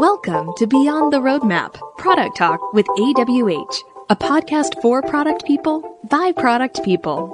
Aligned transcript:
Welcome 0.00 0.54
to 0.56 0.66
Beyond 0.66 1.12
the 1.12 1.18
Roadmap 1.18 1.78
Product 1.98 2.34
Talk 2.34 2.72
with 2.72 2.86
AWH, 2.86 3.80
a 4.08 4.16
podcast 4.16 4.80
for 4.80 5.02
product 5.02 5.44
people 5.44 5.98
by 6.08 6.32
product 6.32 6.82
people. 6.82 7.28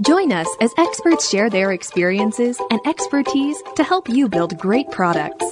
Join 0.00 0.32
us 0.32 0.48
as 0.60 0.74
experts 0.78 1.30
share 1.30 1.48
their 1.48 1.70
experiences 1.70 2.60
and 2.72 2.80
expertise 2.84 3.62
to 3.76 3.84
help 3.84 4.08
you 4.08 4.28
build 4.28 4.58
great 4.58 4.90
products. 4.90 5.44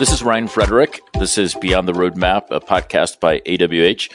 This 0.00 0.10
is 0.10 0.24
Ryan 0.24 0.48
Frederick. 0.48 1.02
This 1.20 1.38
is 1.38 1.54
Beyond 1.54 1.86
the 1.86 1.92
Roadmap, 1.92 2.50
a 2.50 2.58
podcast 2.58 3.20
by 3.20 3.38
AWH 3.42 4.10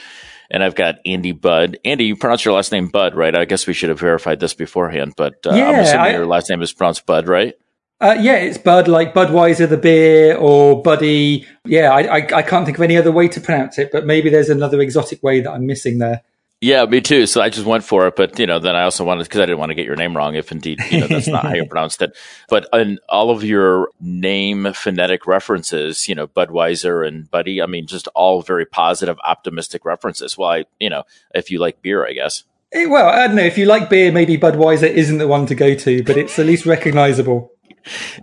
and 0.50 0.62
I've 0.62 0.74
got 0.74 0.96
Andy 1.04 1.32
Budd. 1.32 1.78
Andy, 1.84 2.04
you 2.04 2.16
pronounce 2.16 2.44
your 2.44 2.54
last 2.54 2.72
name 2.72 2.88
Budd, 2.88 3.14
right? 3.14 3.34
I 3.34 3.44
guess 3.44 3.66
we 3.66 3.72
should 3.72 3.88
have 3.88 4.00
verified 4.00 4.40
this 4.40 4.54
beforehand, 4.54 5.14
but 5.16 5.34
uh, 5.46 5.54
yeah, 5.54 5.68
I'm 5.68 5.80
assuming 5.80 6.00
I, 6.00 6.12
your 6.12 6.26
last 6.26 6.50
name 6.50 6.62
is 6.62 6.72
pronounced 6.72 7.06
Budd, 7.06 7.28
right? 7.28 7.54
Uh, 8.00 8.16
yeah, 8.20 8.34
it's 8.34 8.58
Bud, 8.58 8.88
like 8.88 9.14
Budweiser, 9.14 9.68
the 9.68 9.76
beer, 9.76 10.36
or 10.36 10.82
Buddy. 10.82 11.46
Yeah, 11.64 11.92
I, 11.92 12.18
I, 12.18 12.36
I 12.36 12.42
can't 12.42 12.66
think 12.66 12.76
of 12.76 12.82
any 12.82 12.96
other 12.96 13.12
way 13.12 13.28
to 13.28 13.40
pronounce 13.40 13.78
it, 13.78 13.90
but 13.92 14.04
maybe 14.04 14.30
there's 14.30 14.50
another 14.50 14.80
exotic 14.80 15.22
way 15.22 15.40
that 15.40 15.50
I'm 15.50 15.66
missing 15.66 15.98
there. 15.98 16.22
Yeah, 16.64 16.86
me 16.86 17.02
too. 17.02 17.26
So 17.26 17.42
I 17.42 17.50
just 17.50 17.66
went 17.66 17.84
for 17.84 18.06
it, 18.06 18.16
but 18.16 18.38
you 18.38 18.46
know, 18.46 18.58
then 18.58 18.74
I 18.74 18.84
also 18.84 19.04
wanted 19.04 19.24
because 19.24 19.42
I 19.42 19.44
didn't 19.44 19.58
want 19.58 19.68
to 19.68 19.74
get 19.74 19.84
your 19.84 19.96
name 19.96 20.16
wrong, 20.16 20.34
if 20.34 20.50
indeed 20.50 20.80
you 20.90 21.00
know 21.00 21.08
that's 21.08 21.28
not 21.28 21.44
how 21.44 21.52
you 21.52 21.66
pronounced 21.68 22.00
it. 22.00 22.16
But 22.48 22.66
in 22.72 22.98
all 23.06 23.28
of 23.28 23.44
your 23.44 23.90
name 24.00 24.72
phonetic 24.72 25.26
references, 25.26 26.08
you 26.08 26.14
know, 26.14 26.26
Budweiser 26.26 27.06
and 27.06 27.30
Buddy, 27.30 27.60
I 27.60 27.66
mean, 27.66 27.86
just 27.86 28.08
all 28.14 28.40
very 28.40 28.64
positive, 28.64 29.18
optimistic 29.24 29.84
references. 29.84 30.38
Well, 30.38 30.48
I, 30.48 30.64
you 30.80 30.88
know, 30.88 31.02
if 31.34 31.50
you 31.50 31.58
like 31.58 31.82
beer, 31.82 32.06
I 32.06 32.14
guess. 32.14 32.44
Eh, 32.72 32.86
well, 32.86 33.08
I 33.08 33.26
don't 33.26 33.36
know. 33.36 33.42
If 33.42 33.58
you 33.58 33.66
like 33.66 33.90
beer, 33.90 34.10
maybe 34.10 34.38
Budweiser 34.38 34.88
isn't 34.88 35.18
the 35.18 35.28
one 35.28 35.44
to 35.46 35.54
go 35.54 35.74
to, 35.74 36.02
but 36.02 36.16
it's 36.16 36.38
at 36.38 36.46
least 36.46 36.64
recognizable. 36.64 37.52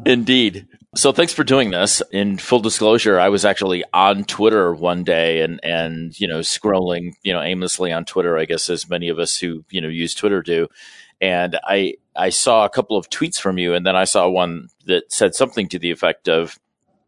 Indeed. 0.04 0.68
So 0.94 1.14
thanks 1.14 1.32
for 1.32 1.46
doing 1.46 1.72
this. 1.72 2.02
In 2.12 2.38
full 2.38 2.60
disclosure, 2.60 3.18
I 3.18 3.30
was 3.30 3.46
actually 3.46 3.86
on 3.94 4.26
Twitter 4.26 4.74
one 4.74 5.06
day 5.06 5.42
and, 5.42 5.58
and, 5.64 6.20
you 6.20 6.28
know, 6.28 6.40
scrolling, 6.40 7.14
you 7.24 7.32
know, 7.32 7.42
aimlessly 7.42 7.94
on 7.94 8.04
Twitter, 8.04 8.38
I 8.38 8.44
guess 8.44 8.70
as 8.70 8.90
many 8.90 9.08
of 9.08 9.18
us 9.18 9.38
who, 9.38 9.64
you 9.70 9.80
know, 9.80 9.88
use 9.88 10.14
Twitter 10.14 10.42
do. 10.42 10.68
And 11.22 11.58
I, 11.64 11.94
I 12.14 12.28
saw 12.28 12.66
a 12.66 12.70
couple 12.70 12.98
of 12.98 13.10
tweets 13.10 13.40
from 13.40 13.58
you 13.58 13.74
and 13.74 13.86
then 13.86 13.96
I 13.96 14.04
saw 14.04 14.28
one 14.28 14.68
that 14.86 15.14
said 15.14 15.34
something 15.34 15.70
to 15.70 15.80
the 15.80 15.92
effect 15.92 16.28
of, 16.28 16.60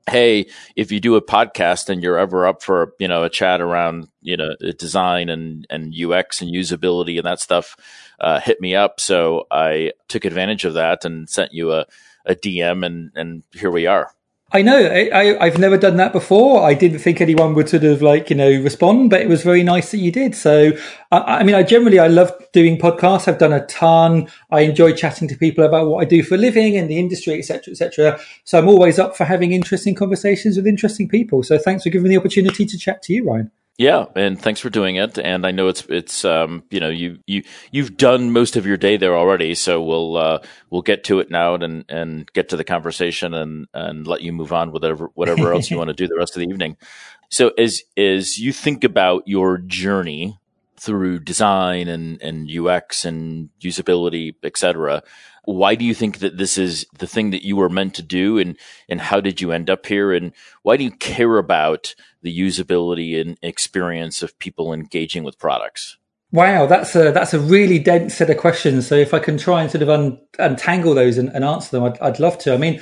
Hey, 0.10 0.48
if 0.78 0.92
you 0.92 1.02
do 1.02 1.16
a 1.16 1.22
podcast 1.22 1.90
and 1.90 2.02
you're 2.02 2.18
ever 2.18 2.48
up 2.48 2.62
for, 2.62 2.94
you 3.00 3.10
know, 3.10 3.24
a 3.24 3.30
chat 3.30 3.60
around, 3.60 4.08
you 4.22 4.38
know, 4.38 4.56
design 4.78 5.28
and, 5.28 5.68
and 5.70 5.94
UX 5.94 6.42
and 6.42 6.54
usability 6.54 7.18
and 7.18 7.26
that 7.26 7.42
stuff, 7.42 7.76
uh, 8.20 8.40
hit 8.40 8.62
me 8.62 8.76
up. 8.76 9.02
So 9.02 9.46
I 9.52 9.92
took 10.08 10.24
advantage 10.24 10.64
of 10.64 10.76
that 10.76 11.04
and 11.04 11.30
sent 11.30 11.54
you 11.54 11.74
a, 11.74 11.86
a 12.26 12.36
DM, 12.36 12.86
and 12.86 13.12
and 13.16 13.44
here 13.54 13.72
we 13.72 13.88
are. 13.88 14.14
I 14.56 14.62
know. 14.62 14.78
I, 14.78 15.46
have 15.46 15.58
never 15.58 15.78
done 15.78 15.98
that 15.98 16.14
before. 16.14 16.62
I 16.62 16.76
didn't 16.76 17.00
think 17.00 17.20
anyone 17.20 17.56
would 17.56 17.70
sort 17.70 17.84
of 17.84 18.04
like, 18.04 18.30
you 18.30 18.36
know, 18.36 18.52
respond, 18.62 19.10
but 19.10 19.20
it 19.20 19.28
was 19.28 19.42
very 19.42 19.64
nice 19.64 19.90
that 19.90 19.98
you 19.98 20.12
did. 20.12 20.36
So, 20.36 20.74
I, 21.12 21.40
I 21.40 21.44
mean, 21.44 21.56
I 21.56 21.64
generally, 21.64 21.98
I 21.98 22.06
love 22.06 22.32
doing 22.54 22.78
podcasts. 22.78 23.28
I've 23.28 23.40
done 23.40 23.52
a 23.52 23.66
ton. 23.66 24.30
I 24.52 24.62
enjoy 24.62 24.94
chatting 24.94 25.28
to 25.30 25.36
people 25.36 25.64
about 25.64 25.88
what 25.88 26.04
I 26.04 26.06
do 26.06 26.22
for 26.22 26.36
a 26.36 26.38
living 26.38 26.78
and 26.78 26.88
the 26.88 27.00
industry, 27.00 27.40
etc., 27.40 27.72
etc. 27.72 28.20
So 28.44 28.60
I'm 28.60 28.68
always 28.68 29.00
up 29.00 29.18
for 29.18 29.26
having 29.26 29.54
interesting 29.54 29.96
conversations 29.96 30.56
with 30.56 30.68
interesting 30.68 31.10
people. 31.10 31.42
So 31.42 31.58
thanks 31.58 31.82
for 31.82 31.90
giving 31.90 32.04
me 32.04 32.10
the 32.10 32.20
opportunity 32.20 32.64
to 32.64 32.78
chat 32.78 33.02
to 33.04 33.14
you, 33.14 33.26
Ryan. 33.26 33.50
Yeah, 33.80 34.06
and 34.16 34.40
thanks 34.40 34.60
for 34.60 34.70
doing 34.70 34.98
it. 34.98 35.18
And 35.18 35.48
I 35.48 35.52
know 35.52 35.68
it's 35.68 35.84
it's 35.90 36.24
um, 36.26 36.64
you 36.70 36.80
know 36.80 36.90
you 36.90 37.18
you 37.26 37.44
you've 37.72 37.98
done 37.98 38.32
most 38.32 38.56
of 38.56 38.68
your 38.68 38.78
day 38.78 38.98
there 38.98 39.18
already, 39.18 39.56
so 39.56 39.82
we'll 39.82 40.16
uh, 40.16 40.40
we'll 40.70 40.84
get 40.84 41.04
to 41.06 41.20
it 41.20 41.32
now 41.32 41.56
and 41.56 41.84
and 41.90 42.32
get 42.34 42.50
to 42.50 42.58
the 42.58 42.64
conversation 42.64 43.34
and 43.34 43.68
and 43.74 44.06
let 44.06 44.22
you 44.22 44.32
move 44.32 44.54
on 44.54 44.72
with 44.72 44.84
whatever 44.84 45.10
whatever 45.16 45.54
else 45.54 45.72
you 45.72 45.78
want 45.80 45.88
to 45.88 45.96
do 45.96 46.08
the 46.08 46.16
rest 46.16 46.36
of 46.36 46.42
the 46.42 46.48
evening. 46.48 46.78
So 47.30 47.50
as 47.58 47.82
as 47.98 48.38
you 48.38 48.54
think 48.54 48.84
about 48.84 49.24
your 49.28 49.58
journey 49.58 50.38
through 50.80 51.22
design 51.22 51.88
and 51.88 52.22
and 52.22 52.48
UX 52.48 53.06
and 53.06 53.50
usability, 53.60 54.36
etc., 54.44 55.02
why 55.46 55.74
do 55.74 55.84
you 55.84 55.96
think 55.96 56.20
that 56.20 56.38
this 56.38 56.60
is 56.60 56.86
the 57.00 57.08
thing 57.08 57.32
that 57.32 57.44
you 57.44 57.56
were 57.56 57.70
meant 57.70 57.96
to 57.96 58.04
do 58.04 58.38
and 58.38 58.56
and 58.88 59.02
how 59.02 59.20
did 59.20 59.42
you 59.42 59.52
end 59.52 59.72
up 59.72 59.88
here 59.88 60.14
and 60.14 60.32
why 60.62 60.78
do 60.78 60.84
you 60.84 60.92
care 60.92 61.38
about 61.38 61.96
the 62.24 62.38
usability 62.38 63.20
and 63.20 63.38
experience 63.42 64.24
of 64.24 64.38
people 64.40 64.74
engaging 64.74 65.24
with 65.24 65.38
products. 65.38 65.98
Wow 66.32 66.66
that's 66.66 66.96
a 66.96 67.12
that's 67.12 67.34
a 67.34 67.40
really 67.40 67.78
dense 67.78 68.16
set 68.16 68.30
of 68.30 68.38
questions. 68.38 68.88
So 68.88 68.96
if 68.96 69.14
i 69.14 69.20
can 69.20 69.38
try 69.38 69.62
and 69.62 69.70
sort 69.70 69.84
of 69.84 69.90
un, 69.90 70.20
untangle 70.40 70.96
those 70.96 71.18
and, 71.20 71.30
and 71.30 71.44
answer 71.44 71.72
them 71.72 71.84
I'd, 71.84 72.00
I'd 72.00 72.20
love 72.20 72.40
to. 72.40 72.54
I 72.54 72.58
mean 72.58 72.82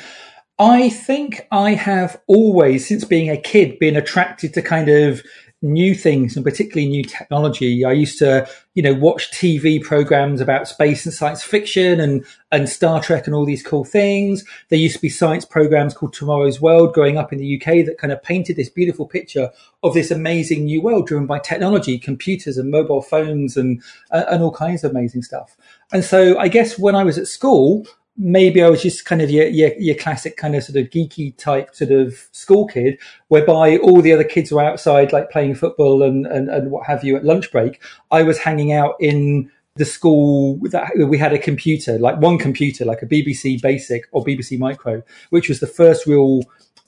I 0.59 0.89
think 0.89 1.47
I 1.51 1.73
have 1.73 2.21
always, 2.27 2.87
since 2.87 3.03
being 3.03 3.31
a 3.31 3.37
kid, 3.37 3.79
been 3.79 3.95
attracted 3.95 4.53
to 4.53 4.61
kind 4.61 4.89
of 4.89 5.23
new 5.61 5.93
things 5.93 6.35
and 6.35 6.43
particularly 6.43 6.89
new 6.89 7.03
technology. 7.03 7.85
I 7.85 7.91
used 7.91 8.17
to, 8.19 8.49
you 8.73 8.81
know, 8.81 8.93
watch 8.93 9.31
TV 9.31 9.81
programs 9.81 10.41
about 10.41 10.67
space 10.67 11.05
and 11.05 11.13
science 11.13 11.43
fiction 11.43 11.99
and, 11.99 12.25
and 12.51 12.67
Star 12.67 13.01
Trek 13.01 13.27
and 13.27 13.35
all 13.35 13.45
these 13.45 13.61
cool 13.61 13.85
things. 13.85 14.43
There 14.69 14.79
used 14.79 14.95
to 14.95 15.01
be 15.01 15.09
science 15.09 15.45
programs 15.45 15.93
called 15.93 16.13
Tomorrow's 16.13 16.59
World 16.59 16.93
growing 16.93 17.17
up 17.17 17.31
in 17.31 17.37
the 17.37 17.55
UK 17.61 17.85
that 17.85 17.99
kind 17.99 18.11
of 18.11 18.23
painted 18.23 18.55
this 18.55 18.69
beautiful 18.69 19.05
picture 19.05 19.51
of 19.83 19.93
this 19.93 20.09
amazing 20.09 20.65
new 20.65 20.81
world 20.81 21.07
driven 21.07 21.27
by 21.27 21.37
technology, 21.37 21.99
computers 21.99 22.57
and 22.57 22.71
mobile 22.71 23.01
phones 23.01 23.55
and, 23.55 23.83
uh, 24.09 24.23
and 24.29 24.41
all 24.41 24.51
kinds 24.51 24.83
of 24.83 24.91
amazing 24.91 25.21
stuff. 25.21 25.55
And 25.93 26.03
so 26.03 26.39
I 26.39 26.47
guess 26.47 26.79
when 26.79 26.95
I 26.95 27.03
was 27.03 27.17
at 27.19 27.27
school, 27.27 27.85
maybe 28.17 28.61
I 28.61 28.69
was 28.69 28.81
just 28.81 29.05
kind 29.05 29.21
of 29.21 29.29
your, 29.31 29.47
your, 29.47 29.71
your 29.79 29.95
classic 29.95 30.37
kind 30.37 30.55
of 30.55 30.63
sort 30.63 30.77
of 30.77 30.89
geeky 30.91 31.35
type 31.37 31.73
sort 31.75 31.91
of 31.91 32.27
school 32.31 32.67
kid, 32.67 32.99
whereby 33.29 33.77
all 33.77 34.01
the 34.01 34.13
other 34.13 34.23
kids 34.23 34.51
were 34.51 34.63
outside 34.63 35.11
like 35.13 35.31
playing 35.31 35.55
football 35.55 36.03
and, 36.03 36.25
and, 36.27 36.49
and 36.49 36.71
what 36.71 36.85
have 36.85 37.03
you 37.03 37.15
at 37.15 37.25
lunch 37.25 37.51
break. 37.51 37.81
I 38.11 38.23
was 38.23 38.37
hanging 38.37 38.73
out 38.73 38.95
in 38.99 39.49
the 39.75 39.85
school 39.85 40.59
that 40.69 40.91
we 41.07 41.17
had 41.17 41.33
a 41.33 41.39
computer, 41.39 41.97
like 41.97 42.19
one 42.19 42.37
computer, 42.37 42.83
like 42.83 43.01
a 43.01 43.05
BBC 43.05 43.61
Basic 43.61 44.03
or 44.11 44.23
BBC 44.23 44.59
Micro, 44.59 45.01
which 45.29 45.47
was 45.47 45.59
the 45.59 45.67
first 45.67 46.05
real 46.05 46.41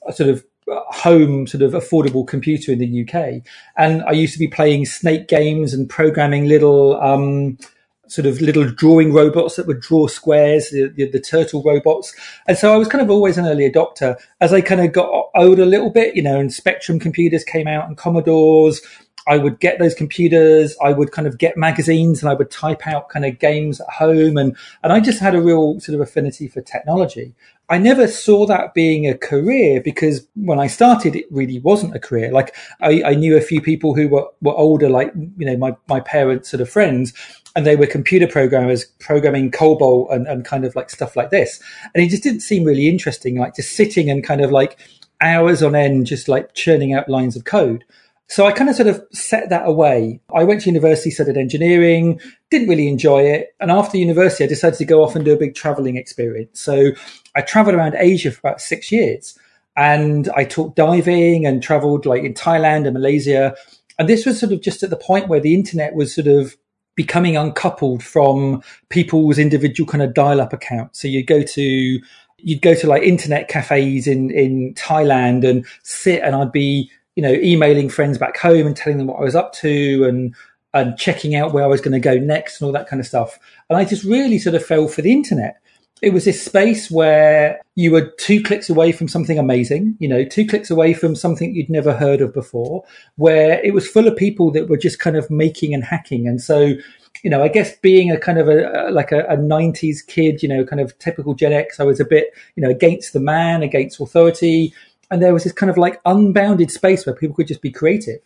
uh, 0.06 0.12
sort 0.12 0.28
of 0.28 0.44
uh, 0.70 0.80
home 0.88 1.46
sort 1.46 1.62
of 1.62 1.72
affordable 1.72 2.26
computer 2.26 2.72
in 2.72 2.78
the 2.78 3.02
UK. 3.02 3.42
And 3.76 4.02
I 4.04 4.12
used 4.12 4.34
to 4.34 4.38
be 4.38 4.48
playing 4.48 4.86
snake 4.86 5.28
games 5.28 5.72
and 5.72 5.88
programming 5.88 6.46
little, 6.46 7.00
um, 7.00 7.58
sort 8.06 8.26
of 8.26 8.40
little 8.40 8.70
drawing 8.70 9.12
robots 9.12 9.56
that 9.56 9.66
would 9.66 9.80
draw 9.80 10.06
squares, 10.06 10.70
the, 10.70 10.88
the, 10.88 11.10
the, 11.10 11.20
turtle 11.20 11.62
robots. 11.62 12.14
And 12.46 12.56
so 12.56 12.72
I 12.72 12.76
was 12.76 12.88
kind 12.88 13.02
of 13.02 13.10
always 13.10 13.38
an 13.38 13.46
early 13.46 13.70
adopter. 13.70 14.16
As 14.40 14.52
I 14.52 14.60
kind 14.60 14.80
of 14.80 14.92
got 14.92 15.30
older 15.34 15.62
a 15.62 15.66
little 15.66 15.90
bit, 15.90 16.14
you 16.14 16.22
know, 16.22 16.38
and 16.38 16.52
Spectrum 16.52 16.98
computers 16.98 17.44
came 17.44 17.66
out 17.66 17.86
and 17.86 17.96
Commodores, 17.96 18.80
I 19.26 19.38
would 19.38 19.58
get 19.58 19.78
those 19.78 19.94
computers, 19.94 20.76
I 20.82 20.92
would 20.92 21.12
kind 21.12 21.26
of 21.26 21.38
get 21.38 21.56
magazines 21.56 22.22
and 22.22 22.30
I 22.30 22.34
would 22.34 22.50
type 22.50 22.86
out 22.86 23.08
kind 23.08 23.24
of 23.24 23.38
games 23.38 23.80
at 23.80 23.88
home. 23.88 24.36
And, 24.36 24.56
and 24.82 24.92
I 24.92 25.00
just 25.00 25.20
had 25.20 25.34
a 25.34 25.40
real 25.40 25.80
sort 25.80 25.94
of 25.94 26.02
affinity 26.02 26.46
for 26.46 26.60
technology. 26.60 27.34
I 27.70 27.78
never 27.78 28.06
saw 28.06 28.44
that 28.46 28.74
being 28.74 29.08
a 29.08 29.16
career 29.16 29.80
because 29.80 30.26
when 30.34 30.60
I 30.60 30.66
started, 30.66 31.16
it 31.16 31.24
really 31.30 31.58
wasn't 31.60 31.96
a 31.96 31.98
career. 31.98 32.30
Like 32.30 32.54
I, 32.82 33.02
I 33.02 33.14
knew 33.14 33.36
a 33.36 33.40
few 33.40 33.62
people 33.62 33.94
who 33.94 34.08
were, 34.08 34.28
were 34.42 34.52
older, 34.52 34.90
like, 34.90 35.12
you 35.38 35.46
know, 35.46 35.56
my, 35.56 35.74
my 35.88 36.00
parents 36.00 36.50
sort 36.50 36.60
of 36.60 36.68
friends 36.68 37.14
and 37.56 37.66
they 37.66 37.76
were 37.76 37.86
computer 37.86 38.26
programmers 38.26 38.84
programming 38.98 39.50
COBOL 39.50 40.12
and, 40.12 40.26
and 40.26 40.44
kind 40.44 40.64
of 40.64 40.74
like 40.74 40.90
stuff 40.90 41.16
like 41.16 41.30
this. 41.30 41.60
And 41.94 42.04
it 42.04 42.08
just 42.08 42.22
didn't 42.22 42.40
seem 42.40 42.64
really 42.64 42.88
interesting, 42.88 43.38
like 43.38 43.54
just 43.54 43.76
sitting 43.76 44.10
and 44.10 44.24
kind 44.24 44.40
of 44.40 44.50
like 44.50 44.78
hours 45.20 45.62
on 45.62 45.74
end, 45.74 46.06
just 46.06 46.28
like 46.28 46.54
churning 46.54 46.92
out 46.92 47.08
lines 47.08 47.36
of 47.36 47.44
code. 47.44 47.84
So 48.26 48.46
I 48.46 48.52
kind 48.52 48.70
of 48.70 48.76
sort 48.76 48.88
of 48.88 49.04
set 49.12 49.50
that 49.50 49.68
away. 49.68 50.20
I 50.34 50.44
went 50.44 50.62
to 50.62 50.70
university, 50.70 51.10
studied 51.10 51.36
engineering, 51.36 52.20
didn't 52.50 52.68
really 52.68 52.88
enjoy 52.88 53.22
it. 53.22 53.54
And 53.60 53.70
after 53.70 53.98
university, 53.98 54.44
I 54.44 54.46
decided 54.46 54.78
to 54.78 54.84
go 54.84 55.04
off 55.04 55.14
and 55.14 55.24
do 55.24 55.34
a 55.34 55.38
big 55.38 55.54
traveling 55.54 55.96
experience. 55.96 56.60
So 56.60 56.92
I 57.36 57.42
traveled 57.42 57.76
around 57.76 57.94
Asia 57.96 58.30
for 58.30 58.40
about 58.40 58.60
six 58.60 58.90
years 58.90 59.38
and 59.76 60.28
I 60.34 60.44
taught 60.44 60.74
diving 60.74 61.46
and 61.46 61.62
traveled 61.62 62.06
like 62.06 62.22
in 62.22 62.34
Thailand 62.34 62.86
and 62.86 62.94
Malaysia. 62.94 63.54
And 63.98 64.08
this 64.08 64.24
was 64.24 64.40
sort 64.40 64.52
of 64.52 64.62
just 64.62 64.82
at 64.82 64.90
the 64.90 64.96
point 64.96 65.28
where 65.28 65.40
the 65.40 65.54
internet 65.54 65.94
was 65.94 66.14
sort 66.14 66.26
of 66.26 66.56
becoming 66.94 67.36
uncoupled 67.36 68.02
from 68.02 68.62
people's 68.88 69.38
individual 69.38 69.88
kind 69.90 70.02
of 70.02 70.14
dial 70.14 70.40
up 70.40 70.52
accounts. 70.52 71.00
So 71.00 71.08
you 71.08 71.24
go 71.24 71.42
to, 71.42 72.00
you'd 72.38 72.62
go 72.62 72.74
to 72.74 72.86
like 72.86 73.02
internet 73.02 73.48
cafes 73.48 74.06
in, 74.06 74.30
in 74.30 74.74
Thailand 74.74 75.48
and 75.48 75.66
sit 75.82 76.22
and 76.22 76.34
I'd 76.34 76.52
be, 76.52 76.90
you 77.16 77.22
know, 77.22 77.32
emailing 77.32 77.88
friends 77.88 78.18
back 78.18 78.36
home 78.36 78.66
and 78.66 78.76
telling 78.76 78.98
them 78.98 79.06
what 79.06 79.20
I 79.20 79.24
was 79.24 79.34
up 79.34 79.52
to 79.54 80.04
and, 80.04 80.34
and 80.72 80.98
checking 80.98 81.34
out 81.34 81.52
where 81.52 81.64
I 81.64 81.68
was 81.68 81.80
going 81.80 81.92
to 81.92 82.00
go 82.00 82.16
next 82.16 82.60
and 82.60 82.66
all 82.66 82.72
that 82.72 82.88
kind 82.88 83.00
of 83.00 83.06
stuff. 83.06 83.38
And 83.70 83.78
I 83.78 83.84
just 83.84 84.04
really 84.04 84.38
sort 84.38 84.56
of 84.56 84.64
fell 84.64 84.88
for 84.88 85.02
the 85.02 85.12
internet. 85.12 85.60
It 86.04 86.12
was 86.12 86.24
this 86.24 86.44
space 86.44 86.90
where 86.90 87.60
you 87.74 87.90
were 87.90 88.12
two 88.18 88.42
clicks 88.42 88.68
away 88.68 88.92
from 88.92 89.08
something 89.08 89.38
amazing, 89.38 89.96
you 89.98 90.08
know, 90.08 90.24
two 90.24 90.46
clicks 90.46 90.70
away 90.70 90.92
from 90.92 91.16
something 91.16 91.54
you'd 91.54 91.70
never 91.70 91.94
heard 91.94 92.20
of 92.20 92.34
before, 92.34 92.84
where 93.16 93.60
it 93.64 93.72
was 93.72 93.88
full 93.88 94.06
of 94.06 94.16
people 94.16 94.50
that 94.52 94.68
were 94.68 94.76
just 94.76 94.98
kind 94.98 95.16
of 95.16 95.30
making 95.30 95.72
and 95.72 95.84
hacking. 95.84 96.28
And 96.28 96.40
so 96.40 96.74
you 97.22 97.30
know, 97.30 97.42
I 97.42 97.48
guess 97.48 97.76
being 97.78 98.10
a 98.10 98.18
kind 98.18 98.38
of 98.38 98.48
a, 98.48 98.90
like 98.90 99.10
a, 99.10 99.20
a 99.20 99.36
90s 99.36 100.06
kid, 100.06 100.42
you 100.42 100.48
know, 100.48 100.64
kind 100.64 100.80
of 100.80 100.96
typical 100.98 101.34
Gen 101.34 101.52
X, 101.52 101.80
I 101.80 101.84
was 101.84 101.98
a 102.00 102.04
bit, 102.04 102.34
you 102.54 102.62
know, 102.62 102.68
against 102.68 103.12
the 103.14 103.20
man, 103.20 103.62
against 103.62 103.98
authority. 103.98 104.74
And 105.10 105.22
there 105.22 105.32
was 105.32 105.44
this 105.44 105.52
kind 105.52 105.70
of 105.70 105.78
like 105.78 106.00
unbounded 106.04 106.70
space 106.70 107.06
where 107.06 107.14
people 107.14 107.34
could 107.34 107.46
just 107.46 107.62
be 107.62 107.70
creative. 107.70 108.20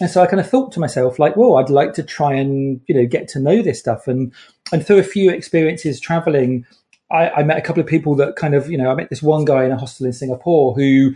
And 0.00 0.10
so 0.10 0.22
I 0.22 0.26
kind 0.26 0.40
of 0.40 0.50
thought 0.50 0.72
to 0.72 0.80
myself, 0.80 1.18
like, 1.18 1.36
well, 1.36 1.56
I'd 1.56 1.70
like 1.70 1.94
to 1.94 2.02
try 2.02 2.34
and, 2.34 2.80
you 2.86 2.94
know, 2.94 3.06
get 3.06 3.28
to 3.28 3.38
know 3.38 3.62
this 3.62 3.78
stuff. 3.78 4.08
And, 4.08 4.32
and 4.72 4.84
through 4.84 4.98
a 4.98 5.04
few 5.04 5.30
experiences 5.30 6.00
traveling, 6.00 6.66
I, 7.10 7.30
I 7.30 7.42
met 7.42 7.58
a 7.58 7.62
couple 7.62 7.80
of 7.80 7.86
people 7.86 8.14
that 8.16 8.36
kind 8.36 8.54
of, 8.54 8.70
you 8.70 8.78
know, 8.78 8.90
I 8.90 8.94
met 8.94 9.10
this 9.10 9.22
one 9.22 9.44
guy 9.44 9.64
in 9.64 9.72
a 9.72 9.76
hostel 9.78 10.06
in 10.06 10.12
Singapore 10.12 10.74
who 10.74 11.14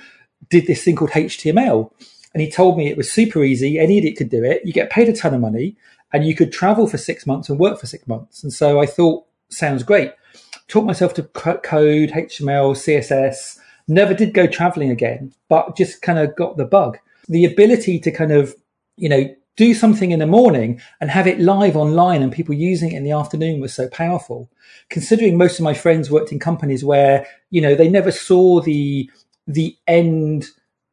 did 0.51 0.67
this 0.67 0.85
thing 0.85 0.97
called 0.97 1.11
HTML. 1.11 1.91
And 2.35 2.43
he 2.43 2.51
told 2.51 2.77
me 2.77 2.89
it 2.89 2.97
was 2.97 3.11
super 3.11 3.43
easy. 3.43 3.79
Any 3.79 3.99
idiot 3.99 4.17
could 4.17 4.29
do 4.29 4.45
it. 4.45 4.63
You 4.65 4.73
get 4.73 4.91
paid 4.91 5.09
a 5.09 5.13
ton 5.13 5.35
of 5.35 5.41
money 5.41 5.77
and 6.13 6.25
you 6.25 6.35
could 6.35 6.53
travel 6.53 6.87
for 6.87 6.99
six 6.99 7.27
months 7.27 7.49
and 7.49 7.59
work 7.59 7.81
for 7.81 7.87
six 7.87 8.07
months. 8.07 8.43
And 8.43 8.53
so 8.53 8.81
I 8.81 8.87
thought, 8.87 9.27
sounds 9.51 9.83
great. 9.83 10.13
Taught 10.69 10.85
myself 10.85 11.15
to 11.15 11.23
code, 11.23 12.11
HTML, 12.11 12.75
CSS. 12.77 13.59
Never 13.89 14.13
did 14.13 14.35
go 14.35 14.47
traveling 14.47 14.91
again, 14.91 15.33
but 15.49 15.77
just 15.77 16.03
kind 16.03 16.19
of 16.19 16.37
got 16.37 16.59
the 16.59 16.67
bug. 16.67 16.99
The 17.29 17.47
ability 17.47 17.99
to 18.01 18.11
kind 18.11 18.33
of, 18.33 18.55
you 18.97 19.09
know, 19.09 19.35
do 19.59 19.75
something 19.75 20.11
in 20.11 20.21
the 20.21 20.27
morning 20.27 20.81
and 21.01 21.11
have 21.11 21.27
it 21.27 21.39
live 21.39 21.77
online 21.77 22.23
and 22.23 22.33
people 22.33 22.55
using 22.55 22.93
it 22.93 22.97
in 22.97 23.05
the 23.05 23.13
afternoon 23.13 23.61
was 23.61 23.75
so 23.75 23.89
powerful. 23.89 24.51
Considering 24.89 25.37
most 25.37 25.59
of 25.59 25.65
my 25.65 25.75
friends 25.75 26.11
worked 26.11 26.33
in 26.33 26.39
companies 26.39 26.83
where, 26.83 27.27
you 27.51 27.61
know, 27.61 27.75
they 27.75 27.91
never 27.91 28.11
saw 28.11 28.63
the, 28.63 29.11
the 29.47 29.77
end 29.87 30.47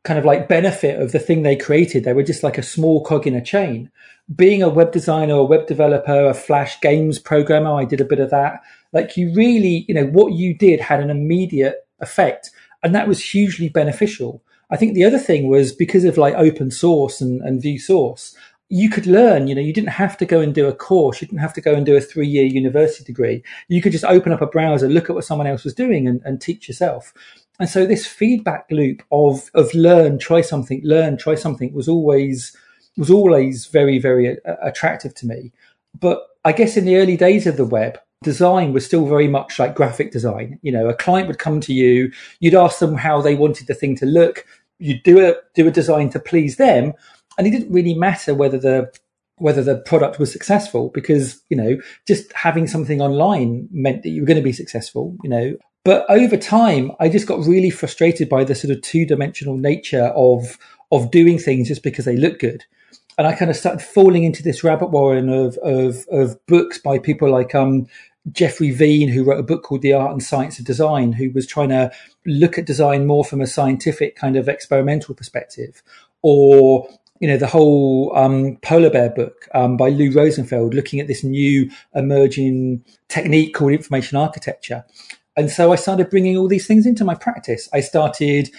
kind 0.04 0.20
of 0.20 0.26
like 0.26 0.50
benefit 0.50 1.02
of 1.02 1.14
the 1.14 1.20
thing 1.20 1.44
they 1.44 1.56
created. 1.56 2.04
They 2.04 2.14
were 2.14 2.24
just 2.24 2.44
like 2.44 2.58
a 2.58 2.64
small 2.64 3.02
cog 3.04 3.26
in 3.26 3.36
a 3.36 3.42
chain 3.42 3.90
being 4.34 4.64
a 4.64 4.70
web 4.70 4.92
designer, 4.92 5.36
a 5.36 5.44
web 5.44 5.68
developer, 5.68 6.28
a 6.28 6.34
Flash 6.34 6.80
games 6.82 7.20
programmer, 7.20 7.74
I 7.76 7.86
did 7.86 8.02
a 8.02 8.06
bit 8.06 8.20
of 8.20 8.32
that. 8.32 8.62
Like 8.92 9.18
you 9.18 9.34
really, 9.34 9.86
you 9.88 9.94
know, 9.94 10.06
what 10.06 10.34
you 10.34 10.58
did 10.58 10.80
had 10.80 11.00
an 11.00 11.10
immediate 11.10 11.88
effect, 12.00 12.50
and 12.82 12.96
that 12.96 13.08
was 13.08 13.24
hugely 13.24 13.70
beneficial. 13.70 14.42
I 14.72 14.78
think 14.78 14.96
the 14.96 15.04
other 15.04 15.20
thing 15.20 15.48
was 15.48 15.72
because 15.72 16.06
of 16.06 16.18
like 16.18 16.34
open 16.36 16.72
source 16.72 17.22
and, 17.22 17.40
and 17.42 17.62
view 17.62 17.78
source, 17.78 18.36
you 18.70 18.90
could 18.90 19.06
learn, 19.06 19.48
you 19.48 19.54
know, 19.54 19.62
you 19.62 19.74
didn't 19.74 19.90
have 19.90 20.18
to 20.18 20.26
go 20.26 20.42
and 20.42 20.54
do 20.54 20.68
a 20.68 20.74
course. 20.74 21.22
You 21.22 21.28
didn't 21.28 21.42
have 21.42 21.54
to 21.54 21.62
go 21.62 21.74
and 21.74 21.86
do 21.86 21.96
a 21.96 22.02
three 22.02 22.28
year 22.28 22.46
university 22.46 23.04
degree. 23.04 23.44
You 23.68 23.82
could 23.82 23.92
just 23.92 24.06
open 24.06 24.32
up 24.32 24.42
a 24.42 24.48
browser, 24.48 24.90
look 24.90 25.10
at 25.10 25.16
what 25.16 25.26
someone 25.26 25.48
else 25.48 25.64
was 25.64 25.74
doing 25.74 26.08
and, 26.08 26.22
and 26.26 26.42
teach 26.42 26.68
yourself. 26.68 27.14
And 27.60 27.70
so 27.70 27.86
this 27.86 28.08
feedback 28.08 28.66
loop 28.72 29.04
of, 29.12 29.50
of 29.54 29.74
learn, 29.74 30.18
try 30.18 30.42
something, 30.42 30.82
learn, 30.84 31.18
try 31.18 31.36
something 31.36 31.74
was 31.74 31.88
always, 31.88 32.56
was 32.98 33.10
always 33.10 33.68
very, 33.68 34.00
very 34.00 34.38
attractive 34.62 35.14
to 35.16 35.28
me. 35.28 35.52
But 35.98 36.28
I 36.44 36.52
guess 36.52 36.76
in 36.76 36.86
the 36.86 36.98
early 36.98 37.18
days 37.18 37.48
of 37.48 37.58
the 37.58 37.66
web, 37.66 38.00
design 38.24 38.74
was 38.74 38.86
still 38.86 39.06
very 39.06 39.28
much 39.28 39.60
like 39.60 39.76
graphic 39.76 40.12
design. 40.12 40.60
You 40.64 40.72
know, 40.72 40.90
a 40.90 40.94
client 40.94 41.28
would 41.28 41.40
come 41.40 41.62
to 41.62 41.74
you, 41.74 42.12
you'd 42.40 42.56
ask 42.56 42.80
them 42.80 42.96
how 42.96 43.22
they 43.22 43.36
wanted 43.36 43.68
the 43.68 43.76
thing 43.76 43.96
to 43.98 44.06
look, 44.06 44.46
you'd 44.80 45.04
do 45.04 45.26
a 45.26 45.36
do 45.54 45.68
a 45.68 45.72
design 45.72 46.10
to 46.10 46.20
please 46.20 46.58
them, 46.58 46.94
and 47.38 47.48
it 47.48 47.52
didn't 47.52 47.72
really 47.72 47.94
matter 47.94 48.34
whether 48.34 48.58
the 48.58 48.92
whether 49.38 49.62
the 49.62 49.78
product 49.80 50.18
was 50.18 50.32
successful 50.32 50.90
because 50.94 51.42
you 51.50 51.58
know 51.58 51.78
just 52.08 52.32
having 52.34 52.68
something 52.68 53.02
online 53.02 53.68
meant 53.72 54.04
that 54.04 54.10
you 54.10 54.22
were 54.22 54.28
going 54.28 54.38
to 54.38 54.44
be 54.44 54.54
successful. 54.54 55.16
You 55.24 55.30
know, 55.30 55.58
but 55.84 56.06
over 56.10 56.38
time, 56.38 56.92
I 57.00 57.10
just 57.10 57.28
got 57.28 57.46
really 57.46 57.70
frustrated 57.70 58.30
by 58.30 58.44
the 58.44 58.56
sort 58.56 58.76
of 58.76 58.82
two 58.82 59.06
dimensional 59.06 59.58
nature 59.58 60.12
of 60.16 60.58
of 60.92 61.12
doing 61.12 61.40
things 61.40 61.68
just 61.68 61.84
because 61.84 62.06
they 62.06 62.16
look 62.16 62.40
good 62.40 62.64
and 63.18 63.28
I 63.28 63.34
kind 63.34 63.50
of 63.50 63.58
started 63.58 63.81
falling 63.81 64.24
into 64.24 64.44
this 64.44 64.64
rabbit 64.64 64.88
warren 64.88 65.30
of 65.30 65.58
of, 65.58 66.06
of 66.12 66.46
books 66.48 66.78
by 66.80 67.00
people 67.00 67.30
like 67.30 67.56
um, 67.56 67.88
Jeffrey 68.31 68.72
Veen, 68.72 69.08
who 69.08 69.24
wrote 69.24 69.40
a 69.40 69.44
book 69.44 69.64
called 69.64 69.81
The 69.81 69.94
Art 69.94 70.12
and 70.12 70.24
Science 70.24 70.60
of 70.60 70.66
Design, 70.66 71.14
who 71.14 71.30
was 71.31 71.48
trying 71.48 71.70
to 71.70 71.92
look 72.26 72.58
at 72.58 72.66
design 72.66 73.06
more 73.06 73.24
from 73.24 73.42
a 73.42 73.48
scientific 73.48 74.16
kind 74.16 74.36
of 74.36 74.50
experimental 74.50 75.16
perspective, 75.16 75.84
or 76.22 76.90
you 77.20 77.28
know 77.28 77.38
the 77.38 77.48
whole 77.48 78.16
um, 78.16 78.58
polar 78.58 78.90
bear 78.90 79.10
book 79.10 79.48
um, 79.54 79.78
by 79.78 79.90
Lou 79.90 80.12
Rosenfeld, 80.12 80.74
looking 80.74 81.00
at 81.00 81.08
this 81.08 81.24
new 81.24 81.70
emerging 81.94 82.84
technique 83.08 83.54
called 83.54 83.72
information 83.72 84.18
architecture. 84.18 84.86
And 85.38 85.50
so 85.50 85.74
I 85.74 85.76
started 85.76 86.10
bringing 86.10 86.38
all 86.38 86.48
these 86.48 86.68
things 86.68 86.86
into 86.86 87.04
my 87.04 87.16
practice. 87.16 87.68
I 87.74 87.82
started 87.82 88.50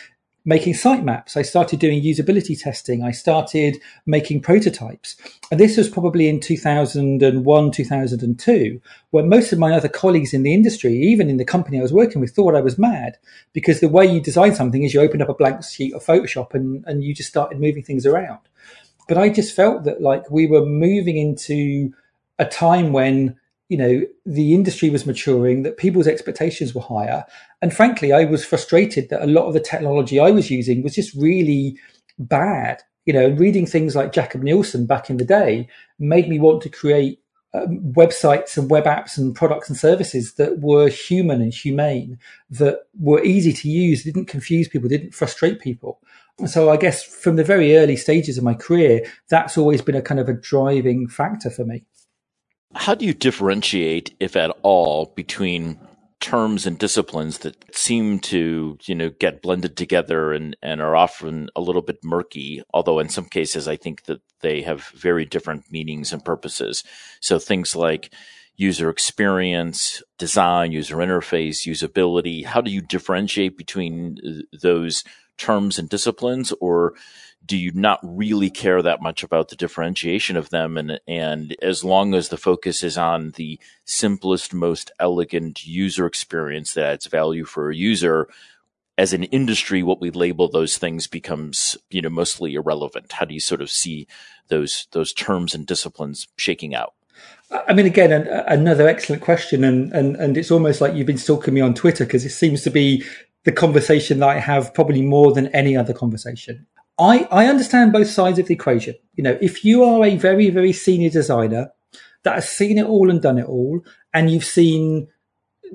making 0.47 0.73
sitemaps. 0.75 1.37
I 1.37 1.43
started 1.43 1.81
doing 1.81 2.01
usability 2.01 2.59
testing. 2.59 3.03
I 3.03 3.11
started 3.11 3.79
making 4.07 4.41
prototypes. 4.41 5.17
And 5.51 5.59
this 5.59 5.77
was 5.77 5.89
probably 5.89 6.29
in 6.29 6.39
2001, 6.39 7.71
2002, 7.73 8.81
where 9.11 9.25
most 9.25 9.53
of 9.53 9.59
my 9.59 9.73
other 9.73 9.89
colleagues 9.89 10.33
in 10.33 10.45
the 10.45 10.55
industry, 10.55 10.95
even 10.95 11.29
in 11.29 11.37
the 11.37 11.45
company 11.45 11.79
I 11.79 11.83
was 11.83 11.93
working 11.93 12.21
with, 12.21 12.31
thought 12.31 12.55
I 12.55 12.61
was 12.61 12.79
mad 12.79 13.19
because 13.53 13.81
the 13.81 13.89
way 13.89 14.07
you 14.07 14.21
design 14.21 14.55
something 14.55 14.85
is 14.85 14.95
you 14.95 15.01
open 15.01 15.21
up 15.21 15.29
a 15.29 15.35
blank 15.35 15.65
sheet 15.65 15.93
of 15.93 16.07
Photoshop 16.07 16.55
and, 16.55 16.85
and 16.87 17.03
you 17.03 17.13
just 17.13 17.29
started 17.29 17.61
moving 17.61 17.83
things 17.83 18.07
around. 18.07 18.39
But 19.09 19.19
I 19.19 19.29
just 19.29 19.55
felt 19.55 19.85
that 19.85 20.01
like 20.01 20.31
we 20.31 20.47
were 20.47 20.65
moving 20.65 21.17
into 21.17 21.93
a 22.39 22.45
time 22.45 22.93
when 22.93 23.37
you 23.69 23.77
know, 23.77 24.03
the 24.25 24.55
industry 24.55 24.91
was 24.91 25.07
maturing, 25.07 25.63
that 25.63 25.77
people's 25.77 26.07
expectations 26.07 26.75
were 26.75 26.83
higher. 26.83 27.25
And 27.61 27.75
frankly, 27.75 28.13
I 28.13 28.25
was 28.25 28.45
frustrated 28.45 29.09
that 29.11 29.23
a 29.23 29.27
lot 29.27 29.47
of 29.47 29.55
the 29.55 29.61
technology 29.61 30.21
I 30.21 30.31
was 30.31 30.51
using 30.51 30.83
was 30.83 30.95
just 30.95 31.15
really 31.15 31.79
bad. 32.19 32.83
You 33.07 33.13
know, 33.13 33.29
reading 33.31 33.67
things 33.67 33.97
like 33.97 34.13
Jakob 34.13 34.43
Nielsen 34.43 34.87
back 34.87 35.11
in 35.11 35.17
the 35.17 35.25
day 35.25 35.69
made 35.99 36.29
me 36.29 36.39
want 36.39 36.63
to 36.63 36.69
create 36.69 37.21
um, 37.55 37.93
websites 37.93 38.57
and 38.57 38.71
web 38.71 38.85
apps 38.85 39.17
and 39.17 39.35
products 39.35 39.69
and 39.69 39.79
services 39.79 40.35
that 40.35 40.61
were 40.61 40.89
human 40.89 41.41
and 41.41 41.55
humane, 41.55 42.19
that 42.51 42.81
were 42.99 43.23
easy 43.25 43.53
to 43.53 43.69
use, 43.69 44.05
didn't 44.05 44.27
confuse 44.27 44.69
people, 44.69 44.89
didn't 44.89 45.15
frustrate 45.15 45.61
people. 45.61 46.01
And 46.39 46.51
so 46.51 46.71
I 46.71 46.77
guess 46.77 47.03
from 47.03 47.37
the 47.37 47.45
very 47.45 47.77
early 47.77 47.97
stages 47.97 48.37
of 48.37 48.45
my 48.45 48.55
career, 48.55 49.07
that's 49.31 49.57
always 49.57 49.81
been 49.81 49.95
a 49.95 50.03
kind 50.03 50.21
of 50.21 50.29
a 50.29 50.35
driving 50.35 51.09
factor 51.09 51.49
for 51.49 51.65
me. 51.65 51.85
How 52.77 52.95
do 52.95 53.05
you 53.05 53.15
differentiate, 53.15 54.15
if 54.21 54.37
at 54.37 54.55
all, 54.63 55.13
between 55.17 55.81
terms 56.21 56.67
and 56.67 56.79
disciplines 56.79 57.39
that 57.39 57.75
seem 57.75 58.19
to, 58.19 58.79
you 58.85 58.95
know, 58.95 59.11
get 59.11 59.43
blended 59.43 59.77
together 59.77 60.33
and, 60.33 60.57
and 60.63 60.81
are 60.81 60.97
often 60.97 61.49
a 61.55 61.61
little 61.61 61.83
bit 61.83 61.99
murky, 62.03 62.63
although 62.73 62.99
in 62.99 63.09
some 63.09 63.27
cases 63.27 63.69
I 63.69 63.77
think 63.77 64.05
that 64.05 64.21
they 64.41 64.63
have 64.63 64.85
very 64.95 65.25
different 65.25 65.71
meanings 65.71 66.13
and 66.13 66.25
purposes. 66.25 66.85
So 67.21 67.39
things 67.39 67.77
like 67.77 68.13
user 68.57 68.89
experience, 68.89 70.03
design, 70.19 70.73
user 70.73 70.97
interface, 70.97 71.67
usability, 71.67 72.45
how 72.45 72.61
do 72.61 72.71
you 72.71 72.81
differentiate 72.81 73.57
between 73.59 74.17
uh, 74.27 74.59
those 74.63 75.05
terms 75.39 75.79
and 75.79 75.89
disciplines 75.89 76.53
or 76.61 76.95
do 77.47 77.57
you 77.57 77.71
not 77.73 78.01
really 78.03 78.51
care 78.51 78.83
that 78.83 79.01
much 79.01 79.23
about 79.23 79.49
the 79.49 79.57
differentiation 79.57 80.37
of 80.37 80.51
them? 80.51 80.77
And 80.77 81.01
and 81.07 81.57
as 81.63 81.85
long 81.85 82.15
as 82.15 82.29
the 82.29 82.37
focus 82.37 82.83
is 82.83 82.99
on 82.99 83.33
the 83.33 83.59
simplest 83.85 84.53
most 84.53 84.91
elegant 84.99 85.67
user 85.67 86.07
experience 86.07 86.75
that 86.75 86.85
adds 86.85 87.07
value 87.07 87.45
for 87.45 87.71
a 87.71 87.77
user 87.77 88.29
as 88.99 89.13
an 89.13 89.25
industry 89.25 89.83
what 89.83 90.01
we 90.01 90.11
label 90.11 90.49
those 90.49 90.79
things 90.79 91.07
becomes 91.07 91.77
you 91.91 92.03
know 92.03 92.11
mostly 92.11 92.55
irrelevant. 92.55 93.13
How 93.13 93.25
do 93.25 93.35
you 93.35 93.41
sort 93.41 93.61
of 93.61 93.71
see 93.71 94.07
those 94.49 94.89
those 94.93 95.13
terms 95.13 95.55
and 95.55 95.67
disciplines 95.67 96.27
shaking 96.37 96.75
out? 96.75 96.95
I 97.51 97.75
mean, 97.75 97.87
again, 97.87 98.11
an, 98.11 98.27
another 98.27 98.89
excellent 98.89 99.23
question, 99.23 99.63
and, 99.63 99.93
and 99.93 100.17
and 100.17 100.37
it's 100.37 100.51
almost 100.51 100.81
like 100.81 100.95
you've 100.95 101.07
been 101.07 101.17
stalking 101.17 101.55
me 101.55 101.61
on 101.61 101.75
Twitter 101.75 102.05
because 102.05 102.25
it 102.25 102.31
seems 102.31 102.63
to 102.63 102.71
be 102.71 103.05
the 103.47 103.53
conversation 103.53 104.19
that 104.19 104.29
I 104.29 104.41
have 104.41 104.75
probably 104.75 105.03
more 105.03 105.33
than 105.33 105.47
any 105.55 105.77
other 105.77 105.95
conversation. 105.95 106.67
I, 106.99 107.29
I 107.31 107.47
understand 107.47 107.93
both 107.93 108.11
sides 108.11 108.41
of 108.41 108.49
the 108.49 108.55
equation. 108.55 108.97
You 109.15 109.23
know, 109.23 109.39
if 109.41 109.65
you 109.65 109.85
are 109.85 110.05
a 110.05 110.17
very, 110.17 110.51
very 110.51 110.73
senior 110.73 111.11
designer 111.11 111.71
that 112.25 112.35
has 112.35 112.49
seen 112.49 112.77
it 112.77 112.87
all 112.87 113.09
and 113.09 113.23
done 113.23 113.39
it 113.39 113.47
all, 113.47 113.83
and 114.13 114.31
you've 114.31 114.45
seen, 114.45 115.07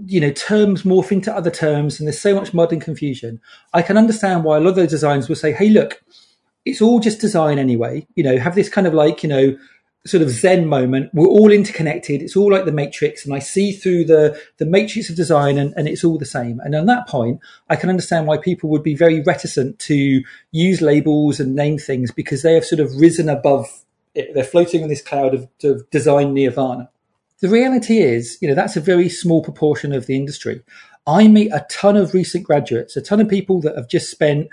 you 0.06 0.20
know, 0.20 0.32
terms 0.32 0.84
morph 0.84 1.14
into 1.14 1.34
other 1.34 1.50
terms, 1.50 1.98
and 1.98 2.08
there's 2.08 2.20
so 2.20 2.36
much 2.36 2.54
mud 2.54 2.74
and 2.74 2.82
confusion, 2.82 3.40
I 3.74 3.82
can 3.84 3.98
understand 3.98 4.44
why 4.44 4.58
a 4.58 4.60
lot 4.60 4.72
of 4.72 4.76
those 4.76 4.90
designs 4.90 5.30
will 5.30 5.38
say, 5.38 5.54
hey, 5.54 5.70
look, 5.70 6.04
it's 6.66 6.82
all 6.82 7.00
just 7.00 7.22
design 7.22 7.58
anyway. 7.58 8.06
You 8.16 8.26
know, 8.26 8.38
have 8.38 8.56
this 8.56 8.68
kind 8.68 8.86
of 8.86 8.94
like, 8.94 9.24
you 9.24 9.30
know, 9.30 9.58
sort 10.06 10.24
of 10.24 10.30
Zen 10.30 10.66
moment. 10.66 11.12
We're 11.14 11.28
all 11.28 11.52
interconnected. 11.52 12.22
It's 12.22 12.36
all 12.36 12.52
like 12.52 12.66
the 12.66 12.72
matrix 12.72 13.24
and 13.24 13.34
I 13.34 13.40
see 13.40 13.72
through 13.72 14.06
the, 14.06 14.40
the 14.58 14.66
matrix 14.66 15.10
of 15.10 15.16
design 15.16 15.58
and, 15.58 15.74
and 15.78 15.88
it's 15.88 16.04
all 16.04 16.18
the 16.18 16.26
same. 16.26 16.60
And 16.62 16.74
on 16.74 16.88
that 16.88 17.08
point, 17.08 17.40
I 17.70 17.76
can 17.76 17.90
understand 17.90 18.26
why 18.26 18.38
people 18.38 18.70
would 18.70 18.84
be 18.84 18.96
very 18.96 19.22
reticent 19.22 19.78
to 19.80 20.24
use 20.52 20.82
labels 20.82 21.40
and 21.40 21.56
name 21.56 21.78
things 21.78 22.12
because 22.12 22.42
they 22.42 22.56
have 22.56 22.66
sort 22.66 22.80
of 22.80 22.96
risen 22.96 23.30
above 23.30 23.68
it. 24.16 24.34
They're 24.34 24.44
floating 24.44 24.82
in 24.82 24.90
this 24.90 25.04
cloud 25.04 25.36
of, 25.36 25.48
of 25.64 25.88
design 25.92 26.34
nirvana. 26.34 26.90
The 27.40 27.50
reality 27.50 28.00
is, 28.00 28.38
you 28.42 28.48
know, 28.48 28.56
that's 28.56 28.78
a 28.78 28.82
very 28.82 29.10
small 29.10 29.44
proportion 29.44 29.94
of 29.94 30.08
the 30.08 30.16
industry. 30.16 30.62
I 31.08 31.28
meet 31.28 31.52
a 31.52 31.66
ton 31.70 31.98
of 31.98 32.14
recent 32.14 32.44
graduates, 32.44 32.96
a 32.96 33.02
ton 33.02 33.20
of 33.20 33.28
people 33.28 33.60
that 33.62 33.76
have 33.76 33.88
just 33.88 34.12
spent 34.12 34.50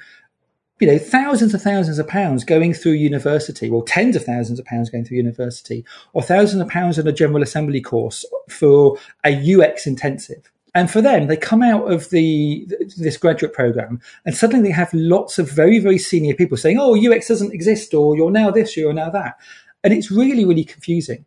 you 0.80 0.86
know, 0.86 0.98
thousands 0.98 1.54
and 1.54 1.62
thousands 1.62 1.98
of 1.98 2.06
pounds 2.06 2.44
going 2.44 2.72
through 2.72 2.92
university, 2.92 3.68
well, 3.68 3.82
tens 3.82 4.14
of 4.16 4.24
thousands 4.24 4.58
of 4.58 4.64
pounds 4.64 4.90
going 4.90 5.04
through 5.04 5.16
university, 5.16 5.84
or 6.12 6.22
thousands 6.22 6.62
of 6.62 6.68
pounds 6.68 6.98
on 6.98 7.06
a 7.06 7.12
general 7.12 7.42
assembly 7.42 7.80
course 7.80 8.24
for 8.48 8.96
a 9.24 9.54
UX 9.54 9.86
intensive. 9.86 10.50
And 10.74 10.90
for 10.90 11.00
them, 11.00 11.26
they 11.26 11.36
come 11.36 11.62
out 11.62 11.90
of 11.90 12.10
the 12.10 12.66
this 12.96 13.16
graduate 13.16 13.52
program, 13.52 14.00
and 14.24 14.36
suddenly 14.36 14.68
they 14.68 14.74
have 14.74 14.92
lots 14.94 15.38
of 15.38 15.50
very 15.50 15.78
very 15.80 15.98
senior 15.98 16.34
people 16.34 16.56
saying, 16.56 16.78
"Oh, 16.78 16.94
UX 16.94 17.26
doesn't 17.26 17.54
exist," 17.54 17.94
or 17.94 18.16
"You're 18.16 18.30
now 18.30 18.50
this, 18.50 18.76
you're 18.76 18.92
now 18.92 19.10
that," 19.10 19.36
and 19.82 19.92
it's 19.92 20.10
really 20.10 20.44
really 20.44 20.64
confusing. 20.64 21.24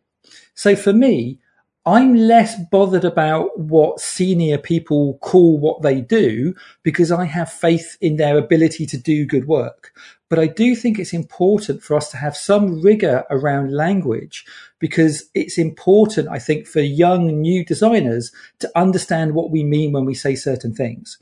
So 0.54 0.76
for 0.76 0.92
me, 0.92 1.38
I'm 1.84 2.14
less 2.14 2.54
bothered 2.70 3.04
about 3.04 3.58
what 3.58 3.98
senior 3.98 4.56
people 4.56 5.18
call 5.18 5.58
what 5.58 5.82
they 5.82 6.00
do 6.00 6.54
because 6.84 7.10
I 7.10 7.24
have 7.24 7.50
faith 7.50 7.96
in 8.00 8.16
their 8.16 8.38
ability 8.38 8.86
to 8.86 8.96
do 8.96 9.26
good 9.26 9.48
work. 9.48 9.92
But 10.28 10.38
I 10.38 10.46
do 10.46 10.76
think 10.76 10.98
it's 10.98 11.12
important 11.12 11.82
for 11.82 11.96
us 11.96 12.08
to 12.12 12.16
have 12.18 12.36
some 12.36 12.80
rigor 12.80 13.24
around 13.30 13.72
language 13.72 14.44
because 14.78 15.28
it's 15.34 15.58
important, 15.58 16.28
I 16.28 16.38
think, 16.38 16.68
for 16.68 16.80
young 16.80 17.40
new 17.40 17.64
designers 17.64 18.30
to 18.60 18.70
understand 18.76 19.34
what 19.34 19.50
we 19.50 19.64
mean 19.64 19.90
when 19.90 20.04
we 20.04 20.14
say 20.14 20.36
certain 20.36 20.72
things. 20.72 21.18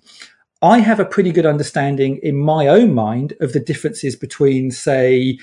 I 0.61 0.81
have 0.81 1.01
a 1.01 1.07
pretty 1.07 1.33
good 1.33 1.47
understanding 1.47 2.21
in 2.23 2.37
my 2.37 2.67
own 2.67 2.93
mind 2.93 3.33
of 3.41 3.55
the 3.55 3.61
differences 3.61 4.15
between, 4.15 4.71
say, 4.71 5.39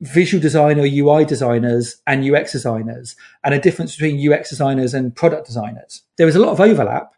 visual 0.00 0.42
designer, 0.42 0.82
UI 0.82 1.24
designers 1.24 1.96
and 2.06 2.24
UX 2.24 2.52
designers 2.52 3.16
and 3.44 3.54
a 3.54 3.60
difference 3.60 3.96
between 3.96 4.32
UX 4.32 4.50
designers 4.50 4.94
and 4.94 5.14
product 5.14 5.46
designers. 5.46 6.02
There 6.18 6.28
is 6.28 6.36
a 6.36 6.40
lot 6.40 6.52
of 6.52 6.60
overlap. 6.60 7.12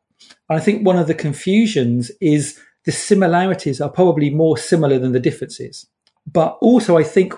And 0.49 0.59
I 0.59 0.63
think 0.63 0.87
one 0.87 0.99
of 0.99 1.07
the 1.07 1.15
confusions 1.15 2.11
is 2.21 2.59
the 2.85 2.93
similarities 2.93 3.81
are 3.81 3.91
probably 3.91 4.31
more 4.31 4.57
similar 4.57 4.99
than 4.99 5.13
the 5.13 5.21
differences. 5.21 5.87
But 6.31 6.59
also, 6.61 6.99
I 6.99 7.05
think 7.05 7.35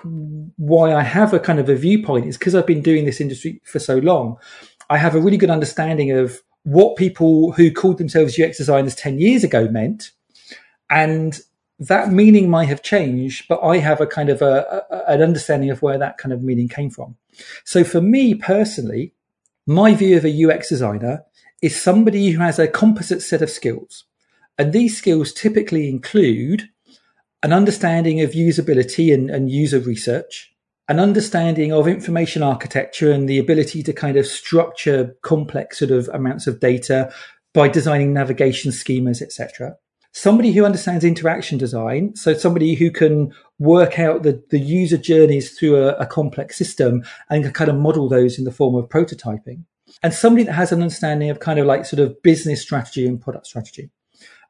why 0.57 0.93
I 0.93 1.03
have 1.03 1.33
a 1.33 1.39
kind 1.39 1.59
of 1.59 1.69
a 1.69 1.75
viewpoint 1.75 2.27
is 2.27 2.37
because 2.37 2.55
I've 2.55 2.67
been 2.67 2.81
doing 2.81 3.05
this 3.05 3.21
industry 3.21 3.61
for 3.63 3.79
so 3.79 3.97
long. 3.97 4.37
I 4.89 4.97
have 4.97 5.15
a 5.15 5.19
really 5.19 5.37
good 5.37 5.49
understanding 5.49 6.11
of 6.11 6.41
what 6.63 6.97
people 6.97 7.53
who 7.53 7.71
called 7.71 7.97
themselves 7.97 8.39
UX 8.39 8.57
designers 8.57 8.95
10 8.95 9.19
years 9.19 9.43
ago 9.43 9.67
meant 9.69 10.11
and 10.89 11.39
that 11.81 12.11
meaning 12.11 12.47
might 12.47 12.69
have 12.69 12.83
changed, 12.83 13.47
but 13.49 13.59
I 13.61 13.79
have 13.79 13.99
a 13.99 14.05
kind 14.05 14.29
of 14.29 14.43
a, 14.43 14.85
a, 14.91 15.13
an 15.13 15.23
understanding 15.23 15.71
of 15.71 15.81
where 15.81 15.97
that 15.97 16.19
kind 16.19 16.31
of 16.31 16.43
meaning 16.43 16.67
came 16.67 16.91
from. 16.91 17.15
So 17.65 17.83
for 17.83 17.99
me 17.99 18.35
personally, 18.35 19.15
my 19.65 19.95
view 19.95 20.15
of 20.15 20.23
a 20.23 20.45
UX 20.45 20.69
designer 20.69 21.23
is 21.59 21.81
somebody 21.81 22.29
who 22.29 22.39
has 22.39 22.59
a 22.59 22.67
composite 22.67 23.23
set 23.23 23.41
of 23.41 23.49
skills. 23.49 24.03
And 24.59 24.73
these 24.73 24.95
skills 24.95 25.33
typically 25.33 25.89
include 25.89 26.69
an 27.41 27.51
understanding 27.51 28.21
of 28.21 28.33
usability 28.33 29.11
and, 29.11 29.31
and 29.31 29.49
user 29.49 29.79
research, 29.79 30.53
an 30.87 30.99
understanding 30.99 31.73
of 31.73 31.87
information 31.87 32.43
architecture 32.43 33.11
and 33.11 33.27
the 33.27 33.39
ability 33.39 33.81
to 33.81 33.93
kind 33.93 34.17
of 34.17 34.27
structure 34.27 35.15
complex 35.23 35.79
sort 35.79 35.89
of 35.89 36.07
amounts 36.09 36.45
of 36.45 36.59
data 36.59 37.11
by 37.55 37.67
designing 37.67 38.13
navigation 38.13 38.71
schemas, 38.71 39.19
etc 39.19 39.77
somebody 40.13 40.51
who 40.51 40.65
understands 40.65 41.03
interaction 41.03 41.57
design, 41.57 42.15
so 42.15 42.33
somebody 42.33 42.75
who 42.75 42.91
can 42.91 43.33
work 43.59 43.99
out 43.99 44.23
the, 44.23 44.43
the 44.49 44.59
user 44.59 44.97
journeys 44.97 45.57
through 45.57 45.77
a, 45.77 45.95
a 45.95 46.05
complex 46.05 46.57
system 46.57 47.03
and 47.29 47.43
can 47.43 47.53
kind 47.53 47.69
of 47.69 47.77
model 47.77 48.09
those 48.09 48.37
in 48.37 48.45
the 48.45 48.51
form 48.51 48.75
of 48.75 48.89
prototyping, 48.89 49.63
and 50.03 50.13
somebody 50.13 50.43
that 50.43 50.53
has 50.53 50.71
an 50.71 50.81
understanding 50.81 51.29
of 51.29 51.39
kind 51.39 51.59
of 51.59 51.65
like 51.65 51.85
sort 51.85 51.99
of 51.99 52.21
business 52.21 52.61
strategy 52.61 53.07
and 53.07 53.21
product 53.21 53.47
strategy. 53.47 53.89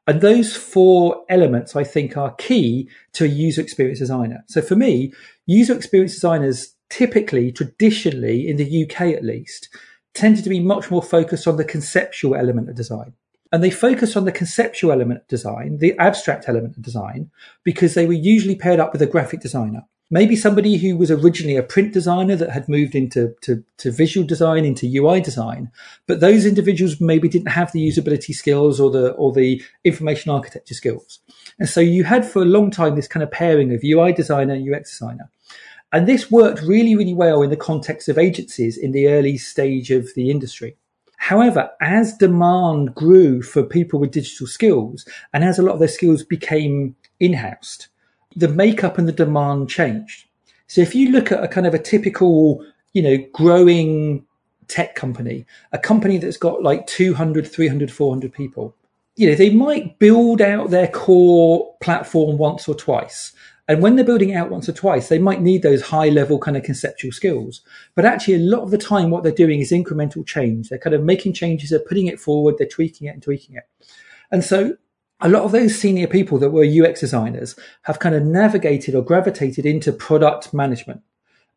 And 0.06 0.20
those 0.20 0.56
four 0.56 1.24
elements, 1.28 1.76
I 1.76 1.84
think, 1.84 2.16
are 2.16 2.34
key 2.34 2.88
to 3.12 3.24
a 3.24 3.28
user 3.28 3.60
experience 3.62 4.00
designer. 4.00 4.42
So 4.48 4.60
for 4.60 4.74
me, 4.74 5.12
user 5.46 5.76
experience 5.76 6.14
designers 6.14 6.74
typically, 6.90 7.52
traditionally, 7.52 8.48
in 8.48 8.56
the 8.56 8.84
UK 8.84 9.02
at 9.12 9.24
least, 9.24 9.68
tended 10.14 10.42
to 10.44 10.50
be 10.50 10.60
much 10.60 10.90
more 10.90 11.02
focused 11.02 11.46
on 11.46 11.56
the 11.56 11.64
conceptual 11.64 12.34
element 12.34 12.68
of 12.68 12.74
design. 12.74 13.14
And 13.52 13.62
they 13.62 13.70
focused 13.70 14.16
on 14.16 14.24
the 14.24 14.32
conceptual 14.32 14.92
element 14.92 15.20
of 15.20 15.28
design, 15.28 15.78
the 15.78 15.96
abstract 15.98 16.48
element 16.48 16.76
of 16.76 16.82
design, 16.82 17.30
because 17.64 17.94
they 17.94 18.06
were 18.06 18.12
usually 18.14 18.56
paired 18.56 18.80
up 18.80 18.92
with 18.92 19.02
a 19.02 19.06
graphic 19.06 19.40
designer. 19.40 19.82
Maybe 20.10 20.36
somebody 20.36 20.76
who 20.76 20.96
was 20.96 21.10
originally 21.10 21.56
a 21.56 21.62
print 21.62 21.92
designer 21.94 22.36
that 22.36 22.50
had 22.50 22.68
moved 22.68 22.94
into 22.94 23.34
to, 23.42 23.64
to 23.78 23.90
visual 23.90 24.26
design, 24.26 24.64
into 24.64 24.86
UI 24.86 25.20
design, 25.22 25.70
but 26.06 26.20
those 26.20 26.44
individuals 26.44 27.00
maybe 27.00 27.28
didn't 27.28 27.48
have 27.48 27.72
the 27.72 27.80
usability 27.80 28.34
skills 28.34 28.78
or 28.78 28.90
the 28.90 29.12
or 29.12 29.32
the 29.32 29.62
information 29.84 30.30
architecture 30.30 30.74
skills. 30.74 31.20
And 31.58 31.68
so 31.68 31.80
you 31.80 32.04
had 32.04 32.26
for 32.26 32.42
a 32.42 32.46
long 32.46 32.70
time 32.70 32.94
this 32.94 33.08
kind 33.08 33.22
of 33.22 33.30
pairing 33.30 33.72
of 33.72 33.82
UI 33.82 34.12
designer 34.12 34.54
and 34.54 34.74
UX 34.74 34.90
designer. 34.90 35.30
And 35.92 36.06
this 36.06 36.30
worked 36.30 36.62
really, 36.62 36.94
really 36.94 37.14
well 37.14 37.42
in 37.42 37.50
the 37.50 37.56
context 37.56 38.08
of 38.08 38.18
agencies 38.18 38.76
in 38.78 38.92
the 38.92 39.08
early 39.08 39.36
stage 39.36 39.90
of 39.90 40.08
the 40.14 40.30
industry. 40.30 40.76
However, 41.22 41.70
as 41.80 42.16
demand 42.16 42.96
grew 42.96 43.42
for 43.42 43.62
people 43.62 44.00
with 44.00 44.10
digital 44.10 44.48
skills 44.48 45.06
and 45.32 45.44
as 45.44 45.56
a 45.56 45.62
lot 45.62 45.74
of 45.74 45.78
their 45.78 45.86
skills 45.86 46.24
became 46.24 46.96
in-housed, 47.20 47.86
the 48.34 48.48
makeup 48.48 48.98
and 48.98 49.06
the 49.06 49.12
demand 49.12 49.70
changed. 49.70 50.26
So 50.66 50.80
if 50.80 50.96
you 50.96 51.12
look 51.12 51.30
at 51.30 51.44
a 51.44 51.46
kind 51.46 51.64
of 51.64 51.74
a 51.74 51.78
typical, 51.78 52.66
you 52.92 53.02
know, 53.02 53.24
growing 53.32 54.26
tech 54.66 54.96
company, 54.96 55.46
a 55.70 55.78
company 55.78 56.18
that's 56.18 56.36
got 56.36 56.64
like 56.64 56.88
200, 56.88 57.46
300, 57.46 57.92
400 57.92 58.32
people, 58.32 58.74
you 59.14 59.28
know, 59.28 59.36
they 59.36 59.50
might 59.50 60.00
build 60.00 60.42
out 60.42 60.70
their 60.70 60.88
core 60.88 61.72
platform 61.80 62.36
once 62.36 62.66
or 62.66 62.74
twice 62.74 63.30
and 63.68 63.80
when 63.80 63.94
they're 63.94 64.04
building 64.04 64.34
out 64.34 64.50
once 64.50 64.68
or 64.68 64.72
twice, 64.72 65.08
they 65.08 65.18
might 65.18 65.40
need 65.40 65.62
those 65.62 65.82
high 65.82 66.08
level 66.08 66.38
kind 66.38 66.56
of 66.56 66.64
conceptual 66.64 67.12
skills. 67.12 67.62
But 67.94 68.04
actually, 68.04 68.34
a 68.34 68.38
lot 68.38 68.62
of 68.62 68.70
the 68.70 68.78
time, 68.78 69.10
what 69.10 69.22
they're 69.22 69.32
doing 69.32 69.60
is 69.60 69.70
incremental 69.70 70.26
change. 70.26 70.68
They're 70.68 70.78
kind 70.78 70.94
of 70.94 71.04
making 71.04 71.34
changes, 71.34 71.70
they're 71.70 71.78
putting 71.78 72.06
it 72.06 72.20
forward, 72.20 72.56
they're 72.58 72.66
tweaking 72.66 73.06
it 73.06 73.10
and 73.12 73.22
tweaking 73.22 73.56
it. 73.56 73.64
And 74.32 74.42
so 74.42 74.76
a 75.20 75.28
lot 75.28 75.44
of 75.44 75.52
those 75.52 75.78
senior 75.78 76.08
people 76.08 76.38
that 76.38 76.50
were 76.50 76.64
UX 76.64 77.00
designers 77.00 77.56
have 77.82 78.00
kind 78.00 78.14
of 78.14 78.24
navigated 78.24 78.94
or 78.94 79.02
gravitated 79.02 79.64
into 79.64 79.92
product 79.92 80.52
management 80.52 81.02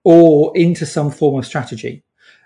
or 0.04 0.56
into 0.56 0.86
some 0.86 1.10
form 1.10 1.40
of 1.40 1.46
strategy. 1.46 2.04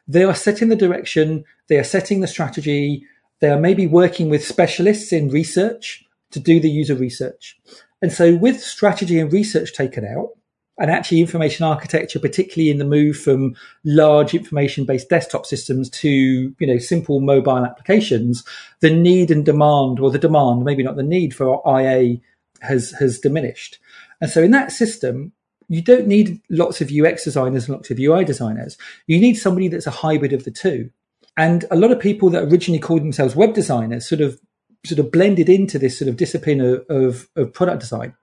They 0.07 0.23
are 0.23 0.33
setting 0.33 0.69
the 0.69 0.75
direction, 0.77 1.43
they 1.67 1.77
are 1.77 1.83
setting 1.83 2.21
the 2.21 2.27
strategy, 2.27 3.05
they 3.41 3.49
are 3.49 3.59
maybe 3.59 3.85
working 3.85 4.29
with 4.29 4.47
specialists 4.47 5.11
in 5.11 5.29
research 5.29 6.05
to 6.31 6.39
do 6.39 6.59
the 6.59 6.69
user 6.69 6.95
research. 6.95 7.57
And 8.01 8.11
so 8.11 8.35
with 8.35 8.61
strategy 8.61 9.19
and 9.19 9.31
research 9.31 9.73
taken 9.73 10.05
out, 10.05 10.29
and 10.79 10.89
actually 10.89 11.19
information 11.19 11.65
architecture, 11.65 12.19
particularly 12.19 12.71
in 12.71 12.77
the 12.77 12.85
move 12.85 13.17
from 13.17 13.53
large 13.83 14.33
information 14.33 14.85
based 14.85 15.09
desktop 15.09 15.45
systems 15.45 15.89
to, 15.89 16.09
you 16.09 16.67
know, 16.67 16.77
simple 16.77 17.19
mobile 17.19 17.65
applications, 17.65 18.45
the 18.79 18.89
need 18.89 19.29
and 19.29 19.45
demand 19.45 19.99
or 19.99 20.09
the 20.09 20.17
demand, 20.17 20.63
maybe 20.63 20.81
not 20.81 20.95
the 20.95 21.03
need 21.03 21.35
for 21.35 21.61
IA 21.67 22.17
has, 22.61 22.91
has 22.91 23.19
diminished. 23.19 23.77
And 24.21 24.31
so 24.31 24.41
in 24.41 24.51
that 24.51 24.71
system, 24.71 25.33
you 25.67 25.81
don't 25.81 26.07
need 26.07 26.41
lots 26.49 26.81
of 26.81 26.91
UX 26.91 27.25
designers 27.25 27.67
and 27.67 27.75
lots 27.75 27.91
of 27.91 27.99
UI 27.99 28.23
designers. 28.23 28.77
You 29.05 29.19
need 29.19 29.35
somebody 29.35 29.67
that's 29.67 29.85
a 29.85 29.91
hybrid 29.91 30.33
of 30.33 30.45
the 30.45 30.51
two. 30.51 30.89
And 31.37 31.65
a 31.71 31.75
lot 31.75 31.91
of 31.91 31.99
people 31.99 32.29
that 32.31 32.43
originally 32.43 32.79
called 32.79 33.01
themselves 33.01 33.35
web 33.35 33.53
designers 33.53 34.07
sort 34.07 34.21
of 34.21 34.39
sort 34.85 34.99
of 34.99 35.11
blended 35.11 35.49
into 35.49 35.77
this 35.77 35.97
sort 35.97 36.09
of 36.09 36.17
discipline 36.17 36.61
of, 36.61 36.85
of, 36.89 37.27
of 37.35 37.53
product 37.53 37.79
design. 37.81 38.13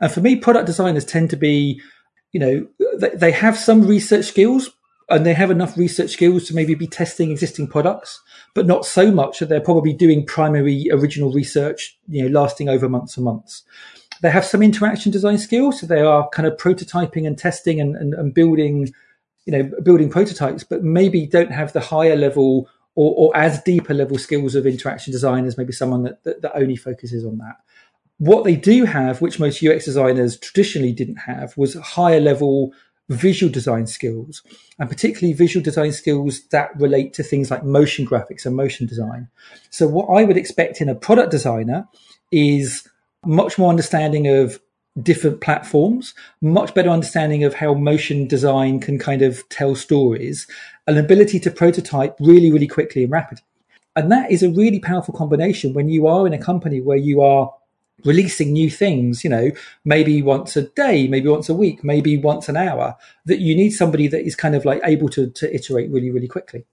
And 0.00 0.10
for 0.10 0.20
me, 0.20 0.36
product 0.36 0.66
designers 0.66 1.04
tend 1.04 1.30
to 1.30 1.36
be, 1.36 1.80
you 2.32 2.40
know, 2.40 2.66
they, 2.98 3.10
they 3.10 3.32
have 3.32 3.58
some 3.58 3.86
research 3.86 4.26
skills 4.26 4.70
and 5.10 5.24
they 5.24 5.34
have 5.34 5.50
enough 5.50 5.76
research 5.76 6.10
skills 6.10 6.44
to 6.44 6.54
maybe 6.54 6.74
be 6.74 6.86
testing 6.86 7.30
existing 7.30 7.66
products, 7.66 8.20
but 8.54 8.66
not 8.66 8.84
so 8.84 9.10
much 9.10 9.38
that 9.38 9.48
they're 9.48 9.60
probably 9.60 9.92
doing 9.92 10.24
primary 10.24 10.88
original 10.92 11.32
research, 11.32 11.98
you 12.08 12.22
know, 12.22 12.40
lasting 12.40 12.68
over 12.68 12.88
months 12.88 13.16
and 13.16 13.24
months. 13.24 13.62
They 14.20 14.30
have 14.30 14.44
some 14.44 14.62
interaction 14.62 15.12
design 15.12 15.38
skills, 15.38 15.80
so 15.80 15.86
they 15.86 16.00
are 16.00 16.28
kind 16.30 16.46
of 16.46 16.56
prototyping 16.56 17.26
and 17.26 17.38
testing 17.38 17.80
and, 17.80 17.96
and, 17.96 18.14
and 18.14 18.34
building, 18.34 18.92
you 19.46 19.52
know, 19.52 19.70
building 19.82 20.10
prototypes, 20.10 20.64
but 20.64 20.82
maybe 20.82 21.26
don't 21.26 21.52
have 21.52 21.72
the 21.72 21.80
higher 21.80 22.16
level 22.16 22.68
or, 22.98 23.14
or 23.16 23.36
as 23.36 23.62
deeper 23.62 23.94
level 23.94 24.18
skills 24.18 24.56
of 24.56 24.66
interaction 24.66 25.12
design 25.12 25.44
as 25.46 25.56
maybe 25.56 25.72
someone 25.72 26.02
that, 26.02 26.24
that, 26.24 26.42
that 26.42 26.56
only 26.56 26.74
focuses 26.74 27.24
on 27.24 27.38
that. 27.38 27.54
What 28.16 28.42
they 28.42 28.56
do 28.56 28.84
have, 28.86 29.20
which 29.20 29.38
most 29.38 29.62
UX 29.62 29.84
designers 29.84 30.36
traditionally 30.36 30.90
didn't 30.90 31.18
have, 31.18 31.56
was 31.56 31.74
higher 31.74 32.18
level 32.18 32.72
visual 33.08 33.52
design 33.52 33.86
skills, 33.86 34.42
and 34.80 34.88
particularly 34.88 35.32
visual 35.32 35.62
design 35.62 35.92
skills 35.92 36.40
that 36.48 36.70
relate 36.74 37.14
to 37.14 37.22
things 37.22 37.52
like 37.52 37.62
motion 37.62 38.04
graphics 38.04 38.44
and 38.44 38.56
motion 38.56 38.84
design. 38.84 39.28
So, 39.70 39.86
what 39.86 40.06
I 40.06 40.24
would 40.24 40.36
expect 40.36 40.80
in 40.80 40.88
a 40.88 40.96
product 40.96 41.30
designer 41.30 41.86
is 42.32 42.86
much 43.24 43.58
more 43.58 43.70
understanding 43.70 44.26
of 44.26 44.58
different 45.02 45.40
platforms, 45.40 46.14
much 46.40 46.74
better 46.74 46.88
understanding 46.88 47.44
of 47.44 47.54
how 47.54 47.74
motion 47.74 48.26
design 48.26 48.80
can 48.80 48.98
kind 48.98 49.22
of 49.22 49.48
tell 49.48 49.74
stories, 49.74 50.46
an 50.86 50.96
ability 50.96 51.38
to 51.40 51.50
prototype 51.50 52.16
really, 52.20 52.50
really 52.50 52.66
quickly 52.66 53.02
and 53.04 53.12
rapidly. 53.12 53.44
And 53.96 54.12
that 54.12 54.30
is 54.30 54.42
a 54.42 54.50
really 54.50 54.80
powerful 54.80 55.14
combination 55.14 55.74
when 55.74 55.88
you 55.88 56.06
are 56.06 56.26
in 56.26 56.32
a 56.32 56.38
company 56.38 56.80
where 56.80 56.96
you 56.96 57.20
are 57.20 57.52
releasing 58.04 58.52
new 58.52 58.70
things, 58.70 59.24
you 59.24 59.30
know, 59.30 59.50
maybe 59.84 60.22
once 60.22 60.56
a 60.56 60.62
day, 60.62 61.08
maybe 61.08 61.28
once 61.28 61.48
a 61.48 61.54
week, 61.54 61.82
maybe 61.82 62.16
once 62.16 62.48
an 62.48 62.56
hour, 62.56 62.96
that 63.26 63.40
you 63.40 63.56
need 63.56 63.70
somebody 63.70 64.06
that 64.08 64.24
is 64.24 64.36
kind 64.36 64.54
of 64.54 64.64
like 64.64 64.80
able 64.84 65.08
to, 65.08 65.30
to 65.30 65.52
iterate 65.52 65.90
really, 65.90 66.10
really 66.10 66.28
quickly. 66.28 66.64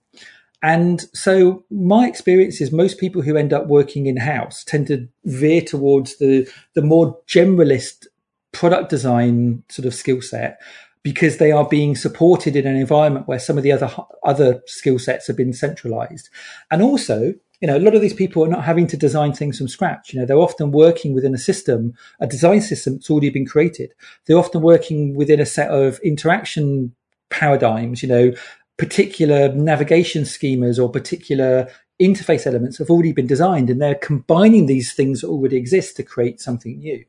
And 0.61 1.01
so 1.13 1.63
my 1.69 2.07
experience 2.07 2.61
is 2.61 2.71
most 2.71 2.99
people 2.99 3.21
who 3.21 3.37
end 3.37 3.53
up 3.53 3.67
working 3.67 4.05
in 4.05 4.17
house 4.17 4.63
tend 4.63 4.87
to 4.87 5.07
veer 5.25 5.61
towards 5.61 6.17
the, 6.17 6.49
the 6.73 6.81
more 6.81 7.19
generalist 7.27 8.07
product 8.55 8.89
design 8.89 9.63
sort 9.69 9.85
of 9.85 9.93
skill 9.93 10.21
set 10.21 10.61
because 11.03 11.37
they 11.37 11.51
are 11.51 11.67
being 11.67 11.95
supported 11.95 12.55
in 12.55 12.65
an 12.65 12.77
environment 12.77 13.27
where 13.27 13.37
some 13.37 13.57
of 13.57 13.63
the 13.63 13.71
other 13.71 13.91
other 14.23 14.61
skill 14.65 14.97
sets 14.97 15.27
have 15.27 15.35
been 15.35 15.53
centralized. 15.53 16.29
And 16.71 16.81
also, 16.81 17.33
you 17.59 17.67
know, 17.67 17.77
a 17.77 17.85
lot 17.85 17.95
of 17.95 18.01
these 18.01 18.13
people 18.13 18.43
are 18.43 18.47
not 18.47 18.63
having 18.63 18.87
to 18.87 18.97
design 18.97 19.33
things 19.33 19.57
from 19.57 19.67
scratch. 19.67 20.13
You 20.13 20.19
know, 20.19 20.25
they're 20.25 20.37
often 20.37 20.71
working 20.71 21.13
within 21.13 21.35
a 21.35 21.37
system, 21.37 21.93
a 22.19 22.27
design 22.27 22.61
system 22.61 22.93
that's 22.93 23.09
already 23.09 23.29
been 23.29 23.45
created. 23.45 23.93
They're 24.25 24.37
often 24.37 24.61
working 24.61 25.15
within 25.15 25.39
a 25.39 25.45
set 25.45 25.69
of 25.69 25.99
interaction 25.99 26.95
paradigms, 27.29 28.01
you 28.01 28.09
know, 28.09 28.33
particular 28.77 29.53
navigation 29.53 30.23
schemas 30.23 30.81
or 30.81 30.89
particular 30.89 31.67
interface 32.01 32.45
elements 32.45 32.77
have 32.77 32.89
already 32.89 33.13
been 33.13 33.27
designed 33.27 33.69
and 33.69 33.81
they're 33.81 33.95
combining 33.95 34.65
these 34.65 34.93
things 34.93 35.21
that 35.21 35.27
already 35.27 35.55
exist 35.55 35.95
to 35.95 36.03
create 36.03 36.41
something 36.41 36.79
new. 36.79 37.05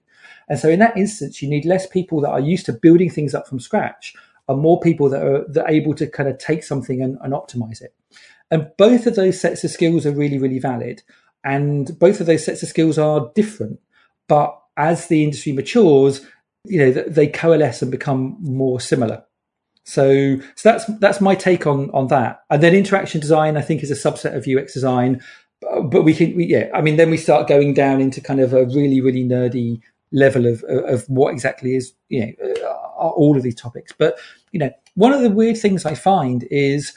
And 0.49 0.59
so 0.59 0.69
in 0.69 0.79
that 0.79 0.97
instance, 0.97 1.43
you 1.43 1.49
need 1.49 1.65
less 1.65 1.87
people 1.87 2.21
that 2.21 2.31
are 2.31 2.41
used 2.41 2.67
to 2.67 2.73
building 2.73 3.11
things 3.11 3.35
up 3.35 3.49
from 3.49 3.61
scratch 3.61 4.15
and 4.49 4.61
more 4.61 4.81
people 4.81 5.09
that 5.11 5.23
are, 5.23 5.45
that 5.49 5.65
are 5.65 5.71
able 5.71 5.95
to 5.95 6.07
kind 6.07 6.29
of 6.29 6.39
take 6.39 6.63
something 6.63 7.03
and, 7.03 7.19
and 7.23 7.33
optimize 7.33 7.83
it. 7.83 7.95
And 8.51 8.71
both 8.79 9.07
of 9.07 9.17
those 9.17 9.41
sets 9.41 9.65
of 9.65 9.71
skills 9.71 10.07
are 10.07 10.13
really, 10.13 10.39
really 10.39 10.61
valid. 10.61 11.03
And 11.45 11.99
both 11.99 12.21
of 12.21 12.27
those 12.27 12.45
sets 12.45 12.63
of 12.63 12.69
skills 12.69 12.99
are 12.99 13.31
different. 13.35 13.81
But 14.29 14.57
as 14.77 15.09
the 15.09 15.25
industry 15.25 15.53
matures, 15.53 16.25
you 16.65 16.79
know, 16.79 16.91
they 16.91 17.27
coalesce 17.27 17.83
and 17.83 17.91
become 17.91 18.37
more 18.41 18.81
similar. 18.81 19.25
So, 19.85 20.39
so 20.57 20.71
that's 20.71 20.85
that's 20.99 21.21
my 21.21 21.37
take 21.37 21.67
on 21.67 21.91
on 21.93 22.09
that. 22.09 22.43
And 22.51 22.61
then 22.61 22.75
interaction 22.75 23.21
design, 23.21 23.57
I 23.57 23.63
think, 23.63 23.83
is 23.83 23.91
a 23.91 23.95
subset 23.95 24.37
of 24.37 24.47
UX 24.47 24.75
design. 24.75 25.23
But 25.61 26.03
we 26.03 26.13
can, 26.13 26.37
we, 26.37 26.47
yeah, 26.47 26.69
I 26.75 26.81
mean, 26.81 26.97
then 26.97 27.11
we 27.11 27.17
start 27.17 27.49
going 27.49 27.73
down 27.73 28.01
into 28.01 28.21
kind 28.21 28.41
of 28.41 28.53
a 28.53 28.67
really, 28.67 29.01
really 29.01 29.25
nerdy 29.25 29.81
level 30.13 30.47
of 30.47 30.63
of 30.65 31.05
what 31.09 31.33
exactly 31.33 31.75
is, 31.75 31.93
you 32.09 32.21
know, 32.21 32.33
uh, 32.65 33.09
all 33.09 33.37
of 33.37 33.43
these 33.43 33.55
topics. 33.55 33.93
But 33.97 34.19
you 34.53 34.61
know, 34.61 34.71
one 34.95 35.13
of 35.13 35.23
the 35.23 35.31
weird 35.31 35.59
things 35.59 35.85
I 35.85 35.95
find 35.95 36.47
is, 36.51 36.97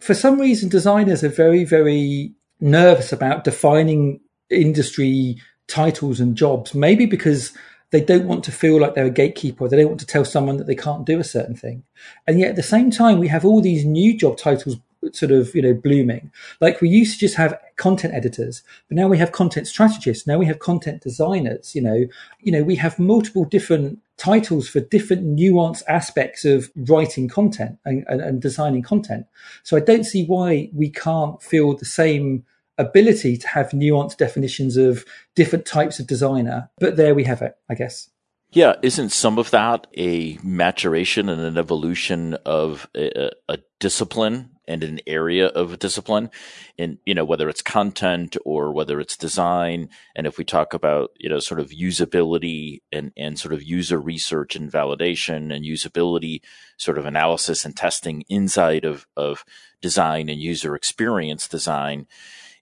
for 0.00 0.14
some 0.14 0.40
reason, 0.40 0.68
designers 0.68 1.24
are 1.24 1.28
very, 1.28 1.64
very 1.64 2.32
nervous 2.60 3.12
about 3.12 3.44
defining 3.44 4.20
industry 4.50 5.36
titles 5.66 6.20
and 6.20 6.36
jobs. 6.36 6.74
Maybe 6.74 7.06
because 7.06 7.52
they 7.90 8.00
don't 8.00 8.26
want 8.26 8.42
to 8.44 8.52
feel 8.52 8.80
like 8.80 8.94
they're 8.94 9.04
a 9.06 9.10
gatekeeper. 9.10 9.68
They 9.68 9.76
don't 9.76 9.88
want 9.88 10.00
to 10.00 10.06
tell 10.06 10.24
someone 10.24 10.56
that 10.56 10.66
they 10.66 10.74
can't 10.74 11.04
do 11.04 11.20
a 11.20 11.24
certain 11.24 11.54
thing. 11.54 11.84
And 12.26 12.38
yet 12.38 12.50
at 12.50 12.56
the 12.56 12.62
same 12.62 12.90
time, 12.90 13.18
we 13.18 13.28
have 13.28 13.44
all 13.44 13.60
these 13.60 13.84
new 13.84 14.16
job 14.16 14.38
titles 14.38 14.76
sort 15.12 15.32
of, 15.32 15.54
you 15.54 15.62
know, 15.62 15.74
blooming. 15.74 16.30
Like 16.60 16.80
we 16.80 16.88
used 16.88 17.14
to 17.14 17.18
just 17.18 17.34
have 17.36 17.58
content 17.76 18.14
editors, 18.14 18.62
but 18.88 18.96
now 18.96 19.08
we 19.08 19.18
have 19.18 19.32
content 19.32 19.66
strategists. 19.66 20.26
Now 20.26 20.38
we 20.38 20.46
have 20.46 20.58
content 20.58 21.02
designers, 21.02 21.74
you 21.74 21.82
know, 21.82 22.06
you 22.40 22.52
know, 22.52 22.62
we 22.62 22.76
have 22.76 22.98
multiple 22.98 23.44
different 23.44 23.98
titles 24.16 24.68
for 24.68 24.80
different 24.80 25.36
nuanced 25.36 25.82
aspects 25.88 26.44
of 26.44 26.70
writing 26.76 27.28
content 27.28 27.78
and, 27.84 28.04
and, 28.08 28.20
and 28.20 28.40
designing 28.40 28.82
content. 28.82 29.26
So 29.62 29.76
I 29.76 29.80
don't 29.80 30.04
see 30.04 30.24
why 30.24 30.70
we 30.72 30.90
can't 30.90 31.42
feel 31.42 31.76
the 31.76 31.84
same 31.84 32.44
ability 32.78 33.36
to 33.36 33.48
have 33.48 33.70
nuanced 33.70 34.16
definitions 34.16 34.76
of 34.76 35.04
different 35.34 35.66
types 35.66 35.98
of 35.98 36.06
designer. 36.06 36.70
But 36.78 36.96
there 36.96 37.14
we 37.14 37.24
have 37.24 37.42
it, 37.42 37.56
I 37.68 37.74
guess. 37.74 38.08
Yeah, 38.52 38.74
isn't 38.82 39.10
some 39.10 39.38
of 39.38 39.50
that 39.52 39.86
a 39.96 40.38
maturation 40.42 41.30
and 41.30 41.40
an 41.40 41.56
evolution 41.56 42.34
of 42.44 42.86
a, 42.94 43.30
a, 43.48 43.58
discipline 43.80 44.50
and 44.66 44.82
an 44.82 45.00
area 45.06 45.46
of 45.46 45.78
discipline? 45.78 46.30
In 46.76 46.98
you 47.04 47.14
know 47.14 47.24
whether 47.24 47.48
it's 47.48 47.62
content 47.62 48.36
or 48.44 48.72
whether 48.72 49.00
it's 49.00 49.16
design, 49.16 49.88
and 50.14 50.26
if 50.26 50.38
we 50.38 50.44
talk 50.44 50.74
about 50.74 51.10
you 51.18 51.28
know 51.28 51.38
sort 51.38 51.60
of 51.60 51.70
usability 51.70 52.82
and 52.90 53.12
and 53.16 53.38
sort 53.38 53.54
of 53.54 53.62
user 53.62 54.00
research 54.00 54.56
and 54.56 54.70
validation 54.70 55.54
and 55.54 55.64
usability 55.64 56.40
sort 56.76 56.98
of 56.98 57.06
analysis 57.06 57.64
and 57.64 57.76
testing 57.76 58.24
inside 58.28 58.84
of 58.84 59.06
of 59.16 59.44
design 59.80 60.28
and 60.28 60.40
user 60.40 60.74
experience 60.74 61.48
design 61.48 62.06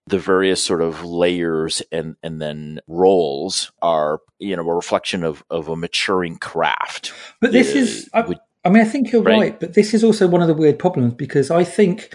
the 0.06 0.18
various 0.18 0.62
sort 0.62 0.82
of 0.82 1.04
layers 1.04 1.82
and 1.92 2.16
and 2.22 2.40
then 2.40 2.80
roles 2.86 3.72
are 3.80 4.20
you 4.38 4.56
know 4.56 4.68
a 4.68 4.74
reflection 4.74 5.24
of 5.24 5.44
of 5.50 5.68
a 5.68 5.76
maturing 5.76 6.36
craft. 6.36 7.12
But 7.40 7.52
this 7.52 7.74
is, 7.74 8.10
I, 8.12 8.22
would, 8.22 8.38
I, 8.64 8.68
mean, 8.68 8.83
I 8.83 8.87
think 8.87 9.12
you're 9.12 9.23
right? 9.23 9.38
right, 9.38 9.61
but 9.61 9.75
this 9.75 9.94
is 9.94 10.05
also 10.05 10.27
one 10.27 10.42
of 10.42 10.49
the 10.49 10.55
weird 10.55 10.79
problems 10.79 11.14
because 11.14 11.51
I 11.51 11.64
think. 11.64 12.14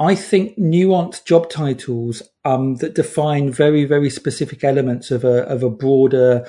I 0.00 0.14
think 0.14 0.56
nuanced 0.56 1.24
job 1.24 1.50
titles 1.50 2.22
um, 2.44 2.76
that 2.76 2.94
define 2.94 3.50
very, 3.50 3.84
very 3.84 4.10
specific 4.10 4.62
elements 4.62 5.10
of 5.10 5.24
a, 5.24 5.42
of 5.48 5.64
a 5.64 5.70
broader 5.70 6.46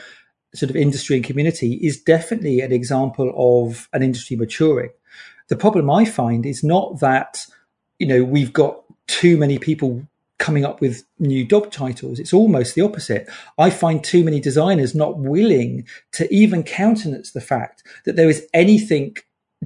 sort 0.53 0.69
of 0.69 0.75
industry 0.75 1.15
and 1.15 1.25
community 1.25 1.73
is 1.75 2.01
definitely 2.01 2.61
an 2.61 2.71
example 2.71 3.33
of 3.35 3.87
an 3.93 4.03
industry 4.03 4.35
maturing. 4.35 4.89
The 5.47 5.55
problem 5.55 5.89
I 5.89 6.05
find 6.05 6.45
is 6.45 6.63
not 6.63 6.99
that, 6.99 7.45
you 7.97 8.07
know, 8.07 8.23
we've 8.23 8.53
got 8.53 8.83
too 9.07 9.37
many 9.37 9.57
people 9.57 10.07
coming 10.37 10.63
up 10.63 10.79
with 10.79 11.03
new 11.19 11.45
job 11.45 11.71
titles. 11.71 12.19
It's 12.19 12.33
almost 12.33 12.75
the 12.75 12.81
opposite. 12.81 13.27
I 13.57 13.69
find 13.69 14.03
too 14.03 14.23
many 14.23 14.39
designers 14.39 14.95
not 14.95 15.17
willing 15.17 15.85
to 16.13 16.33
even 16.33 16.63
countenance 16.63 17.31
the 17.31 17.41
fact 17.41 17.83
that 18.05 18.15
there 18.15 18.29
is 18.29 18.47
anything 18.53 19.17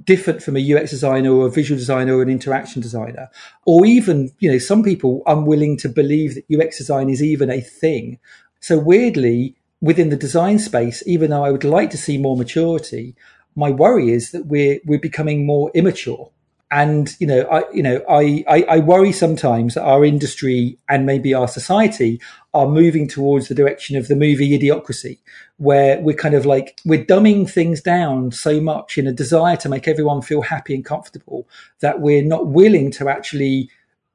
different 0.04 0.42
from 0.42 0.58
a 0.58 0.74
UX 0.74 0.90
designer 0.90 1.32
or 1.32 1.48
a 1.48 1.52
visual 1.52 1.78
designer 1.78 2.18
or 2.18 2.22
an 2.22 2.30
interaction 2.30 2.82
designer, 2.82 3.30
or 3.66 3.86
even, 3.86 4.32
you 4.40 4.52
know, 4.52 4.58
some 4.58 4.84
people 4.84 5.22
unwilling 5.28 5.78
to 5.78 5.90
believe 5.90 6.36
that 6.36 6.46
UX 6.54 6.78
design 6.78 7.10
is 7.10 7.22
even 7.22 7.50
a 7.50 7.62
thing. 7.62 8.20
So 8.60 8.78
weirdly, 8.78 9.56
within 9.82 10.10
the 10.10 10.16
design 10.16 10.60
space, 10.60 11.04
even 11.06 11.30
though 11.30 11.44
I 11.44 11.52
would 11.52 11.64
like 11.64 11.90
to 11.92 11.98
see 11.98 12.18
more 12.18 12.38
maturity, 12.38 13.16
my 13.56 13.70
worry 13.70 14.12
is 14.12 14.32
that 14.32 14.48
we're, 14.48 14.80
we're 14.86 15.00
becoming 15.00 15.46
more 15.46 15.70
immature 15.74 16.32
and 16.74 17.16
you 17.20 17.28
know 17.28 17.42
i 17.52 17.64
you 17.72 17.84
know 17.84 18.02
I, 18.10 18.44
I, 18.48 18.64
I 18.64 18.80
worry 18.80 19.12
sometimes 19.12 19.76
that 19.76 19.84
our 19.84 20.04
industry 20.04 20.78
and 20.90 21.06
maybe 21.06 21.34
our 21.34 21.48
society 21.48 22.20
are 22.54 22.68
moving 22.68 23.08
towards 23.08 23.48
the 23.48 23.56
direction 23.56 23.96
of 23.96 24.08
the 24.08 24.16
movie 24.16 24.58
idiocracy 24.58 25.20
where 25.58 26.02
we're 26.02 26.16
kind 26.16 26.34
of 26.34 26.46
like 26.46 26.82
we're 26.84 27.06
dumbing 27.06 27.50
things 27.50 27.80
down 27.80 28.32
so 28.32 28.60
much 28.60 28.98
in 28.98 29.06
a 29.06 29.14
desire 29.14 29.56
to 29.58 29.70
make 29.70 29.88
everyone 29.88 30.22
feel 30.22 30.42
happy 30.42 30.74
and 30.74 30.84
comfortable 30.84 31.48
that 31.80 32.02
we're 32.02 32.24
not 32.24 32.48
willing 32.48 32.90
to 32.92 33.08
actually 33.08 33.70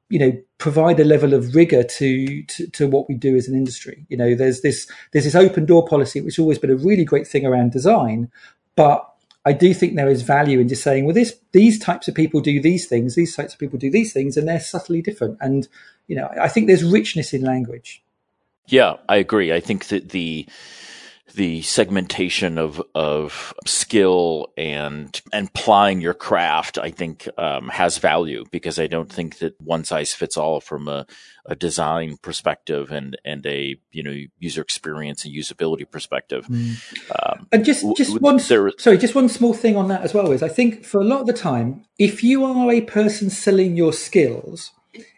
you 0.09 0.19
know 0.19 0.31
provide 0.57 0.99
a 0.99 1.05
level 1.05 1.33
of 1.33 1.55
rigor 1.55 1.83
to, 1.83 2.43
to, 2.43 2.67
to 2.67 2.87
what 2.89 3.07
we 3.07 3.15
do 3.15 3.37
as 3.37 3.47
an 3.47 3.55
industry. 3.55 4.05
You 4.09 4.17
know 4.17 4.35
there's 4.35 4.61
this 4.61 4.85
there's 5.13 5.25
this 5.25 5.35
open 5.35 5.65
door 5.65 5.87
policy 5.87 6.19
which 6.19 6.35
has 6.35 6.41
always 6.41 6.59
been 6.59 6.71
a 6.71 6.75
really 6.75 7.05
great 7.05 7.27
thing 7.27 7.45
around 7.45 7.71
design 7.71 8.29
but 8.75 9.05
I 9.45 9.53
do 9.53 9.73
think 9.73 9.95
there 9.95 10.09
is 10.09 10.21
value 10.21 10.59
in 10.59 10.67
just 10.67 10.83
saying, 10.83 11.05
well, 11.05 11.13
this 11.13 11.39
these 11.51 11.79
types 11.79 12.07
of 12.07 12.15
people 12.15 12.41
do 12.41 12.61
these 12.61 12.87
things, 12.87 13.15
these 13.15 13.35
types 13.35 13.53
of 13.53 13.59
people 13.59 13.79
do 13.79 13.89
these 13.89 14.13
things, 14.13 14.37
and 14.37 14.47
they're 14.47 14.59
subtly 14.59 15.01
different. 15.01 15.37
And 15.39 15.67
you 16.07 16.15
know, 16.15 16.29
I 16.39 16.47
think 16.47 16.67
there's 16.67 16.83
richness 16.83 17.33
in 17.33 17.41
language. 17.41 18.03
Yeah, 18.67 18.97
I 19.07 19.17
agree. 19.17 19.51
I 19.51 19.59
think 19.59 19.87
that 19.87 20.09
the 20.09 20.47
the 21.39 21.61
segmentation 21.61 22.57
of 22.57 22.81
of 22.93 23.53
skill 23.65 24.49
and 24.57 25.21
and 25.31 25.47
applying 25.47 26.01
your 26.01 26.13
craft, 26.13 26.77
I 26.77 26.91
think, 26.91 27.29
um, 27.37 27.69
has 27.69 27.97
value 27.97 28.43
because 28.51 28.77
I 28.77 28.87
don't 28.87 29.09
think 29.09 29.37
that 29.37 29.53
one 29.61 29.85
size 29.85 30.13
fits 30.13 30.35
all 30.35 30.59
from 30.59 30.89
a, 30.89 31.05
a 31.45 31.55
design 31.55 32.17
perspective 32.21 32.91
and 32.91 33.17
and 33.23 33.45
a 33.45 33.77
you 33.93 34.03
know 34.03 34.17
user 34.37 34.61
experience 34.61 35.23
and 35.23 35.33
usability 35.33 35.89
perspective. 35.89 36.45
Mm. 36.47 36.75
Um, 37.17 37.47
and 37.53 37.63
just 37.63 37.85
just 37.95 38.15
w- 38.15 38.19
one 38.19 38.41
there, 38.49 38.73
sorry, 38.77 38.97
just 38.97 39.15
one 39.15 39.29
small 39.29 39.53
thing 39.53 39.77
on 39.77 39.87
that 39.87 40.01
as 40.01 40.13
well 40.13 40.33
is 40.33 40.43
I 40.43 40.49
think 40.49 40.83
for 40.83 40.99
a 40.99 41.05
lot 41.05 41.21
of 41.21 41.27
the 41.27 41.31
time, 41.31 41.85
if 41.97 42.21
you 42.21 42.43
are 42.43 42.69
a 42.69 42.81
person 42.81 43.29
selling 43.29 43.77
your 43.77 43.93
skills, 43.93 44.71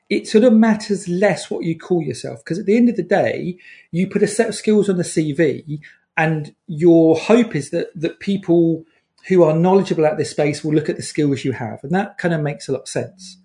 it 0.08 0.28
sort 0.28 0.44
of 0.44 0.54
matters 0.54 1.08
less 1.08 1.50
what 1.50 1.64
you 1.64 1.76
call 1.76 2.04
yourself 2.04 2.44
because 2.44 2.60
at 2.60 2.68
the 2.68 2.78
end 2.78 2.90
of 2.90 2.96
the 2.96 3.02
day, 3.02 3.58
you 3.90 4.08
put 4.08 4.22
a 4.22 4.28
set 4.28 4.50
of 4.50 4.54
skills 4.56 4.88
on 4.88 4.98
the 4.98 5.04
CV 5.04 5.80
and 6.18 6.56
your 6.68 7.18
hope 7.18 7.56
is 7.56 7.70
that 7.72 7.88
that 7.96 8.20
people 8.20 8.86
who 9.28 9.44
are 9.44 9.54
knowledgeable 9.54 10.06
at 10.06 10.18
this 10.18 10.32
space 10.32 10.64
will 10.64 10.74
look 10.74 10.90
at 10.90 10.98
the 10.98 11.04
skills 11.04 11.46
you 11.46 11.52
have, 11.54 11.80
and 11.84 11.92
that 11.92 12.18
kind 12.18 12.34
of 12.34 12.42
makes 12.42 12.68
a 12.68 12.72
lot 12.72 12.82
of 12.82 12.88
sense. 12.88 13.38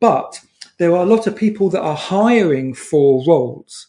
But 0.00 0.40
there 0.78 0.92
are 0.92 1.02
a 1.02 1.06
lot 1.06 1.26
of 1.26 1.36
people 1.36 1.68
that 1.70 1.82
are 1.82 1.96
hiring 1.96 2.72
for 2.74 3.22
roles 3.26 3.86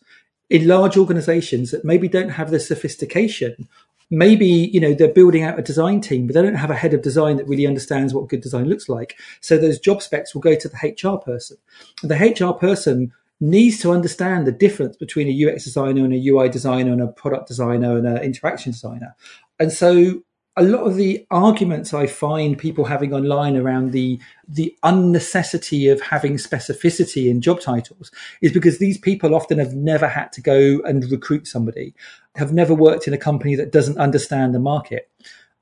in 0.50 0.68
large 0.68 0.98
organizations 0.98 1.72
that 1.72 1.86
maybe 1.86 2.10
don't 2.10 2.32
have 2.32 2.52
the 2.52 2.60
sophistication. 2.60 3.70
Maybe, 4.10 4.46
you 4.46 4.82
know, 4.82 4.94
they're 4.94 5.08
building 5.08 5.44
out 5.44 5.58
a 5.58 5.62
design 5.62 6.02
team, 6.02 6.28
but 6.28 6.34
they 6.34 6.42
don't 6.42 6.56
have 6.56 6.70
a 6.70 6.76
head 6.76 6.94
of 6.94 7.02
design 7.02 7.38
that 7.38 7.48
really 7.48 7.66
understands 7.66 8.14
what 8.14 8.28
good 8.28 8.42
design 8.42 8.68
looks 8.68 8.90
like. 8.90 9.18
So 9.40 9.58
those 9.58 9.80
job 9.80 10.02
specs 10.02 10.36
will 10.36 10.42
go 10.42 10.54
to 10.54 10.68
the 10.68 10.76
HR 10.76 11.18
person. 11.18 11.56
And 12.02 12.12
the 12.12 12.18
HR 12.18 12.52
person 12.52 13.14
needs 13.42 13.80
to 13.80 13.92
understand 13.92 14.46
the 14.46 14.52
difference 14.52 14.96
between 14.96 15.28
a 15.28 15.52
UX 15.52 15.64
designer 15.64 16.06
and 16.06 16.14
a 16.14 16.28
UI 16.28 16.48
designer 16.48 16.92
and 16.92 17.02
a 17.02 17.08
product 17.08 17.48
designer 17.48 17.98
and 17.98 18.08
an 18.08 18.20
interaction 18.20 18.72
designer. 18.72 19.16
And 19.60 19.72
so 19.72 20.22
a 20.58 20.64
lot 20.64 20.82
of 20.82 20.96
the 20.96 21.26
arguments 21.32 21.94
I 21.94 22.06
find 22.08 22.58
people 22.58 22.86
having 22.86 23.14
online 23.14 23.58
around 23.58 23.92
the 23.92 24.20
the 24.48 24.76
unnecessity 24.84 25.88
of 25.88 26.02
having 26.02 26.34
specificity 26.34 27.30
in 27.30 27.42
job 27.42 27.62
titles 27.62 28.12
is 28.42 28.52
because 28.52 28.78
these 28.78 28.98
people 28.98 29.34
often 29.34 29.60
have 29.60 29.74
never 29.74 30.08
had 30.08 30.32
to 30.34 30.42
go 30.42 30.82
and 30.86 31.10
recruit 31.10 31.48
somebody, 31.48 31.96
have 32.36 32.54
never 32.54 32.74
worked 32.74 33.08
in 33.08 33.14
a 33.14 33.18
company 33.18 33.56
that 33.56 33.72
doesn't 33.72 33.98
understand 33.98 34.54
the 34.54 34.60
market, 34.60 35.10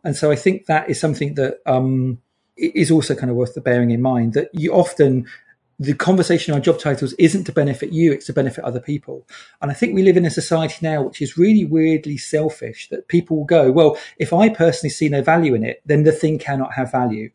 and 0.03 0.15
so 0.15 0.31
I 0.31 0.35
think 0.35 0.65
that 0.65 0.89
is 0.89 0.99
something 0.99 1.35
that 1.35 1.59
um, 1.65 2.19
is 2.57 2.91
also 2.91 3.15
kind 3.15 3.29
of 3.29 3.35
worth 3.35 3.53
the 3.53 3.61
bearing 3.61 3.91
in 3.91 4.01
mind 4.01 4.33
that 4.33 4.49
you 4.53 4.73
often 4.73 5.27
the 5.79 5.93
conversation 5.93 6.53
on 6.53 6.61
job 6.61 6.77
titles 6.77 7.13
isn't 7.13 7.45
to 7.45 7.53
benefit 7.53 7.93
you, 7.93 8.11
it's 8.11 8.25
to 8.25 8.33
benefit 8.33 8.65
other 8.65 8.81
people. 8.81 9.25
And 9.61 9.71
I 9.71 9.73
think 9.73 9.95
we 9.95 10.03
live 10.03 10.17
in 10.17 10.25
a 10.25 10.29
society 10.29 10.75
now 10.81 11.01
which 11.01 11.21
is 11.21 11.37
really 11.37 11.63
weirdly 11.63 12.17
selfish 12.17 12.89
that 12.89 13.07
people 13.07 13.37
will 13.37 13.45
go, 13.45 13.71
well, 13.71 13.97
if 14.17 14.33
I 14.33 14.49
personally 14.49 14.89
see 14.89 15.07
no 15.07 15.21
value 15.21 15.53
in 15.53 15.63
it, 15.63 15.81
then 15.85 16.03
the 16.03 16.11
thing 16.11 16.37
cannot 16.37 16.73
have 16.73 16.91
value. 16.91 17.31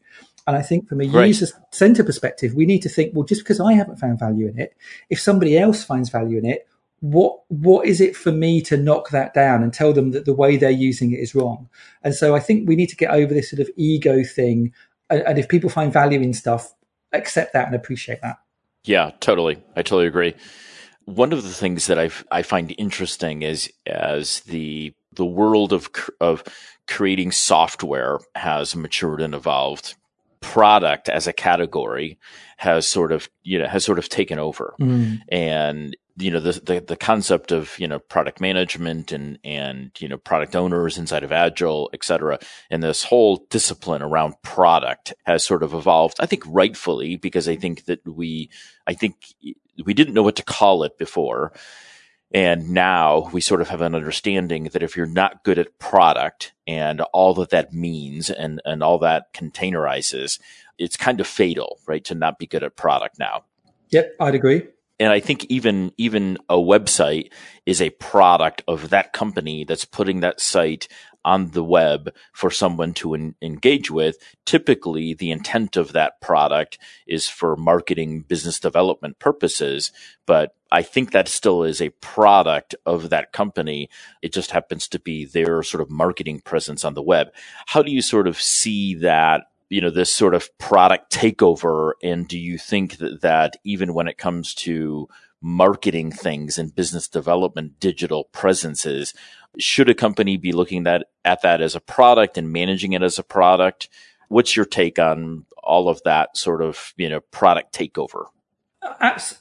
And 0.46 0.57
I 0.57 0.62
think 0.62 0.88
from 0.88 1.00
a 1.00 1.09
right. 1.09 1.28
user 1.28 1.46
center 1.70 2.04
perspective, 2.04 2.52
we 2.54 2.66
need 2.66 2.83
to 2.83 2.90
think, 2.90 3.14
well, 3.14 3.24
just 3.24 3.42
because 3.42 3.61
I 3.61 3.72
haven't 3.72 3.96
found 3.96 4.18
value 4.18 4.46
in 4.46 4.59
it, 4.59 4.76
if 5.09 5.18
somebody 5.18 5.57
else 5.57 5.83
finds 5.83 6.11
value 6.11 6.37
in 6.37 6.44
it, 6.44 6.68
what 7.00 7.40
what 7.48 7.87
is 7.87 8.00
it 8.00 8.16
for 8.16 8.33
me 8.33 8.62
to 8.62 8.76
knock 8.76 9.11
that 9.11 9.35
down 9.35 9.62
and 9.62 9.74
tell 9.74 9.92
them 9.92 10.12
that 10.12 10.24
the 10.24 10.33
way 10.33 10.57
they're 10.57 10.70
using 10.70 11.12
it 11.12 11.20
is 11.20 11.35
wrong? 11.35 11.68
And 12.02 12.14
so 12.14 12.35
I 12.35 12.40
think 12.40 12.68
we 12.68 12.76
need 12.76 12.88
to 12.90 12.96
get 12.96 13.11
over 13.11 13.33
this 13.33 13.50
sort 13.50 13.61
of 13.61 13.70
ego 13.76 14.22
thing. 14.22 14.72
And, 15.09 15.20
and 15.22 15.38
if 15.38 15.48
people 15.48 15.70
find 15.70 15.92
value 15.92 16.20
in 16.20 16.35
stuff, 16.35 16.74
accept 17.16 17.53
that 17.53 17.66
and 17.66 17.74
appreciate 17.74 18.20
that. 18.22 18.38
Yeah, 18.85 19.12
totally. 19.20 19.62
I 19.77 19.83
totally 19.83 20.07
agree. 20.07 20.35
One 21.07 21.33
of 21.33 21.42
the 21.42 21.50
things 21.50 21.87
that 21.87 21.98
I 21.98 22.11
I 22.31 22.42
find 22.42 22.74
interesting 22.79 23.42
is 23.42 23.70
as 23.87 24.40
the 24.40 24.94
the 25.12 25.24
world 25.24 25.72
of 25.72 25.88
of 26.20 26.44
creating 26.87 27.33
software 27.33 28.18
has 28.35 28.77
matured 28.77 29.20
and 29.20 29.35
evolved. 29.35 29.94
Product 30.40 31.09
as 31.09 31.27
a 31.27 31.33
category 31.33 32.18
has 32.59 32.87
sort 32.87 33.12
of 33.12 33.31
you 33.42 33.59
know 33.59 33.66
has 33.66 33.85
sort 33.85 33.98
of 33.98 34.09
taken 34.09 34.38
over, 34.38 34.74
mm. 34.79 35.18
and 35.31 35.96
you 36.16 36.31
know 36.31 36.40
the, 36.40 36.53
the, 36.53 36.81
the 36.81 36.96
concept 36.96 37.50
of 37.53 37.79
you 37.79 37.88
know 37.88 37.98
product 37.98 38.40
management 38.40 39.11
and 39.11 39.38
and 39.42 39.90
you 39.98 40.09
know 40.09 40.16
product 40.16 40.55
owners 40.55 40.96
inside 40.96 41.24
of 41.24 41.33
agile 41.33 41.90
et 41.92 42.05
cetera 42.05 42.38
and 42.70 42.83
this 42.83 43.03
whole 43.03 43.44
discipline 43.50 44.00
around 44.00 44.35
product 44.42 45.12
has 45.24 45.44
sort 45.44 45.64
of 45.64 45.74
evolved 45.74 46.16
i 46.20 46.27
think 46.27 46.44
rightfully 46.46 47.16
because 47.16 47.48
i 47.48 47.57
think 47.57 47.85
that 47.87 48.00
we 48.07 48.48
i 48.87 48.94
think 48.94 49.35
we 49.83 49.94
didn't 49.94 50.14
know 50.14 50.22
what 50.22 50.37
to 50.37 50.44
call 50.44 50.85
it 50.85 50.98
before. 50.98 51.53
And 52.33 52.70
now 52.70 53.31
we 53.33 53.40
sort 53.40 53.61
of 53.61 53.68
have 53.68 53.81
an 53.81 53.94
understanding 53.94 54.64
that 54.64 54.83
if 54.83 54.96
you're 54.96 55.07
not 55.07 55.44
good 55.44 55.59
at 55.59 55.79
product 55.79 56.53
and 56.66 57.00
all 57.12 57.35
that 57.35 57.50
that 57.50 57.72
means 57.72 58.29
and 58.29 58.61
and 58.64 58.83
all 58.83 58.98
that 58.98 59.33
containerizes 59.33 60.40
it's 60.77 60.96
kind 60.96 61.20
of 61.20 61.27
fatal 61.27 61.79
right 61.87 62.05
to 62.05 62.14
not 62.14 62.38
be 62.38 62.46
good 62.46 62.64
at 62.64 62.74
product 62.74 63.18
now. 63.18 63.44
Yep 63.90 64.16
i'd 64.18 64.35
agree 64.35 64.62
and 64.98 65.12
I 65.12 65.20
think 65.20 65.44
even 65.46 65.92
even 65.98 66.38
a 66.48 66.57
website 66.57 67.30
is 67.66 67.83
a 67.83 67.90
product 67.90 68.62
of 68.68 68.90
that 68.90 69.12
company 69.12 69.64
that's 69.64 69.85
putting 69.85 70.20
that 70.20 70.40
site 70.40 70.88
on 71.24 71.50
the 71.52 71.64
web 71.64 72.14
for 72.33 72.50
someone 72.50 72.92
to 72.92 73.14
en- 73.14 73.35
engage 73.40 73.90
with. 73.90 74.18
Typically, 74.44 75.14
the 75.14 75.30
intent 75.30 75.76
of 75.76 75.92
that 75.92 76.20
product 76.20 76.78
is 77.07 77.28
for 77.28 77.57
marketing, 77.57 78.20
business 78.20 78.61
development 78.61 79.18
purposes, 79.18 79.90
but 80.26 80.54
I 80.70 80.83
think 80.83 81.12
that 81.12 81.28
still 81.28 81.62
is 81.62 81.80
a 81.80 81.90
product 81.90 82.74
of 82.85 83.11
that 83.11 83.33
company. 83.33 83.88
It 84.22 84.33
just 84.33 84.50
happens 84.50 84.87
to 84.88 84.98
be 84.98 85.24
their 85.24 85.62
sort 85.62 85.80
of 85.80 85.90
marketing 85.90 86.40
presence 86.40 86.85
on 86.85 86.94
the 86.94 87.02
web. 87.02 87.28
How 87.66 87.83
do 87.83 87.90
you 87.90 88.02
sort 88.02 88.28
of 88.28 88.40
see 88.40 88.94
that 88.96 89.44
you 89.70 89.81
know 89.81 89.90
this 89.90 90.14
sort 90.14 90.35
of 90.35 90.57
product 90.59 91.12
takeover 91.12 91.92
and 92.03 92.29
do 92.29 92.38
you 92.38 92.59
think 92.59 92.98
that, 92.98 93.22
that 93.22 93.57
even 93.64 93.94
when 93.94 94.09
it 94.09 94.18
comes 94.18 94.55
to 94.55 95.09
marketing 95.40 96.11
things 96.11 96.59
and 96.59 96.74
business 96.74 97.07
development 97.09 97.79
digital 97.79 98.24
presences 98.24 99.12
should 99.59 99.88
a 99.88 99.94
company 99.94 100.37
be 100.37 100.53
looking 100.53 100.85
that 100.85 101.07
at 101.24 101.42
that 101.42 101.61
as 101.61 101.74
a 101.74 101.81
product 101.81 102.38
and 102.38 102.53
managing 102.53 102.92
it 102.92 103.03
as 103.03 103.18
a 103.18 103.22
product? 103.22 103.88
What's 104.29 104.57
your 104.57 104.64
take 104.64 104.98
on 104.98 105.46
all 105.62 105.88
of 105.88 106.03
that 106.05 106.37
sort 106.37 106.62
of 106.62 106.92
you 106.96 107.09
know 107.09 107.20
product 107.20 107.74
takeover? 107.74 108.27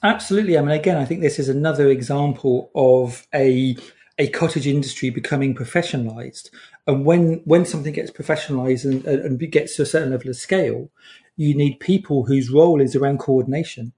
Absolutely. 0.03 0.57
I 0.57 0.61
mean 0.61 0.71
again 0.71 0.97
i 0.97 1.05
think 1.05 1.21
this 1.21 1.39
is 1.39 1.49
another 1.49 1.89
example 1.89 2.71
of 2.75 3.27
a 3.33 3.75
a 4.19 4.27
cottage 4.29 4.67
industry 4.67 5.09
becoming 5.09 5.55
professionalized. 5.55 6.49
And 6.85 7.05
when 7.05 7.41
when 7.45 7.65
something 7.65 7.93
gets 7.93 8.11
professionalized 8.11 8.85
and, 8.85 9.05
and 9.05 9.51
gets 9.51 9.75
to 9.75 9.83
a 9.83 9.85
certain 9.85 10.11
level 10.11 10.29
of 10.29 10.35
scale, 10.35 10.89
you 11.37 11.55
need 11.55 11.79
people 11.79 12.25
whose 12.25 12.51
role 12.51 12.81
is 12.81 12.95
around 12.95 13.19
coordination. 13.19 13.93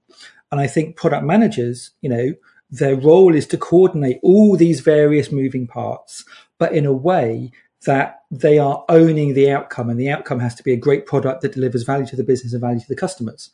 And 0.52 0.60
I 0.60 0.66
think 0.66 0.96
product 0.96 1.24
managers, 1.24 1.90
you 2.00 2.08
know, 2.08 2.34
their 2.70 2.96
role 2.96 3.34
is 3.34 3.46
to 3.48 3.58
coordinate 3.58 4.18
all 4.22 4.56
these 4.56 4.80
various 4.80 5.32
moving 5.32 5.66
parts, 5.66 6.24
but 6.58 6.72
in 6.72 6.86
a 6.86 6.92
way 6.92 7.50
that 7.84 8.22
they 8.30 8.58
are 8.58 8.84
owning 8.88 9.34
the 9.34 9.50
outcome 9.50 9.88
and 9.88 10.00
the 10.00 10.10
outcome 10.10 10.40
has 10.40 10.54
to 10.56 10.62
be 10.62 10.72
a 10.72 10.76
great 10.76 11.06
product 11.06 11.42
that 11.42 11.52
delivers 11.52 11.84
value 11.84 12.06
to 12.06 12.16
the 12.16 12.24
business 12.24 12.52
and 12.52 12.60
value 12.60 12.80
to 12.80 12.88
the 12.88 12.96
customers. 12.96 13.50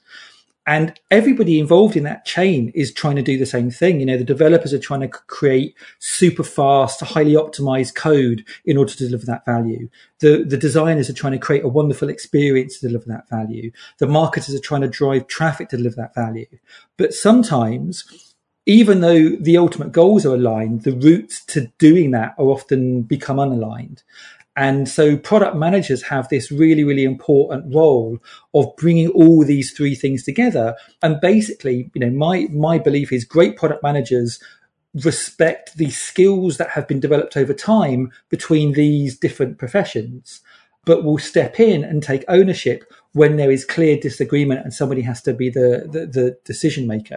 And 0.64 0.98
everybody 1.11 1.59
involved 1.59 1.96
in 1.96 2.05
that 2.05 2.25
chain 2.25 2.70
is 2.75 2.92
trying 2.92 3.16
to 3.16 3.22
do 3.22 3.37
the 3.37 3.46
same 3.46 3.70
thing. 3.70 3.98
You 3.98 4.07
know, 4.07 4.16
the 4.16 4.22
developers 4.22 4.72
are 4.72 4.79
trying 4.79 5.01
to 5.01 5.09
create 5.09 5.75
super 5.98 6.44
fast, 6.44 7.01
highly 7.01 7.33
optimized 7.33 7.96
code 7.96 8.44
in 8.64 8.77
order 8.77 8.92
to 8.92 9.07
deliver 9.07 9.27
that 9.27 9.44
value. 9.44 9.88
The, 10.20 10.44
the 10.44 10.57
designers 10.57 11.11
are 11.11 11.14
trying 11.14 11.33
to 11.33 11.38
create 11.38 11.64
a 11.64 11.68
wonderful 11.68 12.09
experience 12.09 12.79
to 12.79 12.87
deliver 12.87 13.07
that 13.07 13.29
value. 13.29 13.72
The 13.98 14.07
marketers 14.07 14.55
are 14.55 14.61
trying 14.61 14.83
to 14.83 14.88
drive 14.88 15.27
traffic 15.27 15.68
to 15.70 15.77
deliver 15.77 15.96
that 15.96 16.14
value. 16.14 16.46
But 16.96 17.12
sometimes, 17.12 18.35
even 18.64 19.01
though 19.01 19.31
the 19.31 19.57
ultimate 19.57 19.90
goals 19.90 20.25
are 20.25 20.35
aligned, 20.35 20.85
the 20.85 20.92
routes 20.92 21.44
to 21.46 21.72
doing 21.79 22.12
that 22.12 22.37
are 22.38 22.46
often 22.46 23.03
become 23.03 23.38
unaligned. 23.38 24.05
And 24.54 24.86
so 24.88 25.16
product 25.16 25.56
managers 25.56 26.02
have 26.02 26.28
this 26.28 26.52
really, 26.52 26.84
really 26.84 27.04
important 27.04 27.74
role 27.74 28.18
of 28.52 28.74
bringing 28.76 29.08
all 29.08 29.44
these 29.44 29.72
three 29.72 29.94
things 29.94 30.24
together. 30.24 30.76
And 31.02 31.20
basically, 31.20 31.90
you 31.94 32.00
know, 32.00 32.10
my, 32.10 32.48
my 32.50 32.78
belief 32.78 33.12
is 33.12 33.24
great 33.24 33.56
product 33.56 33.82
managers 33.82 34.38
respect 34.94 35.76
the 35.76 35.90
skills 35.90 36.58
that 36.58 36.70
have 36.70 36.86
been 36.86 37.00
developed 37.00 37.36
over 37.36 37.54
time 37.54 38.12
between 38.28 38.72
these 38.72 39.18
different 39.18 39.58
professions, 39.58 40.40
but 40.84 41.02
will 41.02 41.18
step 41.18 41.58
in 41.58 41.82
and 41.82 42.02
take 42.02 42.24
ownership 42.28 42.84
when 43.12 43.36
there 43.36 43.50
is 43.50 43.64
clear 43.64 43.96
disagreement 43.96 44.60
and 44.60 44.74
somebody 44.74 45.00
has 45.02 45.22
to 45.22 45.32
be 45.32 45.48
the, 45.48 45.88
the, 45.90 46.06
the 46.06 46.38
decision 46.44 46.86
maker. 46.86 47.16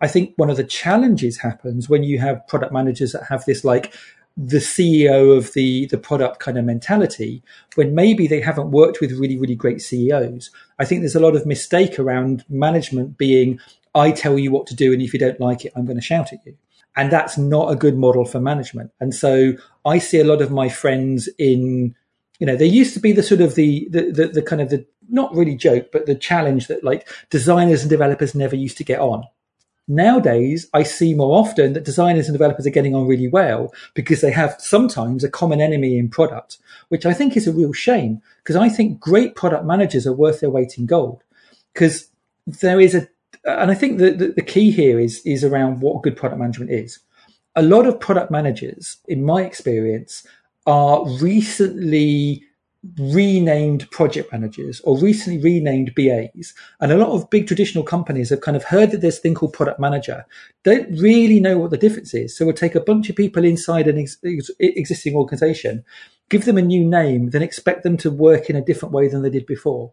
I 0.00 0.08
think 0.08 0.34
one 0.36 0.50
of 0.50 0.56
the 0.56 0.64
challenges 0.64 1.38
happens 1.38 1.88
when 1.88 2.04
you 2.04 2.18
have 2.20 2.46
product 2.46 2.72
managers 2.72 3.12
that 3.12 3.24
have 3.24 3.44
this 3.44 3.64
like 3.64 3.92
the 4.42 4.58
CEO 4.58 5.36
of 5.36 5.52
the 5.52 5.84
the 5.86 5.98
product 5.98 6.40
kind 6.40 6.56
of 6.56 6.64
mentality 6.64 7.42
when 7.74 7.94
maybe 7.94 8.26
they 8.26 8.40
haven't 8.40 8.70
worked 8.70 9.00
with 9.00 9.12
really 9.12 9.38
really 9.38 9.54
great 9.54 9.82
CEOs. 9.82 10.50
I 10.78 10.86
think 10.86 11.02
there's 11.02 11.14
a 11.14 11.20
lot 11.20 11.36
of 11.36 11.44
mistake 11.44 11.98
around 11.98 12.44
management 12.48 13.18
being 13.18 13.60
I 13.94 14.12
tell 14.12 14.38
you 14.38 14.50
what 14.50 14.66
to 14.68 14.74
do 14.74 14.92
and 14.94 15.02
if 15.02 15.12
you 15.12 15.18
don't 15.18 15.40
like 15.40 15.66
it 15.66 15.72
I'm 15.76 15.84
going 15.84 15.98
to 15.98 16.02
shout 16.02 16.32
at 16.32 16.44
you. 16.46 16.56
And 16.96 17.12
that's 17.12 17.36
not 17.36 17.70
a 17.70 17.76
good 17.76 17.96
model 17.96 18.24
for 18.24 18.40
management. 18.40 18.90
And 18.98 19.14
so 19.14 19.52
I 19.84 19.98
see 19.98 20.20
a 20.20 20.24
lot 20.24 20.42
of 20.42 20.50
my 20.50 20.68
friends 20.70 21.28
in 21.38 21.94
you 22.38 22.46
know, 22.46 22.56
there 22.56 22.66
used 22.66 22.94
to 22.94 23.00
be 23.00 23.12
the 23.12 23.22
sort 23.22 23.42
of 23.42 23.56
the 23.56 23.88
the, 23.90 24.10
the, 24.10 24.26
the 24.28 24.42
kind 24.42 24.62
of 24.62 24.70
the 24.70 24.86
not 25.10 25.34
really 25.34 25.54
joke, 25.54 25.90
but 25.92 26.06
the 26.06 26.14
challenge 26.14 26.68
that 26.68 26.82
like 26.82 27.06
designers 27.28 27.82
and 27.82 27.90
developers 27.90 28.34
never 28.34 28.56
used 28.56 28.78
to 28.78 28.84
get 28.84 29.00
on 29.00 29.24
Nowadays, 29.90 30.68
I 30.72 30.84
see 30.84 31.14
more 31.14 31.36
often 31.36 31.72
that 31.72 31.84
designers 31.84 32.28
and 32.28 32.32
developers 32.32 32.64
are 32.64 32.70
getting 32.70 32.94
on 32.94 33.08
really 33.08 33.26
well 33.26 33.74
because 33.94 34.20
they 34.20 34.30
have 34.30 34.54
sometimes 34.60 35.24
a 35.24 35.28
common 35.28 35.60
enemy 35.60 35.98
in 35.98 36.08
product, 36.08 36.58
which 36.90 37.04
I 37.04 37.12
think 37.12 37.36
is 37.36 37.48
a 37.48 37.52
real 37.52 37.72
shame 37.72 38.22
because 38.38 38.54
I 38.54 38.68
think 38.68 39.00
great 39.00 39.34
product 39.34 39.64
managers 39.64 40.06
are 40.06 40.12
worth 40.12 40.38
their 40.38 40.48
weight 40.48 40.78
in 40.78 40.86
gold 40.86 41.24
because 41.74 42.06
there 42.46 42.78
is 42.78 42.94
a, 42.94 43.08
and 43.44 43.72
I 43.72 43.74
think 43.74 43.98
the, 43.98 44.12
the, 44.12 44.28
the 44.28 44.42
key 44.42 44.70
here 44.70 45.00
is, 45.00 45.20
is 45.26 45.42
around 45.42 45.80
what 45.80 46.04
good 46.04 46.16
product 46.16 46.38
management 46.38 46.70
is. 46.70 47.00
A 47.56 47.62
lot 47.62 47.84
of 47.84 47.98
product 47.98 48.30
managers, 48.30 48.98
in 49.08 49.24
my 49.24 49.42
experience, 49.42 50.24
are 50.66 51.04
recently 51.18 52.44
renamed 52.98 53.90
project 53.90 54.32
managers 54.32 54.80
or 54.80 54.98
recently 54.98 55.40
renamed 55.42 55.94
BAs. 55.94 56.54
And 56.80 56.90
a 56.90 56.96
lot 56.96 57.10
of 57.10 57.28
big 57.28 57.46
traditional 57.46 57.84
companies 57.84 58.30
have 58.30 58.40
kind 58.40 58.56
of 58.56 58.64
heard 58.64 58.90
that 58.90 59.00
there's 59.00 59.18
thing 59.18 59.34
called 59.34 59.52
product 59.52 59.78
manager, 59.78 60.24
don't 60.64 60.88
really 60.98 61.40
know 61.40 61.58
what 61.58 61.70
the 61.70 61.76
difference 61.76 62.14
is. 62.14 62.36
So 62.36 62.44
we'll 62.44 62.54
take 62.54 62.74
a 62.74 62.80
bunch 62.80 63.10
of 63.10 63.16
people 63.16 63.44
inside 63.44 63.86
an 63.86 63.98
ex- 63.98 64.16
existing 64.58 65.14
organization, 65.14 65.84
give 66.30 66.46
them 66.46 66.56
a 66.56 66.62
new 66.62 66.84
name, 66.84 67.30
then 67.30 67.42
expect 67.42 67.82
them 67.82 67.96
to 67.98 68.10
work 68.10 68.48
in 68.48 68.56
a 68.56 68.64
different 68.64 68.94
way 68.94 69.08
than 69.08 69.22
they 69.22 69.30
did 69.30 69.46
before. 69.46 69.92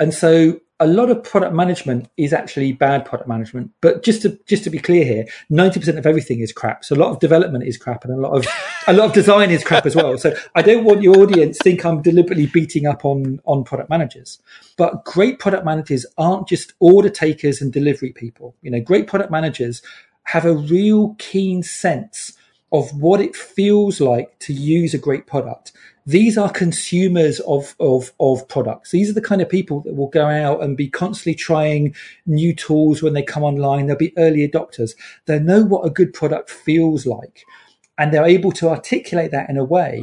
And 0.00 0.12
so 0.12 0.60
a 0.80 0.86
lot 0.86 1.10
of 1.10 1.24
product 1.24 1.54
management 1.54 2.08
is 2.16 2.32
actually 2.32 2.72
bad 2.72 3.04
product 3.04 3.28
management. 3.28 3.72
But 3.80 4.02
just 4.04 4.22
to 4.22 4.38
just 4.46 4.64
to 4.64 4.70
be 4.70 4.78
clear 4.78 5.04
here, 5.04 5.26
ninety 5.50 5.80
percent 5.80 5.98
of 5.98 6.06
everything 6.06 6.40
is 6.40 6.52
crap. 6.52 6.84
So 6.84 6.94
a 6.94 6.98
lot 6.98 7.10
of 7.10 7.18
development 7.18 7.64
is 7.64 7.76
crap, 7.76 8.04
and 8.04 8.14
a 8.14 8.16
lot 8.16 8.36
of 8.36 8.46
a 8.86 8.92
lot 8.92 9.06
of 9.06 9.12
design 9.12 9.50
is 9.50 9.64
crap 9.64 9.86
as 9.86 9.96
well. 9.96 10.16
So 10.18 10.34
I 10.54 10.62
don't 10.62 10.84
want 10.84 11.02
your 11.02 11.18
audience 11.18 11.58
think 11.62 11.84
I'm 11.84 12.02
deliberately 12.02 12.46
beating 12.46 12.86
up 12.86 13.04
on 13.04 13.40
on 13.44 13.64
product 13.64 13.90
managers. 13.90 14.40
But 14.76 15.04
great 15.04 15.38
product 15.38 15.64
managers 15.64 16.06
aren't 16.16 16.48
just 16.48 16.74
order 16.78 17.10
takers 17.10 17.60
and 17.60 17.72
delivery 17.72 18.12
people. 18.12 18.54
You 18.62 18.70
know, 18.70 18.80
great 18.80 19.06
product 19.06 19.30
managers 19.30 19.82
have 20.24 20.44
a 20.44 20.54
real 20.54 21.16
keen 21.18 21.62
sense 21.62 22.34
of 22.70 22.90
what 23.00 23.20
it 23.20 23.34
feels 23.34 24.00
like 24.00 24.38
to 24.40 24.52
use 24.52 24.92
a 24.92 24.98
great 24.98 25.26
product 25.26 25.72
these 26.08 26.38
are 26.38 26.50
consumers 26.50 27.38
of, 27.40 27.76
of, 27.78 28.12
of 28.18 28.48
products. 28.48 28.92
These 28.92 29.10
are 29.10 29.12
the 29.12 29.20
kind 29.20 29.42
of 29.42 29.48
people 29.48 29.80
that 29.82 29.94
will 29.94 30.08
go 30.08 30.26
out 30.26 30.62
and 30.62 30.74
be 30.74 30.88
constantly 30.88 31.34
trying 31.34 31.94
new 32.24 32.54
tools 32.54 33.02
when 33.02 33.12
they 33.12 33.22
come 33.22 33.42
online. 33.42 33.86
They'll 33.86 33.96
be 33.96 34.16
early 34.16 34.48
adopters. 34.48 34.92
They 35.26 35.38
know 35.38 35.62
what 35.62 35.84
a 35.84 35.90
good 35.90 36.14
product 36.14 36.48
feels 36.48 37.04
like 37.04 37.44
and 37.98 38.10
they're 38.10 38.24
able 38.24 38.52
to 38.52 38.70
articulate 38.70 39.32
that 39.32 39.50
in 39.50 39.58
a 39.58 39.64
way 39.64 40.02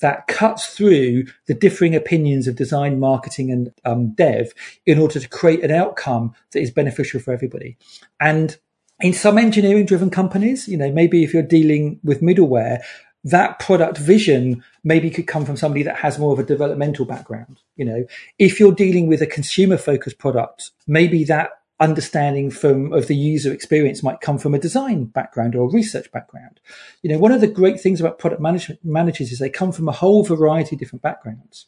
that 0.00 0.28
cuts 0.28 0.76
through 0.76 1.24
the 1.46 1.54
differing 1.54 1.94
opinions 1.94 2.46
of 2.46 2.54
design, 2.54 3.00
marketing, 3.00 3.50
and 3.50 3.72
um, 3.84 4.12
dev 4.12 4.52
in 4.86 4.98
order 4.98 5.18
to 5.18 5.28
create 5.28 5.64
an 5.64 5.70
outcome 5.70 6.32
that 6.52 6.60
is 6.60 6.70
beneficial 6.70 7.20
for 7.20 7.32
everybody. 7.32 7.76
And 8.20 8.56
in 9.00 9.12
some 9.12 9.36
engineering 9.36 9.86
driven 9.86 10.10
companies, 10.10 10.68
you 10.68 10.76
know, 10.76 10.92
maybe 10.92 11.24
if 11.24 11.34
you're 11.34 11.42
dealing 11.42 11.98
with 12.04 12.22
middleware, 12.22 12.80
that 13.24 13.58
product 13.58 13.98
vision 13.98 14.64
maybe 14.82 15.10
could 15.10 15.26
come 15.26 15.44
from 15.44 15.56
somebody 15.56 15.82
that 15.82 15.96
has 15.96 16.18
more 16.18 16.32
of 16.32 16.38
a 16.38 16.44
developmental 16.44 17.04
background. 17.04 17.60
You 17.76 17.84
know, 17.84 18.04
if 18.38 18.58
you're 18.58 18.72
dealing 18.72 19.06
with 19.06 19.20
a 19.20 19.26
consumer 19.26 19.76
focused 19.76 20.18
product, 20.18 20.70
maybe 20.86 21.24
that 21.24 21.50
understanding 21.80 22.50
from 22.50 22.92
of 22.92 23.06
the 23.06 23.16
user 23.16 23.52
experience 23.52 24.02
might 24.02 24.20
come 24.20 24.38
from 24.38 24.54
a 24.54 24.58
design 24.58 25.04
background 25.04 25.54
or 25.54 25.66
a 25.66 25.72
research 25.72 26.12
background. 26.12 26.60
You 27.02 27.10
know, 27.10 27.18
one 27.18 27.32
of 27.32 27.40
the 27.40 27.46
great 27.46 27.80
things 27.80 28.00
about 28.00 28.18
product 28.18 28.40
management 28.40 28.84
managers 28.84 29.32
is 29.32 29.38
they 29.38 29.48
come 29.50 29.72
from 29.72 29.88
a 29.88 29.92
whole 29.92 30.22
variety 30.22 30.76
of 30.76 30.80
different 30.80 31.02
backgrounds. 31.02 31.66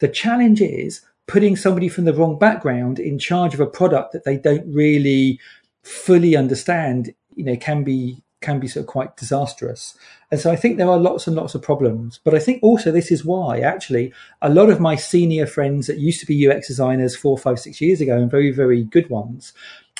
The 0.00 0.08
challenge 0.08 0.60
is 0.60 1.00
putting 1.26 1.56
somebody 1.56 1.88
from 1.88 2.04
the 2.04 2.12
wrong 2.12 2.38
background 2.38 2.98
in 2.98 3.18
charge 3.18 3.54
of 3.54 3.60
a 3.60 3.66
product 3.66 4.12
that 4.12 4.24
they 4.24 4.36
don't 4.36 4.66
really 4.72 5.40
fully 5.82 6.36
understand, 6.36 7.14
you 7.34 7.44
know, 7.44 7.56
can 7.56 7.84
be 7.84 8.22
can 8.44 8.60
be 8.60 8.68
sort 8.68 8.82
of 8.82 8.88
quite 8.88 9.16
disastrous. 9.16 9.96
And 10.30 10.38
so 10.38 10.52
I 10.52 10.56
think 10.56 10.76
there 10.76 10.90
are 10.90 10.98
lots 10.98 11.26
and 11.26 11.34
lots 11.34 11.54
of 11.54 11.62
problems. 11.62 12.20
But 12.22 12.34
I 12.34 12.38
think 12.38 12.62
also 12.62 12.92
this 12.92 13.10
is 13.10 13.24
why 13.24 13.60
actually 13.60 14.12
a 14.42 14.50
lot 14.50 14.68
of 14.68 14.80
my 14.80 14.96
senior 14.96 15.46
friends 15.46 15.86
that 15.86 15.98
used 15.98 16.20
to 16.20 16.26
be 16.26 16.48
UX 16.48 16.68
designers 16.68 17.16
four, 17.16 17.38
five, 17.38 17.58
six 17.58 17.80
years 17.80 18.00
ago 18.00 18.16
and 18.16 18.30
very, 18.30 18.50
very 18.50 18.84
good 18.84 19.08
ones 19.08 19.52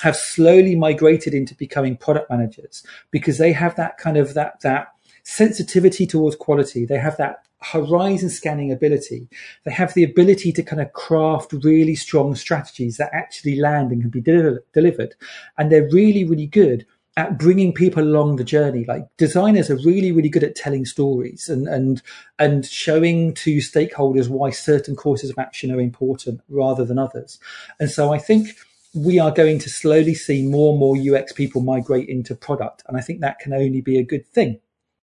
have 0.03 0.17
slowly 0.17 0.77
migrated 0.77 1.33
into 1.33 1.55
becoming 1.55 1.97
product 1.97 2.29
managers 2.31 2.85
because 3.11 3.39
they 3.39 3.53
have 3.53 3.77
that 3.77 3.97
kind 3.97 4.17
of 4.17 4.35
that 4.35 4.61
that 4.61 4.89
sensitivity 5.23 6.07
towards 6.07 6.37
quality. 6.37 6.85
They 6.85 6.99
have 6.99 7.17
that 7.17 7.45
horizon 7.61 8.29
scanning 8.29 8.71
ability. 8.71 9.29
They 9.65 9.71
have 9.73 9.95
the 9.95 10.05
ability 10.05 10.53
to 10.53 10.63
kind 10.63 10.83
of 10.83 10.93
craft 10.93 11.53
really 11.65 11.95
strong 11.95 12.35
strategies 12.35 12.99
that 12.99 13.11
actually 13.15 13.59
land 13.59 13.91
and 13.91 14.03
can 14.03 14.11
be 14.11 14.21
delivered. 14.21 15.15
And 15.57 15.73
they're 15.73 15.89
really, 15.91 16.25
really 16.25 16.47
good 16.47 16.87
at 17.17 17.39
bringing 17.39 17.73
people 17.73 18.03
along 18.03 18.37
the 18.37 18.45
journey. 18.45 18.85
Like 18.87 19.05
designers 19.17 19.71
are 19.71 19.77
really, 19.77 20.13
really 20.13 20.29
good 20.29 20.45
at 20.45 20.57
telling 20.57 20.85
stories 20.85 21.49
and 21.49 21.69
and 21.69 22.03
and 22.39 22.67
showing 22.67 23.35
to 23.35 23.59
stakeholders 23.59 24.29
why 24.29 24.51
certain 24.51 24.97
courses 24.97 25.31
of 25.31 25.39
action 25.39 25.71
are 25.71 25.81
important 25.81 26.41
rather 26.49 26.85
than 26.85 26.99
others. 26.99 27.39
And 27.79 27.91
so 27.91 28.13
I 28.13 28.19
think 28.19 28.49
we 28.95 29.19
are 29.19 29.33
going 29.33 29.59
to 29.61 29.71
slowly 29.71 30.15
see 30.15 30.47
more 30.47 30.71
and 30.71 30.79
more 30.79 30.97
UX 30.97 31.33
people 31.33 31.61
migrate 31.61 32.09
into 32.09 32.35
product, 32.35 32.83
and 32.87 32.97
I 32.97 33.01
think 33.01 33.21
that 33.21 33.39
can 33.39 33.53
only 33.53 33.81
be 33.81 33.99
a 33.99 34.05
good 34.05 34.27
thing. 34.27 34.61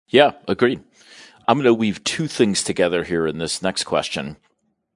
Yeah, 0.10 0.32
agreed. 0.48 0.82
I'm 1.48 1.58
going 1.58 1.66
to 1.66 1.74
weave 1.74 2.04
two 2.04 2.28
things 2.28 2.64
together 2.64 3.04
here 3.04 3.26
in 3.26 3.38
this 3.38 3.62
next 3.62 3.86
question 3.86 4.38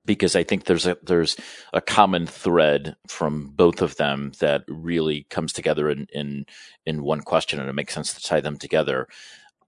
because 0.06 0.36
I 0.36 0.44
think 0.44 0.66
there's 0.66 0.86
a 0.86 0.98
there's 1.04 1.36
a 1.74 1.82
common 1.82 2.28
thread 2.28 2.96
from 3.08 3.48
both 3.48 3.82
of 3.82 3.96
them 3.98 4.32
that 4.40 4.64
really 4.68 5.26
comes 5.30 5.54
together 5.54 5.90
in 5.90 6.08
in, 6.14 6.46
in 6.86 7.04
one 7.04 7.22
question, 7.22 7.60
and 7.60 7.70
it 7.70 7.74
makes 7.74 7.94
sense 7.94 8.14
to 8.14 8.24
tie 8.24 8.42
them 8.42 8.58
together. 8.58 9.08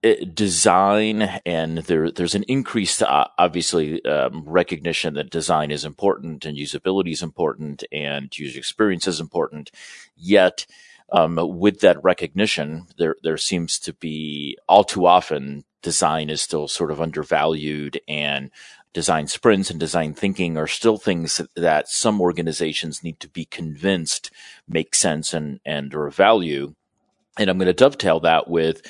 It, 0.01 0.35
design 0.35 1.21
and 1.45 1.77
there 1.77 2.11
there's 2.11 2.35
an 2.35 2.43
increased 2.43 3.01
uh, 3.01 3.27
obviously 3.37 4.03
um, 4.05 4.43
recognition 4.45 5.13
that 5.13 5.29
design 5.29 5.71
is 5.71 5.85
important 5.85 6.43
and 6.45 6.57
usability 6.57 7.13
is 7.13 7.23
important 7.23 7.85
and 7.91 8.37
user 8.37 8.57
experience 8.57 9.07
is 9.07 9.21
important. 9.21 9.71
Yet, 10.17 10.65
um, 11.13 11.39
with 11.41 11.79
that 11.81 12.03
recognition, 12.03 12.87
there 12.97 13.15
there 13.23 13.37
seems 13.37 13.79
to 13.79 13.93
be 13.93 14.57
all 14.67 14.83
too 14.83 15.05
often 15.05 15.63
design 15.83 16.29
is 16.29 16.41
still 16.41 16.67
sort 16.67 16.89
of 16.89 16.99
undervalued 16.99 18.01
and 18.07 18.49
design 18.93 19.27
sprints 19.27 19.69
and 19.69 19.79
design 19.79 20.13
thinking 20.13 20.57
are 20.57 20.67
still 20.67 20.97
things 20.97 21.41
that 21.55 21.89
some 21.89 22.21
organizations 22.21 23.03
need 23.03 23.19
to 23.19 23.27
be 23.27 23.45
convinced 23.45 24.31
make 24.67 24.95
sense 24.95 25.33
and, 25.33 25.59
and 25.65 25.93
or 25.93 26.09
value. 26.09 26.73
And 27.37 27.49
I'm 27.49 27.57
going 27.57 27.65
to 27.65 27.73
dovetail 27.73 28.19
that 28.21 28.47
with 28.47 28.83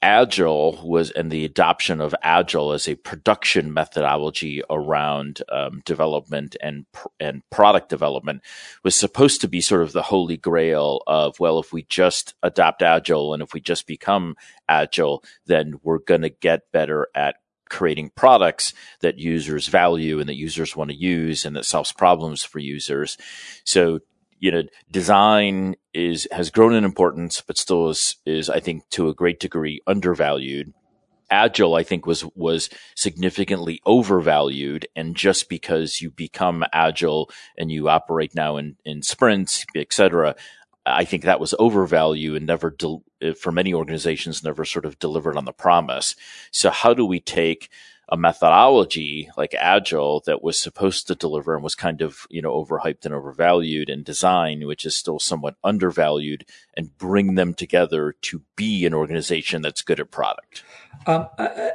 agile 0.00 0.80
was 0.84 1.10
and 1.10 1.30
the 1.30 1.44
adoption 1.44 2.00
of 2.00 2.14
agile 2.22 2.72
as 2.72 2.88
a 2.88 2.94
production 2.94 3.72
methodology 3.72 4.62
around 4.70 5.42
um, 5.50 5.82
development 5.84 6.54
and 6.60 6.86
and 7.18 7.42
product 7.50 7.88
development 7.88 8.40
was 8.84 8.94
supposed 8.94 9.40
to 9.40 9.48
be 9.48 9.60
sort 9.60 9.82
of 9.82 9.92
the 9.92 10.02
holy 10.02 10.36
grail 10.36 11.02
of 11.08 11.40
well 11.40 11.58
if 11.58 11.72
we 11.72 11.82
just 11.82 12.34
adopt 12.44 12.80
agile 12.80 13.34
and 13.34 13.42
if 13.42 13.52
we 13.52 13.60
just 13.60 13.88
become 13.88 14.36
agile 14.68 15.22
then 15.46 15.74
we're 15.82 15.98
going 15.98 16.22
to 16.22 16.30
get 16.30 16.70
better 16.70 17.08
at 17.14 17.36
creating 17.68 18.10
products 18.14 18.72
that 19.00 19.18
users 19.18 19.68
value 19.68 20.20
and 20.20 20.28
that 20.28 20.36
users 20.36 20.76
want 20.76 20.90
to 20.90 20.96
use 20.96 21.44
and 21.44 21.54
that 21.56 21.64
solves 21.64 21.92
problems 21.92 22.42
for 22.44 22.58
users. 22.58 23.16
So, 23.64 24.00
you 24.40 24.50
know, 24.52 24.62
design 24.90 25.74
is, 25.92 26.28
has 26.30 26.50
grown 26.50 26.74
in 26.74 26.84
importance, 26.84 27.40
but 27.40 27.58
still 27.58 27.88
is, 27.90 28.16
is, 28.24 28.48
I 28.48 28.60
think, 28.60 28.88
to 28.90 29.08
a 29.08 29.14
great 29.14 29.40
degree 29.40 29.80
undervalued. 29.86 30.72
Agile, 31.30 31.74
I 31.74 31.82
think, 31.82 32.06
was, 32.06 32.24
was 32.34 32.70
significantly 32.94 33.80
overvalued. 33.84 34.86
And 34.96 35.14
just 35.14 35.48
because 35.48 36.00
you 36.00 36.10
become 36.10 36.64
agile 36.72 37.30
and 37.58 37.70
you 37.70 37.88
operate 37.88 38.34
now 38.34 38.56
in, 38.56 38.76
in 38.84 39.02
sprints, 39.02 39.66
et 39.74 39.92
cetera, 39.92 40.36
I 40.88 41.04
think 41.04 41.24
that 41.24 41.40
was 41.40 41.54
overvalued 41.58 42.36
and 42.36 42.46
never, 42.46 42.70
del- 42.70 43.04
for 43.38 43.52
many 43.52 43.74
organizations, 43.74 44.42
never 44.42 44.64
sort 44.64 44.84
of 44.84 44.98
delivered 44.98 45.36
on 45.36 45.44
the 45.44 45.52
promise. 45.52 46.14
So 46.50 46.70
how 46.70 46.94
do 46.94 47.04
we 47.04 47.20
take 47.20 47.70
a 48.10 48.16
methodology 48.16 49.28
like 49.36 49.54
agile 49.58 50.22
that 50.24 50.42
was 50.42 50.60
supposed 50.60 51.06
to 51.06 51.14
deliver 51.14 51.54
and 51.54 51.62
was 51.62 51.74
kind 51.74 52.00
of 52.00 52.26
you 52.30 52.40
know 52.40 52.52
overhyped 52.52 53.04
and 53.04 53.14
overvalued 53.14 53.90
in 53.90 54.02
design 54.02 54.66
which 54.66 54.86
is 54.86 54.96
still 54.96 55.18
somewhat 55.18 55.56
undervalued 55.62 56.46
and 56.74 56.96
bring 56.96 57.34
them 57.34 57.52
together 57.52 58.14
to 58.22 58.42
be 58.56 58.86
an 58.86 58.94
organization 58.94 59.60
that's 59.60 59.82
good 59.82 60.00
at 60.00 60.10
product 60.10 60.62
um, 61.06 61.26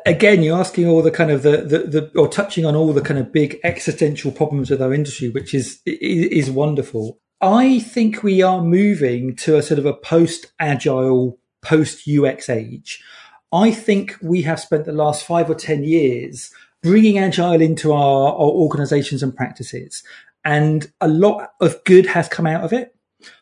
again 0.06 0.42
you're 0.42 0.58
asking 0.58 0.88
all 0.88 1.02
the 1.02 1.12
kind 1.12 1.30
of 1.30 1.44
the, 1.44 1.58
the, 1.58 1.80
the 1.80 2.20
or 2.20 2.28
touching 2.28 2.66
on 2.66 2.76
all 2.76 2.92
the 2.94 3.02
kind 3.02 3.20
of 3.20 3.32
big 3.32 3.60
existential 3.64 4.32
problems 4.32 4.72
with 4.72 4.82
our 4.82 4.94
industry 4.94 5.30
which 5.30 5.54
is 5.54 5.82
is 5.86 6.50
wonderful 6.50 7.20
I 7.44 7.80
think 7.80 8.24
we 8.24 8.42
are 8.42 8.64
moving 8.64 9.36
to 9.36 9.58
a 9.58 9.62
sort 9.62 9.78
of 9.78 9.86
a 9.86 9.94
post 9.94 10.54
agile, 10.62 11.38
post 11.62 12.08
UX 12.08 12.48
age. 12.50 13.04
I 13.52 13.70
think 13.70 14.16
we 14.22 14.44
have 14.44 14.62
spent 14.62 14.86
the 14.86 14.94
last 14.94 15.26
five 15.26 15.50
or 15.50 15.56
10 15.56 15.84
years 15.84 16.54
bringing 16.82 17.18
agile 17.18 17.60
into 17.60 17.92
our, 17.92 18.32
our 18.32 18.50
organizations 18.50 19.22
and 19.22 19.36
practices. 19.36 20.04
And 20.46 20.90
a 21.02 21.10
lot 21.10 21.52
of 21.60 21.84
good 21.84 22.06
has 22.06 22.30
come 22.30 22.48
out 22.48 22.64
of 22.64 22.72
it. 22.72 22.96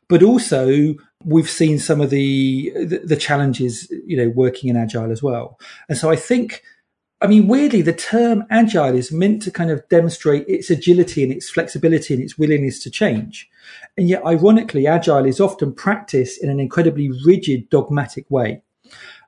But 0.10 0.24
also, 0.24 0.96
we've 1.24 1.50
seen 1.50 1.78
some 1.78 2.02
of 2.02 2.10
the, 2.10 2.72
the, 2.76 3.02
the 3.06 3.16
challenges, 3.16 3.88
you 4.08 4.18
know, 4.18 4.30
working 4.30 4.72
in 4.72 4.78
agile 4.78 5.12
as 5.12 5.22
well. 5.22 5.60
And 5.90 5.98
so 5.98 6.10
I 6.10 6.16
think 6.16 6.64
I 7.22 7.28
mean, 7.28 7.48
weirdly, 7.48 7.84
the 7.84 7.94
term 7.94 8.46
agile 8.50 8.96
is 8.96 9.12
meant 9.12 9.44
to 9.44 9.52
kind 9.52 9.70
of 9.70 9.88
demonstrate 9.90 10.48
its 10.48 10.72
agility 10.72 11.22
and 11.24 11.32
its 11.32 11.50
flexibility 11.52 12.16
and 12.16 12.24
its 12.24 12.38
willingness 12.38 12.82
to 12.84 12.90
change. 12.90 13.48
And 13.96 14.10
yet, 14.10 14.26
ironically, 14.26 14.88
agile 14.88 15.26
is 15.26 15.40
often 15.40 15.74
practiced 15.74 16.44
in 16.44 16.50
an 16.50 16.60
incredibly 16.60 17.12
rigid, 17.24 17.70
dogmatic 17.70 18.26
way. 18.32 18.64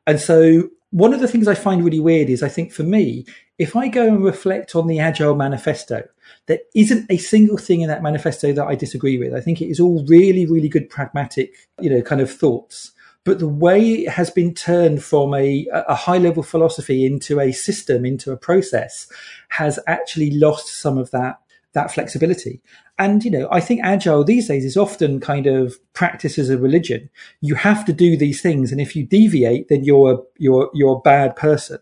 And 0.08 0.20
so, 0.20 0.70
one 0.90 1.14
of 1.14 1.20
the 1.20 1.28
things 1.28 1.48
I 1.48 1.56
find 1.56 1.84
really 1.84 2.00
weird 2.00 2.30
is 2.30 2.42
I 2.42 2.50
think 2.50 2.72
for 2.72 2.84
me, 2.84 3.26
if 3.58 3.76
I 3.76 3.88
go 3.88 4.08
and 4.08 4.24
reflect 4.24 4.76
on 4.76 4.88
the 4.88 5.00
Agile 5.00 5.36
manifesto, 5.36 6.04
there 6.48 6.60
isn't 6.76 7.10
a 7.10 7.18
single 7.18 7.58
thing 7.58 7.82
in 7.82 7.88
that 7.88 8.04
manifesto 8.04 8.52
that 8.54 8.68
I 8.68 8.76
disagree 8.76 9.18
with. 9.18 9.34
I 9.34 9.40
think 9.40 9.62
it 9.62 9.70
is 9.70 9.80
all 9.80 10.06
really, 10.08 10.46
really 10.46 10.70
good, 10.70 10.90
pragmatic, 10.90 11.56
you 11.80 11.90
know, 11.90 12.02
kind 12.02 12.22
of 12.22 12.32
thoughts. 12.32 12.92
But 13.26 13.40
the 13.40 13.48
way 13.48 13.82
it 14.04 14.10
has 14.10 14.30
been 14.30 14.54
turned 14.54 15.04
from 15.04 15.34
a, 15.34 15.66
a 15.72 15.96
high 15.96 16.18
level 16.18 16.44
philosophy 16.44 17.06
into 17.06 17.40
a 17.40 17.52
system, 17.52 18.06
into 18.06 18.32
a 18.32 18.38
process, 18.38 19.08
has 19.50 19.80
actually 19.88 20.32
lost 20.32 20.68
some 20.68 20.98
of 20.98 21.12
that 21.12 21.40
that 21.74 21.92
flexibility. 21.92 22.62
And, 22.98 23.26
you 23.26 23.32
know, 23.32 23.48
I 23.52 23.60
think 23.60 23.82
agile 23.84 24.24
these 24.24 24.48
days 24.48 24.64
is 24.64 24.78
often 24.78 25.20
kind 25.20 25.48
of 25.48 25.76
practiced 25.94 26.38
as 26.38 26.50
a 26.50 26.58
religion. 26.58 27.10
You 27.42 27.56
have 27.56 27.84
to 27.86 27.94
do 27.94 28.16
these 28.16 28.42
things. 28.42 28.72
And 28.72 28.80
if 28.80 28.96
you 28.96 29.04
deviate, 29.04 29.68
then 29.70 29.84
you're, 29.84 30.24
you're, 30.38 30.70
you're 30.74 30.98
a 30.98 31.02
bad 31.02 31.36
person. 31.36 31.80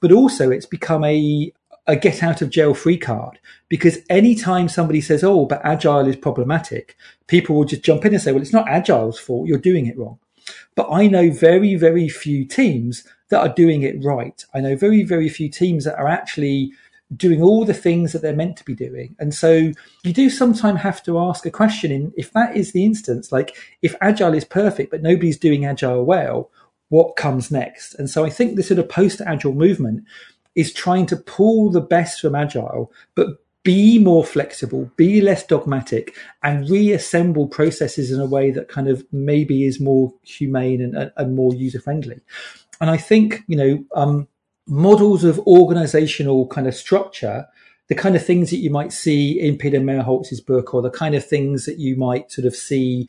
But 0.00 0.12
also 0.12 0.50
it's 0.50 0.66
become 0.66 1.04
a, 1.04 1.52
a 1.86 1.96
get 1.96 2.22
out 2.22 2.42
of 2.42 2.50
jail 2.50 2.74
free 2.74 2.96
card 2.96 3.38
because 3.68 3.98
anytime 4.08 4.68
somebody 4.68 5.00
says, 5.00 5.24
Oh, 5.24 5.46
but 5.46 5.64
agile 5.64 6.06
is 6.06 6.16
problematic, 6.16 6.96
people 7.26 7.56
will 7.56 7.64
just 7.64 7.82
jump 7.82 8.04
in 8.04 8.14
and 8.14 8.22
say, 8.22 8.32
well, 8.32 8.42
it's 8.42 8.52
not 8.52 8.68
agile's 8.68 9.18
fault. 9.18 9.48
You're 9.48 9.58
doing 9.58 9.86
it 9.86 9.98
wrong. 9.98 10.18
But 10.74 10.88
I 10.90 11.06
know 11.06 11.30
very, 11.30 11.74
very 11.74 12.08
few 12.08 12.44
teams 12.44 13.04
that 13.30 13.40
are 13.40 13.54
doing 13.54 13.82
it 13.82 14.02
right. 14.04 14.44
I 14.54 14.60
know 14.60 14.76
very, 14.76 15.02
very 15.02 15.28
few 15.28 15.48
teams 15.48 15.84
that 15.84 15.98
are 15.98 16.08
actually 16.08 16.72
doing 17.14 17.42
all 17.42 17.64
the 17.64 17.74
things 17.74 18.12
that 18.12 18.22
they're 18.22 18.34
meant 18.34 18.56
to 18.56 18.64
be 18.64 18.74
doing. 18.74 19.14
And 19.18 19.34
so 19.34 19.72
you 20.02 20.12
do 20.12 20.30
sometimes 20.30 20.80
have 20.80 21.02
to 21.04 21.18
ask 21.18 21.46
a 21.46 21.50
question 21.50 21.92
in 21.92 22.12
if 22.16 22.32
that 22.32 22.56
is 22.56 22.72
the 22.72 22.84
instance, 22.84 23.30
like 23.30 23.56
if 23.82 23.94
agile 24.00 24.34
is 24.34 24.44
perfect, 24.44 24.90
but 24.90 25.02
nobody's 25.02 25.38
doing 25.38 25.64
agile 25.64 26.04
well, 26.04 26.50
what 26.88 27.16
comes 27.16 27.50
next? 27.50 27.94
And 27.94 28.08
so 28.08 28.24
I 28.24 28.30
think 28.30 28.56
this 28.56 28.68
sort 28.68 28.80
of 28.80 28.88
post 28.88 29.20
agile 29.20 29.52
movement 29.52 30.04
is 30.54 30.72
trying 30.72 31.06
to 31.06 31.16
pull 31.16 31.70
the 31.70 31.80
best 31.80 32.20
from 32.20 32.34
agile, 32.34 32.92
but 33.14 33.43
be 33.64 33.98
more 33.98 34.24
flexible, 34.24 34.90
be 34.96 35.20
less 35.20 35.44
dogmatic, 35.46 36.14
and 36.42 36.68
reassemble 36.68 37.48
processes 37.48 38.12
in 38.12 38.20
a 38.20 38.26
way 38.26 38.50
that 38.50 38.68
kind 38.68 38.88
of 38.88 39.04
maybe 39.10 39.64
is 39.64 39.80
more 39.80 40.12
humane 40.22 40.82
and, 40.82 41.10
and 41.16 41.34
more 41.34 41.54
user 41.54 41.80
friendly. 41.80 42.20
And 42.80 42.90
I 42.90 42.98
think, 42.98 43.42
you 43.48 43.56
know, 43.56 43.84
um, 43.94 44.28
models 44.66 45.24
of 45.24 45.38
organizational 45.40 46.46
kind 46.48 46.66
of 46.66 46.74
structure, 46.74 47.46
the 47.88 47.94
kind 47.94 48.14
of 48.14 48.24
things 48.24 48.50
that 48.50 48.58
you 48.58 48.70
might 48.70 48.92
see 48.92 49.40
in 49.40 49.56
Peter 49.56 49.80
Merholz's 49.80 50.40
book, 50.40 50.74
or 50.74 50.82
the 50.82 50.90
kind 50.90 51.14
of 51.14 51.26
things 51.26 51.64
that 51.64 51.78
you 51.78 51.96
might 51.96 52.30
sort 52.30 52.46
of 52.46 52.54
see 52.54 53.08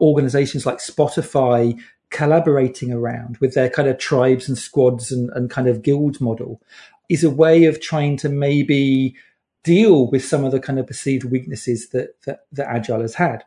organizations 0.00 0.64
like 0.64 0.78
Spotify 0.78 1.78
collaborating 2.10 2.92
around 2.92 3.38
with 3.38 3.54
their 3.54 3.68
kind 3.68 3.88
of 3.88 3.98
tribes 3.98 4.48
and 4.48 4.56
squads 4.56 5.10
and, 5.10 5.30
and 5.30 5.50
kind 5.50 5.66
of 5.66 5.82
guild 5.82 6.20
model 6.20 6.62
is 7.08 7.24
a 7.24 7.30
way 7.30 7.64
of 7.64 7.80
trying 7.80 8.16
to 8.16 8.28
maybe 8.28 9.16
deal 9.66 10.08
with 10.08 10.24
some 10.24 10.44
of 10.44 10.52
the 10.52 10.60
kind 10.60 10.78
of 10.78 10.86
perceived 10.86 11.24
weaknesses 11.24 11.88
that, 11.88 12.22
that, 12.22 12.46
that 12.52 12.68
agile 12.68 13.00
has 13.00 13.16
had. 13.16 13.44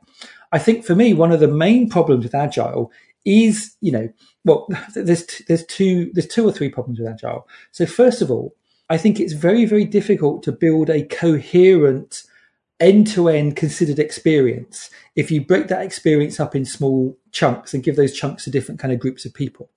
I 0.51 0.59
think 0.59 0.85
for 0.85 0.93
me, 0.93 1.13
one 1.13 1.31
of 1.31 1.39
the 1.39 1.47
main 1.47 1.89
problems 1.89 2.25
with 2.25 2.35
agile 2.35 2.91
is, 3.25 3.75
you 3.79 3.91
know, 3.91 4.09
well, 4.43 4.67
there's 4.95 5.25
there's 5.47 5.65
two 5.65 6.11
there's 6.13 6.27
two 6.27 6.45
or 6.47 6.51
three 6.51 6.69
problems 6.69 6.99
with 6.99 7.07
agile. 7.07 7.47
So 7.71 7.85
first 7.85 8.21
of 8.21 8.29
all, 8.29 8.53
I 8.89 8.97
think 8.97 9.19
it's 9.19 9.33
very 9.33 9.65
very 9.65 9.85
difficult 9.85 10.43
to 10.43 10.51
build 10.51 10.89
a 10.89 11.05
coherent 11.05 12.23
end 12.79 13.07
to 13.07 13.27
end 13.27 13.55
considered 13.55 13.99
experience 13.99 14.89
if 15.15 15.29
you 15.29 15.45
break 15.45 15.67
that 15.67 15.83
experience 15.83 16.39
up 16.39 16.55
in 16.55 16.63
small 16.63 17.17
chunks 17.31 17.73
and 17.73 17.83
give 17.83 17.97
those 17.97 18.13
chunks 18.13 18.45
to 18.45 18.49
different 18.49 18.79
kind 18.79 18.93
of 18.93 18.99
groups 18.99 19.25
of 19.25 19.33
people. 19.33 19.69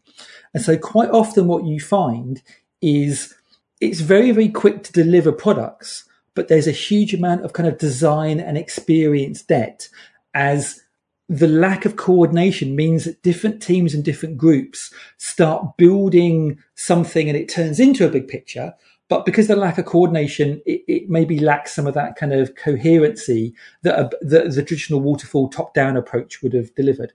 And 0.55 0.63
so 0.63 0.77
quite 0.77 1.11
often 1.11 1.49
what 1.49 1.65
you 1.65 1.81
find 1.81 2.43
is 2.81 3.35
it's 3.81 4.01
very 4.01 4.31
very 4.33 4.49
quick 4.49 4.83
to 4.85 4.93
deliver 4.93 5.33
products, 5.33 6.05
but 6.35 6.49
there's 6.49 6.67
a 6.67 6.73
huge 6.73 7.15
amount 7.15 7.45
of 7.45 7.53
kind 7.53 7.69
of 7.69 7.79
design 7.79 8.41
and 8.41 8.57
experience 8.57 9.43
debt 9.43 9.89
as 10.35 10.81
the 11.29 11.49
lack 11.49 11.85
of 11.85 11.97
coordination 11.97 12.77
means 12.77 13.05
that 13.05 13.23
different 13.23 13.63
teams 13.63 13.95
and 13.95 14.05
different 14.05 14.37
groups 14.37 14.93
start 15.19 15.77
building 15.77 16.59
something 16.75 17.29
and 17.29 17.39
it 17.39 17.49
turns 17.49 17.81
into 17.81 18.07
a 18.07 18.11
big 18.11 18.29
picture. 18.29 18.75
But 19.09 19.25
because 19.25 19.47
the 19.47 19.57
lack 19.57 19.79
of 19.79 19.85
coordination, 19.85 20.63
it, 20.67 20.83
it 20.89 21.11
maybe 21.11 21.39
lacks 21.39 21.75
some 21.75 21.87
of 21.87 21.95
that 21.95 22.17
kind 22.17 22.33
of 22.33 22.55
coherency 22.57 23.55
that, 23.83 24.15
that 24.23 24.55
the 24.55 24.63
traditional 24.63 25.01
waterfall 25.01 25.49
top 25.49 25.75
down 25.75 25.97
approach 25.97 26.43
would 26.43 26.55
have 26.55 26.75
delivered. 26.75 27.13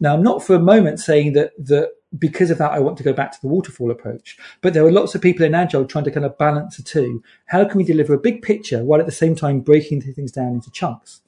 Now, 0.00 0.14
I'm 0.14 0.22
not 0.22 0.42
for 0.42 0.54
a 0.54 0.60
moment 0.60 0.98
saying 0.98 1.34
that, 1.34 1.52
that 1.58 1.90
because 2.18 2.50
of 2.50 2.58
that, 2.58 2.72
I 2.72 2.80
want 2.80 2.96
to 2.98 3.04
go 3.04 3.12
back 3.12 3.32
to 3.32 3.40
the 3.40 3.48
waterfall 3.48 3.90
approach. 3.90 4.36
But 4.60 4.74
there 4.74 4.84
are 4.84 4.92
lots 4.92 5.14
of 5.14 5.20
people 5.20 5.46
in 5.46 5.54
Agile 5.54 5.84
trying 5.84 6.04
to 6.04 6.10
kind 6.10 6.26
of 6.26 6.36
balance 6.38 6.76
the 6.76 6.82
two. 6.82 7.22
How 7.46 7.64
can 7.64 7.78
we 7.78 7.84
deliver 7.84 8.14
a 8.14 8.18
big 8.18 8.42
picture 8.42 8.84
while 8.84 9.00
at 9.00 9.06
the 9.06 9.12
same 9.12 9.34
time 9.34 9.60
breaking 9.60 10.02
things 10.02 10.32
down 10.32 10.54
into 10.54 10.70
chunks? 10.70 11.20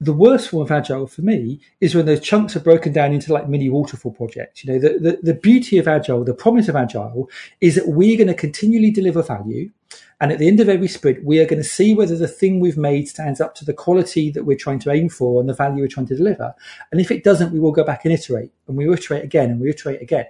The 0.00 0.12
worst 0.14 0.48
form 0.48 0.62
of 0.62 0.70
agile 0.70 1.06
for 1.06 1.20
me 1.20 1.60
is 1.80 1.94
when 1.94 2.06
those 2.06 2.20
chunks 2.20 2.56
are 2.56 2.60
broken 2.60 2.92
down 2.92 3.12
into 3.12 3.32
like 3.32 3.48
mini 3.48 3.68
waterfall 3.68 4.12
projects. 4.12 4.64
You 4.64 4.72
know, 4.72 4.78
the, 4.78 4.98
the, 4.98 5.18
the 5.22 5.34
beauty 5.34 5.76
of 5.76 5.86
agile, 5.86 6.24
the 6.24 6.32
promise 6.32 6.68
of 6.68 6.76
agile 6.76 7.28
is 7.60 7.74
that 7.74 7.88
we're 7.88 8.16
going 8.16 8.28
to 8.28 8.34
continually 8.34 8.90
deliver 8.90 9.22
value. 9.22 9.70
And 10.18 10.32
at 10.32 10.38
the 10.38 10.48
end 10.48 10.60
of 10.60 10.68
every 10.68 10.88
sprint, 10.88 11.24
we 11.24 11.38
are 11.38 11.46
going 11.46 11.62
to 11.62 11.68
see 11.68 11.94
whether 11.94 12.16
the 12.16 12.28
thing 12.28 12.60
we've 12.60 12.78
made 12.78 13.08
stands 13.08 13.40
up 13.40 13.54
to 13.56 13.64
the 13.64 13.74
quality 13.74 14.30
that 14.30 14.44
we're 14.44 14.56
trying 14.56 14.78
to 14.80 14.90
aim 14.90 15.10
for 15.10 15.40
and 15.40 15.48
the 15.48 15.54
value 15.54 15.82
we're 15.82 15.88
trying 15.88 16.06
to 16.06 16.16
deliver. 16.16 16.54
And 16.90 17.00
if 17.00 17.10
it 17.10 17.22
doesn't, 17.22 17.52
we 17.52 17.60
will 17.60 17.72
go 17.72 17.84
back 17.84 18.04
and 18.04 18.12
iterate 18.12 18.52
and 18.68 18.76
we 18.76 18.86
will 18.86 18.94
iterate 18.94 19.24
again 19.24 19.50
and 19.50 19.60
we 19.60 19.68
iterate 19.68 20.00
again. 20.00 20.26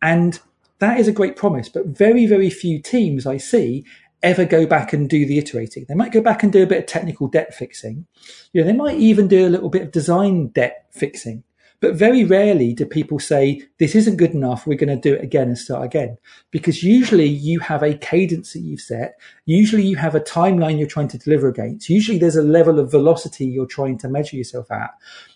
And 0.00 0.38
that 0.78 1.00
is 1.00 1.08
a 1.08 1.12
great 1.12 1.36
promise, 1.36 1.68
but 1.68 1.86
very, 1.86 2.26
very 2.26 2.50
few 2.50 2.80
teams 2.80 3.26
I 3.26 3.38
see 3.38 3.84
ever 4.22 4.44
go 4.44 4.66
back 4.66 4.92
and 4.92 5.08
do 5.08 5.26
the 5.26 5.38
iterating. 5.38 5.84
They 5.88 5.94
might 5.94 6.12
go 6.12 6.20
back 6.20 6.42
and 6.42 6.52
do 6.52 6.62
a 6.62 6.66
bit 6.66 6.78
of 6.78 6.86
technical 6.86 7.28
debt 7.28 7.54
fixing. 7.54 8.06
You 8.52 8.60
know, 8.60 8.66
they 8.66 8.76
might 8.76 8.98
even 8.98 9.28
do 9.28 9.46
a 9.46 9.50
little 9.50 9.68
bit 9.68 9.82
of 9.82 9.92
design 9.92 10.48
debt 10.48 10.86
fixing. 10.90 11.44
But 11.80 11.94
very 11.94 12.24
rarely 12.24 12.72
do 12.72 12.86
people 12.86 13.18
say, 13.18 13.62
this 13.78 13.94
isn't 13.94 14.16
good 14.16 14.30
enough. 14.30 14.66
We're 14.66 14.78
going 14.78 14.88
to 14.88 14.96
do 14.96 15.14
it 15.14 15.22
again 15.22 15.48
and 15.48 15.58
start 15.58 15.84
again. 15.84 16.16
Because 16.50 16.82
usually 16.82 17.26
you 17.26 17.60
have 17.60 17.82
a 17.82 17.94
cadence 17.94 18.54
that 18.54 18.60
you've 18.60 18.80
set. 18.80 19.20
Usually 19.44 19.82
you 19.82 19.96
have 19.96 20.14
a 20.14 20.20
timeline 20.20 20.78
you're 20.78 20.88
trying 20.88 21.08
to 21.08 21.18
deliver 21.18 21.48
against. 21.48 21.90
Usually 21.90 22.16
there's 22.16 22.36
a 22.36 22.42
level 22.42 22.78
of 22.78 22.90
velocity 22.90 23.44
you're 23.44 23.66
trying 23.66 23.98
to 23.98 24.08
measure 24.08 24.36
yourself 24.36 24.70
at. 24.70 24.90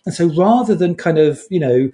And 0.07 0.15
so 0.15 0.29
rather 0.29 0.75
than 0.75 0.95
kind 0.95 1.19
of, 1.19 1.43
you 1.51 1.61
know, 1.61 1.91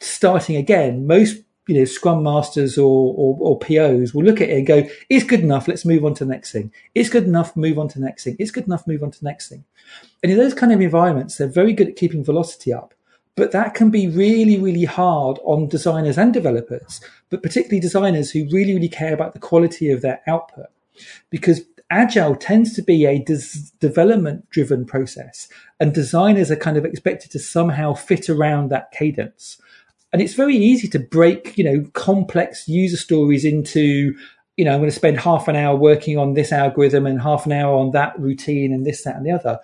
starting 0.00 0.56
again, 0.56 1.06
most 1.06 1.36
you 1.70 1.78
know, 1.78 1.84
scrum 1.84 2.24
masters 2.24 2.76
or, 2.76 3.14
or, 3.16 3.36
or, 3.38 3.58
POs 3.60 4.12
will 4.12 4.24
look 4.24 4.40
at 4.40 4.48
it 4.48 4.58
and 4.58 4.66
go, 4.66 4.88
it's 5.08 5.24
good 5.24 5.38
enough. 5.38 5.68
Let's 5.68 5.84
move 5.84 6.04
on 6.04 6.14
to 6.14 6.24
the 6.24 6.30
next 6.32 6.50
thing. 6.50 6.72
It's 6.96 7.08
good 7.08 7.22
enough. 7.22 7.56
Move 7.56 7.78
on 7.78 7.86
to 7.86 8.00
the 8.00 8.04
next 8.04 8.24
thing. 8.24 8.34
It's 8.40 8.50
good 8.50 8.64
enough. 8.64 8.88
Move 8.88 9.04
on 9.04 9.12
to 9.12 9.20
the 9.20 9.24
next 9.24 9.48
thing. 9.48 9.64
And 10.24 10.32
in 10.32 10.36
those 10.36 10.52
kind 10.52 10.72
of 10.72 10.80
environments, 10.80 11.36
they're 11.36 11.46
very 11.46 11.72
good 11.72 11.86
at 11.86 11.94
keeping 11.94 12.24
velocity 12.24 12.72
up, 12.72 12.92
but 13.36 13.52
that 13.52 13.74
can 13.74 13.88
be 13.88 14.08
really, 14.08 14.58
really 14.58 14.84
hard 14.84 15.38
on 15.44 15.68
designers 15.68 16.18
and 16.18 16.34
developers, 16.34 17.00
but 17.30 17.40
particularly 17.40 17.78
designers 17.78 18.32
who 18.32 18.48
really, 18.50 18.74
really 18.74 18.88
care 18.88 19.14
about 19.14 19.32
the 19.32 19.38
quality 19.38 19.92
of 19.92 20.02
their 20.02 20.22
output 20.26 20.66
because 21.30 21.60
agile 21.88 22.34
tends 22.34 22.74
to 22.74 22.82
be 22.82 23.06
a 23.06 23.20
des- 23.20 23.70
development 23.78 24.50
driven 24.50 24.84
process 24.84 25.48
and 25.78 25.94
designers 25.94 26.50
are 26.50 26.56
kind 26.56 26.76
of 26.76 26.84
expected 26.84 27.30
to 27.30 27.38
somehow 27.38 27.94
fit 27.94 28.28
around 28.28 28.70
that 28.70 28.90
cadence 28.90 29.60
and 30.12 30.20
it's 30.20 30.34
very 30.34 30.56
easy 30.56 30.88
to 30.88 30.98
break, 30.98 31.56
you 31.56 31.64
know, 31.64 31.88
complex 31.92 32.66
user 32.68 32.96
stories 32.96 33.44
into, 33.44 34.14
you 34.56 34.64
know, 34.64 34.72
I'm 34.72 34.78
going 34.78 34.90
to 34.90 34.96
spend 34.96 35.20
half 35.20 35.48
an 35.48 35.56
hour 35.56 35.76
working 35.76 36.18
on 36.18 36.34
this 36.34 36.52
algorithm 36.52 37.06
and 37.06 37.20
half 37.20 37.46
an 37.46 37.52
hour 37.52 37.74
on 37.76 37.92
that 37.92 38.18
routine 38.18 38.72
and 38.72 38.84
this, 38.84 39.04
that, 39.04 39.16
and 39.16 39.26
the 39.26 39.32
other. 39.32 39.58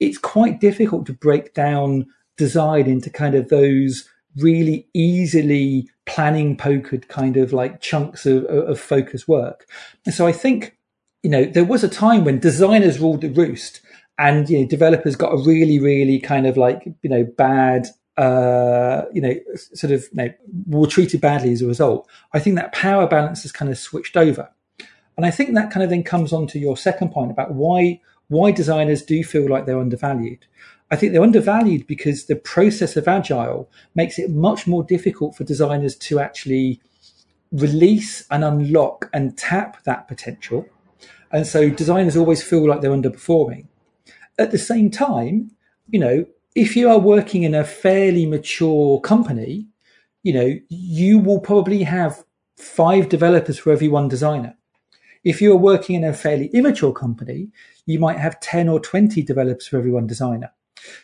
It's 0.00 0.18
quite 0.18 0.60
difficult 0.60 1.06
to 1.06 1.12
break 1.12 1.54
down 1.54 2.06
design 2.36 2.86
into 2.86 3.10
kind 3.10 3.34
of 3.34 3.48
those 3.48 4.08
really 4.36 4.86
easily 4.94 5.88
planning 6.06 6.56
pokered 6.56 7.08
kind 7.08 7.36
of 7.36 7.52
like 7.52 7.80
chunks 7.80 8.24
of, 8.24 8.44
of 8.44 8.78
focus 8.78 9.26
work. 9.26 9.66
And 10.06 10.14
so 10.14 10.26
I 10.26 10.32
think, 10.32 10.76
you 11.24 11.30
know, 11.30 11.44
there 11.44 11.64
was 11.64 11.82
a 11.82 11.88
time 11.88 12.24
when 12.24 12.38
designers 12.38 13.00
ruled 13.00 13.22
the 13.22 13.30
roost 13.30 13.80
and 14.18 14.50
you 14.50 14.60
know 14.60 14.66
developers 14.66 15.16
got 15.16 15.32
a 15.32 15.42
really 15.44 15.78
really 15.78 16.18
kind 16.18 16.46
of 16.46 16.56
like 16.56 16.82
you 17.02 17.10
know 17.10 17.24
bad 17.36 17.86
uh, 18.18 19.04
you 19.12 19.20
know, 19.20 19.34
sort 19.54 19.92
of, 19.92 20.02
you 20.12 20.16
know, 20.16 20.34
were 20.66 20.88
treated 20.88 21.20
badly 21.20 21.52
as 21.52 21.62
a 21.62 21.66
result. 21.66 22.08
I 22.32 22.40
think 22.40 22.56
that 22.56 22.72
power 22.72 23.06
balance 23.06 23.42
has 23.42 23.52
kind 23.52 23.70
of 23.70 23.78
switched 23.78 24.16
over. 24.16 24.50
And 25.16 25.24
I 25.24 25.30
think 25.30 25.54
that 25.54 25.70
kind 25.70 25.84
of 25.84 25.90
then 25.90 26.02
comes 26.02 26.32
on 26.32 26.48
to 26.48 26.58
your 26.58 26.76
second 26.76 27.12
point 27.12 27.30
about 27.30 27.54
why, 27.54 28.00
why 28.26 28.50
designers 28.50 29.02
do 29.02 29.22
feel 29.22 29.48
like 29.48 29.66
they're 29.66 29.78
undervalued. 29.78 30.46
I 30.90 30.96
think 30.96 31.12
they're 31.12 31.22
undervalued 31.22 31.86
because 31.86 32.26
the 32.26 32.36
process 32.36 32.96
of 32.96 33.06
agile 33.06 33.70
makes 33.94 34.18
it 34.18 34.30
much 34.30 34.66
more 34.66 34.82
difficult 34.82 35.36
for 35.36 35.44
designers 35.44 35.94
to 35.96 36.18
actually 36.18 36.80
release 37.52 38.26
and 38.30 38.42
unlock 38.42 39.08
and 39.12 39.38
tap 39.38 39.84
that 39.84 40.08
potential. 40.08 40.66
And 41.30 41.46
so 41.46 41.70
designers 41.70 42.16
always 42.16 42.42
feel 42.42 42.66
like 42.66 42.80
they're 42.80 42.90
underperforming. 42.90 43.66
At 44.38 44.50
the 44.50 44.58
same 44.58 44.90
time, 44.90 45.52
you 45.88 46.00
know, 46.00 46.26
if 46.58 46.74
you 46.74 46.90
are 46.90 46.98
working 46.98 47.44
in 47.44 47.54
a 47.54 47.62
fairly 47.62 48.26
mature 48.26 49.00
company, 49.00 49.68
you 50.24 50.32
know, 50.32 50.58
you 50.68 51.20
will 51.20 51.38
probably 51.38 51.84
have 51.84 52.24
five 52.56 53.08
developers 53.08 53.56
for 53.60 53.70
every 53.70 53.86
one 53.86 54.08
designer. 54.08 54.56
If 55.22 55.40
you 55.40 55.52
are 55.52 55.56
working 55.56 55.94
in 55.94 56.02
a 56.02 56.12
fairly 56.12 56.46
immature 56.48 56.92
company, 56.92 57.52
you 57.86 58.00
might 58.00 58.18
have 58.18 58.40
10 58.40 58.68
or 58.68 58.80
20 58.80 59.22
developers 59.22 59.68
for 59.68 59.78
every 59.78 59.92
one 59.92 60.08
designer. 60.08 60.50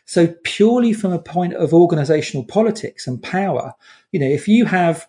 So 0.06 0.34
purely 0.42 0.92
from 0.92 1.12
a 1.12 1.20
point 1.20 1.54
of 1.54 1.72
organizational 1.72 2.44
politics 2.44 3.06
and 3.06 3.22
power, 3.22 3.74
you 4.10 4.18
know, 4.18 4.26
if 4.26 4.48
you 4.48 4.64
have, 4.64 5.06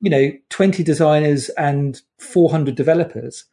you 0.00 0.10
know, 0.10 0.30
20 0.50 0.84
designers 0.84 1.48
and 1.50 2.00
400 2.18 2.76
developers, 2.76 3.46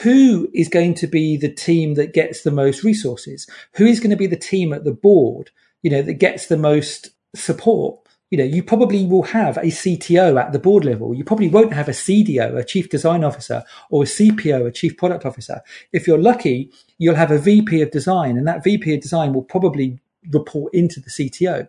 who 0.00 0.48
is 0.54 0.68
going 0.68 0.94
to 0.94 1.06
be 1.06 1.36
the 1.36 1.52
team 1.52 1.94
that 1.94 2.14
gets 2.14 2.42
the 2.42 2.50
most 2.50 2.82
resources? 2.82 3.46
Who 3.74 3.84
is 3.84 4.00
going 4.00 4.10
to 4.10 4.16
be 4.16 4.26
the 4.26 4.36
team 4.36 4.72
at 4.72 4.84
the 4.84 4.92
board, 4.92 5.50
you 5.82 5.90
know, 5.90 6.02
that 6.02 6.14
gets 6.14 6.46
the 6.46 6.56
most 6.56 7.10
support? 7.34 7.98
You 8.30 8.38
know, 8.38 8.44
you 8.44 8.62
probably 8.62 9.04
will 9.04 9.24
have 9.24 9.58
a 9.58 9.66
CTO 9.66 10.40
at 10.40 10.52
the 10.52 10.58
board 10.58 10.86
level. 10.86 11.14
You 11.14 11.22
probably 11.22 11.48
won't 11.48 11.74
have 11.74 11.88
a 11.88 11.92
CDO, 11.92 12.56
a 12.56 12.64
chief 12.64 12.88
design 12.88 13.24
officer, 13.24 13.62
or 13.90 14.04
a 14.04 14.06
CPO, 14.06 14.66
a 14.66 14.72
chief 14.72 14.96
product 14.96 15.26
officer. 15.26 15.60
If 15.92 16.06
you're 16.06 16.16
lucky, 16.16 16.72
you'll 16.96 17.14
have 17.14 17.30
a 17.30 17.38
VP 17.38 17.82
of 17.82 17.90
design, 17.90 18.38
and 18.38 18.48
that 18.48 18.64
VP 18.64 18.94
of 18.94 19.02
design 19.02 19.34
will 19.34 19.42
probably 19.42 19.98
report 20.30 20.72
into 20.72 21.00
the 21.00 21.10
CTO. 21.10 21.68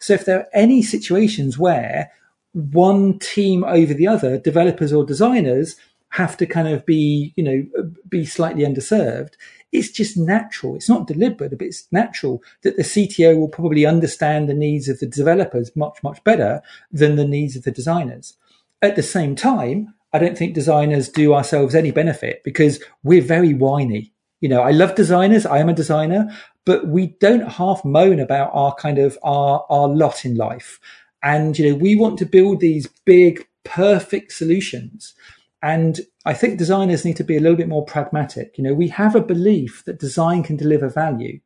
So 0.00 0.14
if 0.14 0.24
there 0.24 0.38
are 0.38 0.48
any 0.54 0.82
situations 0.82 1.58
where 1.58 2.10
one 2.52 3.18
team 3.18 3.64
over 3.64 3.92
the 3.92 4.06
other, 4.06 4.38
developers 4.38 4.92
or 4.92 5.04
designers, 5.04 5.76
have 6.10 6.36
to 6.38 6.46
kind 6.46 6.68
of 6.68 6.86
be, 6.86 7.34
you 7.36 7.44
know, 7.44 7.92
be 8.08 8.24
slightly 8.24 8.64
underserved. 8.64 9.32
It's 9.70 9.90
just 9.90 10.16
natural. 10.16 10.76
It's 10.76 10.88
not 10.88 11.06
deliberate, 11.06 11.50
but 11.50 11.66
it's 11.66 11.86
natural 11.92 12.42
that 12.62 12.76
the 12.76 12.82
CTO 12.82 13.38
will 13.38 13.48
probably 13.48 13.84
understand 13.84 14.48
the 14.48 14.54
needs 14.54 14.88
of 14.88 14.98
the 14.98 15.06
developers 15.06 15.74
much, 15.76 16.02
much 16.02 16.22
better 16.24 16.62
than 16.90 17.16
the 17.16 17.26
needs 17.26 17.54
of 17.54 17.64
the 17.64 17.70
designers. 17.70 18.34
At 18.80 18.96
the 18.96 19.02
same 19.02 19.34
time, 19.34 19.94
I 20.12 20.18
don't 20.18 20.38
think 20.38 20.54
designers 20.54 21.08
do 21.08 21.34
ourselves 21.34 21.74
any 21.74 21.90
benefit 21.90 22.42
because 22.44 22.82
we're 23.02 23.22
very 23.22 23.52
whiny. 23.52 24.12
You 24.40 24.48
know, 24.48 24.62
I 24.62 24.70
love 24.70 24.94
designers. 24.94 25.44
I 25.44 25.58
am 25.58 25.68
a 25.68 25.74
designer, 25.74 26.34
but 26.64 26.86
we 26.86 27.08
don't 27.20 27.48
half 27.48 27.84
moan 27.84 28.20
about 28.20 28.50
our 28.54 28.74
kind 28.74 28.98
of 28.98 29.18
our, 29.22 29.66
our 29.68 29.88
lot 29.88 30.24
in 30.24 30.36
life. 30.36 30.80
And, 31.22 31.58
you 31.58 31.68
know, 31.68 31.74
we 31.74 31.96
want 31.96 32.18
to 32.20 32.26
build 32.26 32.60
these 32.60 32.86
big, 33.04 33.46
perfect 33.64 34.32
solutions 34.32 35.14
and 35.62 36.00
I 36.24 36.34
think 36.34 36.58
designers 36.58 37.04
need 37.04 37.16
to 37.16 37.24
be 37.24 37.36
a 37.36 37.40
little 37.40 37.56
bit 37.56 37.68
more 37.68 37.84
pragmatic. 37.84 38.56
You 38.56 38.64
know, 38.64 38.74
we 38.74 38.88
have 38.88 39.16
a 39.16 39.20
belief 39.20 39.82
that 39.86 39.98
design 39.98 40.42
can 40.42 40.56
deliver 40.56 40.88
value, 40.88 41.40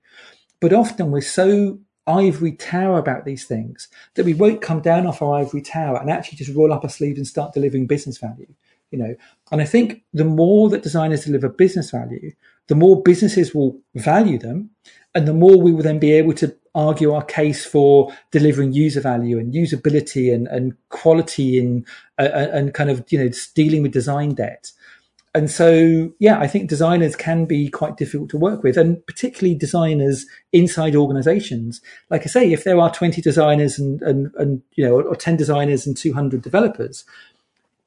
but 0.60 0.72
often 0.72 1.10
we're 1.10 1.22
so 1.22 1.78
ivory 2.06 2.52
tower 2.52 2.98
about 2.98 3.24
these 3.24 3.44
things 3.44 3.88
that 4.14 4.24
we 4.24 4.34
won't 4.34 4.60
come 4.60 4.80
down 4.80 5.06
off 5.06 5.22
our 5.22 5.38
ivory 5.38 5.62
tower 5.62 5.98
and 6.00 6.10
actually 6.10 6.36
just 6.36 6.54
roll 6.54 6.72
up 6.72 6.84
our 6.84 6.90
sleeves 6.90 7.18
and 7.18 7.26
start 7.26 7.54
delivering 7.54 7.86
business 7.86 8.18
value. 8.18 8.52
You 8.90 8.98
know, 8.98 9.16
and 9.50 9.62
I 9.62 9.64
think 9.64 10.02
the 10.12 10.24
more 10.24 10.68
that 10.68 10.82
designers 10.82 11.24
deliver 11.24 11.48
business 11.48 11.90
value, 11.90 12.32
the 12.68 12.74
more 12.74 13.02
businesses 13.02 13.54
will 13.54 13.80
value 13.94 14.38
them, 14.38 14.70
and 15.14 15.26
the 15.28 15.34
more 15.34 15.60
we 15.60 15.72
will 15.72 15.82
then 15.82 15.98
be 15.98 16.12
able 16.12 16.32
to 16.34 16.56
argue 16.74 17.12
our 17.12 17.24
case 17.24 17.64
for 17.66 18.14
delivering 18.30 18.72
user 18.72 19.00
value 19.00 19.38
and 19.38 19.52
usability 19.52 20.32
and, 20.32 20.48
and 20.48 20.74
quality 20.88 21.58
and, 21.58 21.86
uh, 22.18 22.28
and 22.32 22.72
kind 22.72 22.90
of, 22.90 23.04
you 23.10 23.18
know, 23.18 23.30
dealing 23.54 23.82
with 23.82 23.92
design 23.92 24.34
debt. 24.34 24.72
And 25.34 25.50
so, 25.50 26.12
yeah, 26.18 26.38
I 26.38 26.46
think 26.46 26.68
designers 26.68 27.16
can 27.16 27.46
be 27.46 27.70
quite 27.70 27.96
difficult 27.96 28.28
to 28.30 28.36
work 28.36 28.62
with, 28.62 28.76
and 28.76 29.04
particularly 29.06 29.54
designers 29.54 30.26
inside 30.52 30.94
organizations. 30.94 31.80
Like 32.10 32.22
I 32.22 32.26
say, 32.26 32.52
if 32.52 32.64
there 32.64 32.78
are 32.78 32.92
20 32.92 33.22
designers 33.22 33.78
and, 33.78 34.02
and, 34.02 34.30
and 34.36 34.62
you 34.74 34.84
know, 34.84 35.00
or 35.00 35.16
10 35.16 35.36
designers 35.36 35.86
and 35.86 35.96
200 35.96 36.42
developers, 36.42 37.04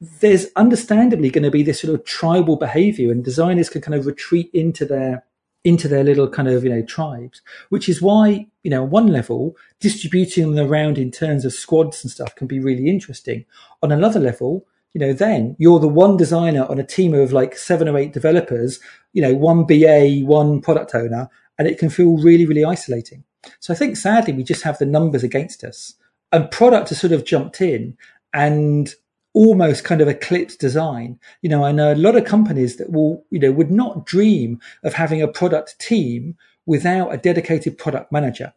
there's 0.02 0.48
understandably 0.56 1.30
going 1.30 1.43
to 1.43 1.52
be 1.52 1.64
this 1.64 1.82
sort 1.82 1.93
of 1.93 2.06
tribal 2.06 2.58
behavior, 2.58 3.12
and 3.12 3.24
designers 3.24 3.70
can 3.70 3.82
kind 3.82 3.96
of 3.96 4.06
retreat 4.06 4.50
into 4.54 4.86
their 4.86 5.24
into 5.64 5.88
their 5.88 6.04
little 6.04 6.30
kind 6.30 6.48
of 6.48 6.64
you 6.64 6.70
know 6.70 6.84
tribes, 6.84 7.41
which 7.70 7.89
is 7.89 8.02
why 8.02 8.48
you 8.64 8.72
know 8.72 8.84
one 8.84 9.08
level 9.08 9.56
distributing 9.80 10.54
them 10.54 10.68
around 10.68 10.98
in 10.98 11.12
terms 11.12 11.46
of 11.46 11.54
squads 11.54 12.04
and 12.04 12.12
stuff 12.12 12.36
can 12.36 12.48
be 12.48 12.60
really 12.60 12.88
interesting. 12.88 13.46
On 13.82 13.91
another 13.91 14.20
level, 14.20 14.66
you 14.93 15.00
know, 15.00 15.12
then 15.12 15.56
you're 15.60 15.80
the 15.80 15.88
one 15.88 16.16
designer 16.16 16.66
on 16.70 16.80
a 16.80 16.84
team 16.84 17.14
of 17.14 17.34
like 17.34 17.58
seven 17.58 17.89
or 17.89 17.98
eight 17.98 18.14
developers, 18.14 18.80
you 19.12 19.22
know, 19.22 19.34
one 19.34 19.66
BA, 19.66 20.22
one 20.24 20.62
product 20.62 20.96
owner, 20.96 21.30
and 21.60 21.68
it 21.68 21.78
can 21.78 21.89
feel 21.89 22.18
really, 22.18 22.46
really 22.46 22.64
isolating. 22.64 23.24
So 23.60 23.74
I 23.74 23.76
think 23.76 23.98
sadly 23.98 24.34
we 24.34 24.43
just 24.43 24.64
have 24.64 24.78
the 24.78 24.86
numbers 24.86 25.24
against 25.24 25.64
us. 25.64 25.96
And 26.32 26.50
product 26.50 26.89
has 26.89 27.00
sort 27.00 27.14
of 27.14 27.26
jumped 27.26 27.62
in 27.62 27.98
and 28.34 28.93
almost 29.36 29.83
kind 29.83 29.99
of 29.99 30.07
eclipse 30.07 30.55
design. 30.55 31.19
You 31.41 31.49
know, 31.49 31.63
I 31.63 31.73
know 31.73 31.93
a 31.93 31.95
lot 31.95 32.15
of 32.15 32.23
companies 32.23 32.77
that 32.77 32.91
will, 32.91 33.23
you 33.29 33.39
know, 33.39 33.51
would 33.51 33.69
not 33.69 34.05
dream 34.05 34.59
of 34.83 34.93
having 34.93 35.21
a 35.21 35.27
product 35.27 35.77
team 35.77 36.38
without 36.65 37.13
a 37.13 37.17
dedicated 37.17 37.77
product 37.77 38.11
manager, 38.11 38.53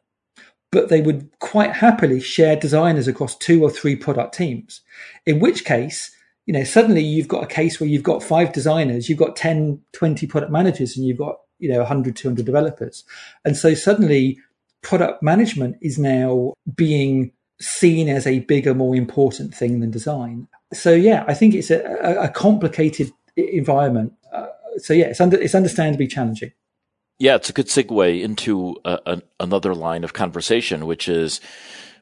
but 0.70 0.88
they 0.88 1.00
would 1.02 1.28
quite 1.40 1.72
happily 1.72 2.20
share 2.20 2.54
designers 2.54 3.08
across 3.08 3.36
two 3.36 3.62
or 3.62 3.70
three 3.70 3.96
product 3.96 4.34
teams. 4.34 4.80
In 5.26 5.40
which 5.40 5.64
case, 5.64 6.14
you 6.46 6.54
know, 6.54 6.64
suddenly 6.64 7.02
you've 7.02 7.28
got 7.28 7.42
a 7.42 7.48
case 7.48 7.80
where 7.80 7.88
you've 7.88 8.04
got 8.04 8.22
five 8.22 8.52
designers, 8.52 9.08
you've 9.08 9.18
got 9.18 9.34
10, 9.34 9.80
20 9.92 10.26
product 10.28 10.52
managers, 10.52 10.96
and 10.96 11.04
you've 11.04 11.18
got, 11.18 11.40
you 11.58 11.68
know, 11.68 11.78
100, 11.78 12.14
200 12.14 12.46
developers. 12.46 13.04
And 13.44 13.56
so 13.56 13.74
suddenly 13.74 14.38
product 14.82 15.24
management 15.24 15.76
is 15.82 15.98
now 15.98 16.54
being 16.76 17.32
seen 17.60 18.08
as 18.08 18.28
a 18.28 18.38
bigger, 18.40 18.74
more 18.74 18.94
important 18.94 19.52
thing 19.52 19.80
than 19.80 19.90
design 19.90 20.46
so 20.72 20.92
yeah, 20.92 21.24
I 21.26 21.34
think 21.34 21.54
it's 21.54 21.70
a, 21.70 21.80
a 22.20 22.28
complicated 22.28 23.12
environment. 23.36 24.12
Uh, 24.32 24.46
so 24.78 24.92
yeah, 24.92 25.06
it's 25.06 25.20
under, 25.20 25.40
it's 25.40 25.54
understandably 25.54 26.06
challenging. 26.06 26.52
Yeah, 27.18 27.34
it's 27.34 27.50
a 27.50 27.52
good 27.52 27.66
segue 27.66 28.22
into 28.22 28.76
a, 28.84 28.98
a, 29.06 29.22
another 29.40 29.74
line 29.74 30.04
of 30.04 30.12
conversation, 30.12 30.86
which 30.86 31.08
is 31.08 31.40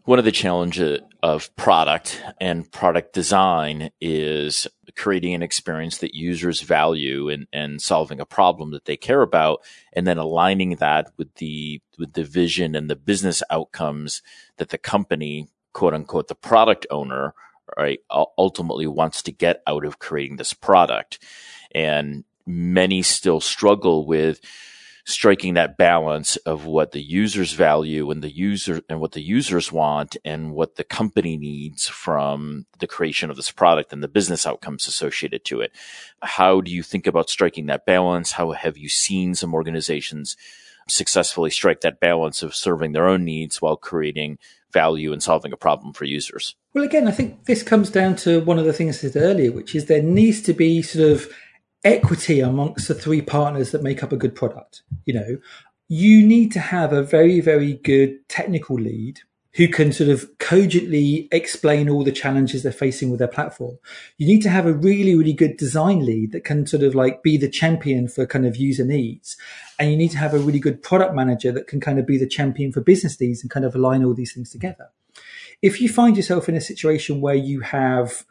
one 0.04 0.18
of 0.18 0.24
the 0.24 0.32
challenges 0.32 1.00
of 1.22 1.54
product 1.56 2.22
and 2.40 2.70
product 2.70 3.12
design 3.12 3.90
is 4.00 4.66
creating 4.94 5.34
an 5.34 5.42
experience 5.42 5.98
that 5.98 6.14
users 6.14 6.60
value 6.60 7.28
and, 7.28 7.46
and 7.52 7.82
solving 7.82 8.20
a 8.20 8.26
problem 8.26 8.70
that 8.70 8.84
they 8.84 8.96
care 8.96 9.22
about, 9.22 9.60
and 9.92 10.06
then 10.06 10.18
aligning 10.18 10.76
that 10.76 11.10
with 11.16 11.34
the 11.36 11.80
with 11.98 12.12
the 12.12 12.24
vision 12.24 12.74
and 12.74 12.88
the 12.88 12.96
business 12.96 13.42
outcomes 13.50 14.22
that 14.58 14.68
the 14.68 14.78
company, 14.78 15.48
quote 15.72 15.94
unquote, 15.94 16.28
the 16.28 16.34
product 16.34 16.86
owner 16.90 17.34
right, 17.76 18.00
ultimately 18.38 18.86
wants 18.86 19.22
to 19.22 19.32
get 19.32 19.62
out 19.66 19.84
of 19.84 19.98
creating 19.98 20.36
this 20.36 20.52
product. 20.52 21.18
And 21.74 22.24
many 22.46 23.02
still 23.02 23.40
struggle 23.40 24.06
with 24.06 24.40
striking 25.06 25.54
that 25.54 25.76
balance 25.76 26.36
of 26.38 26.64
what 26.64 26.90
the 26.90 27.00
users 27.00 27.52
value 27.52 28.10
and 28.10 28.22
the 28.22 28.34
user 28.34 28.80
and 28.88 29.00
what 29.00 29.12
the 29.12 29.22
users 29.22 29.70
want 29.70 30.16
and 30.24 30.52
what 30.52 30.74
the 30.74 30.82
company 30.82 31.36
needs 31.36 31.86
from 31.86 32.66
the 32.80 32.88
creation 32.88 33.30
of 33.30 33.36
this 33.36 33.52
product 33.52 33.92
and 33.92 34.02
the 34.02 34.08
business 34.08 34.44
outcomes 34.44 34.88
associated 34.88 35.44
to 35.44 35.60
it. 35.60 35.70
How 36.22 36.60
do 36.60 36.72
you 36.72 36.82
think 36.82 37.06
about 37.06 37.30
striking 37.30 37.66
that 37.66 37.86
balance? 37.86 38.32
How 38.32 38.50
have 38.50 38.76
you 38.76 38.88
seen 38.88 39.36
some 39.36 39.54
organizations 39.54 40.36
successfully 40.88 41.50
strike 41.50 41.82
that 41.82 42.00
balance 42.00 42.42
of 42.42 42.54
serving 42.54 42.90
their 42.92 43.06
own 43.06 43.24
needs 43.24 43.62
while 43.62 43.76
creating 43.76 44.38
value 44.72 45.12
and 45.12 45.22
solving 45.22 45.52
a 45.52 45.56
problem 45.56 45.92
for 45.92 46.04
users. 46.04 46.54
Well, 46.74 46.84
again, 46.84 47.08
I 47.08 47.12
think 47.12 47.44
this 47.44 47.62
comes 47.62 47.90
down 47.90 48.16
to 48.16 48.40
one 48.40 48.58
of 48.58 48.64
the 48.64 48.72
things 48.72 48.96
I 48.96 49.08
said 49.08 49.22
earlier, 49.22 49.52
which 49.52 49.74
is 49.74 49.86
there 49.86 50.02
needs 50.02 50.42
to 50.42 50.52
be 50.52 50.82
sort 50.82 51.10
of 51.10 51.28
equity 51.84 52.40
amongst 52.40 52.88
the 52.88 52.94
three 52.94 53.22
partners 53.22 53.70
that 53.70 53.82
make 53.82 54.02
up 54.02 54.12
a 54.12 54.16
good 54.16 54.34
product. 54.34 54.82
You 55.04 55.14
know, 55.14 55.38
you 55.88 56.26
need 56.26 56.52
to 56.52 56.60
have 56.60 56.92
a 56.92 57.02
very, 57.02 57.40
very 57.40 57.74
good 57.74 58.28
technical 58.28 58.76
lead 58.76 59.20
who 59.57 59.66
can 59.66 59.90
sort 59.90 60.11
of 60.11 60.28
cogently 60.38 61.28
explain 61.32 61.88
all 61.88 62.04
the 62.04 62.12
challenges 62.12 62.62
they're 62.62 62.72
facing 62.72 63.09
with 63.09 63.18
their 63.18 63.26
platform. 63.26 63.78
You 64.18 64.26
need 64.26 64.42
to 64.42 64.50
have 64.50 64.66
a 64.66 64.72
really, 64.72 65.14
really 65.16 65.32
good 65.32 65.57
design 65.57 66.04
lead 66.04 66.32
that 66.32 66.44
can 66.44 66.66
sort 66.66 66.82
of 66.82 66.94
like 66.94 67.22
be 67.22 67.38
the 67.38 67.48
champion 67.48 68.07
for 68.07 68.26
kind 68.26 68.46
of 68.46 68.57
user 68.57 68.84
needs. 68.84 69.36
And 69.78 69.90
you 69.90 69.96
need 69.96 70.11
to 70.11 70.18
have 70.18 70.34
a 70.34 70.38
really 70.38 70.59
good 70.59 70.82
product 70.82 71.14
manager 71.14 71.52
that 71.52 71.68
can 71.68 71.80
kind 71.80 71.98
of 71.98 72.07
be 72.07 72.18
the 72.18 72.26
champion 72.26 72.70
for 72.70 72.82
business 72.82 73.18
needs 73.18 73.40
and 73.40 73.50
kind 73.50 73.64
of 73.64 73.74
align 73.74 74.04
all 74.04 74.12
these 74.12 74.34
things 74.34 74.50
together. 74.50 74.90
If 75.62 75.80
you 75.80 75.88
find 75.88 76.18
yourself 76.18 76.50
in 76.50 76.54
a 76.54 76.61
situation 76.61 77.22
where 77.22 77.34
you 77.34 77.61
have, 77.61 78.26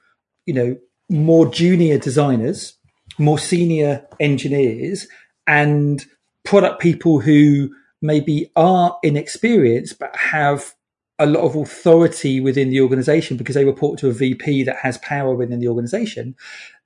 you 0.46 0.54
know, 0.54 0.78
more 1.10 1.48
junior 1.48 1.98
designers, 1.98 2.78
more 3.18 3.40
senior 3.40 4.06
engineers 4.20 5.08
and 5.48 6.06
product 6.44 6.80
people 6.80 7.20
who 7.20 7.74
maybe 8.00 8.52
are 8.56 8.96
inexperienced 9.02 9.98
but 9.98 10.16
have 10.16 10.76
a 11.18 11.26
lot 11.26 11.44
of 11.44 11.56
authority 11.56 12.42
within 12.42 12.70
the 12.70 12.82
organization 12.82 13.38
because 13.38 13.56
they 13.56 13.64
report 13.64 13.98
to 14.00 14.10
a 14.10 14.14
VP 14.14 14.64
that 14.64 14.78
has 14.78 14.98
power 14.98 15.34
within 15.34 15.60
the 15.60 15.68
organization, 15.68 16.36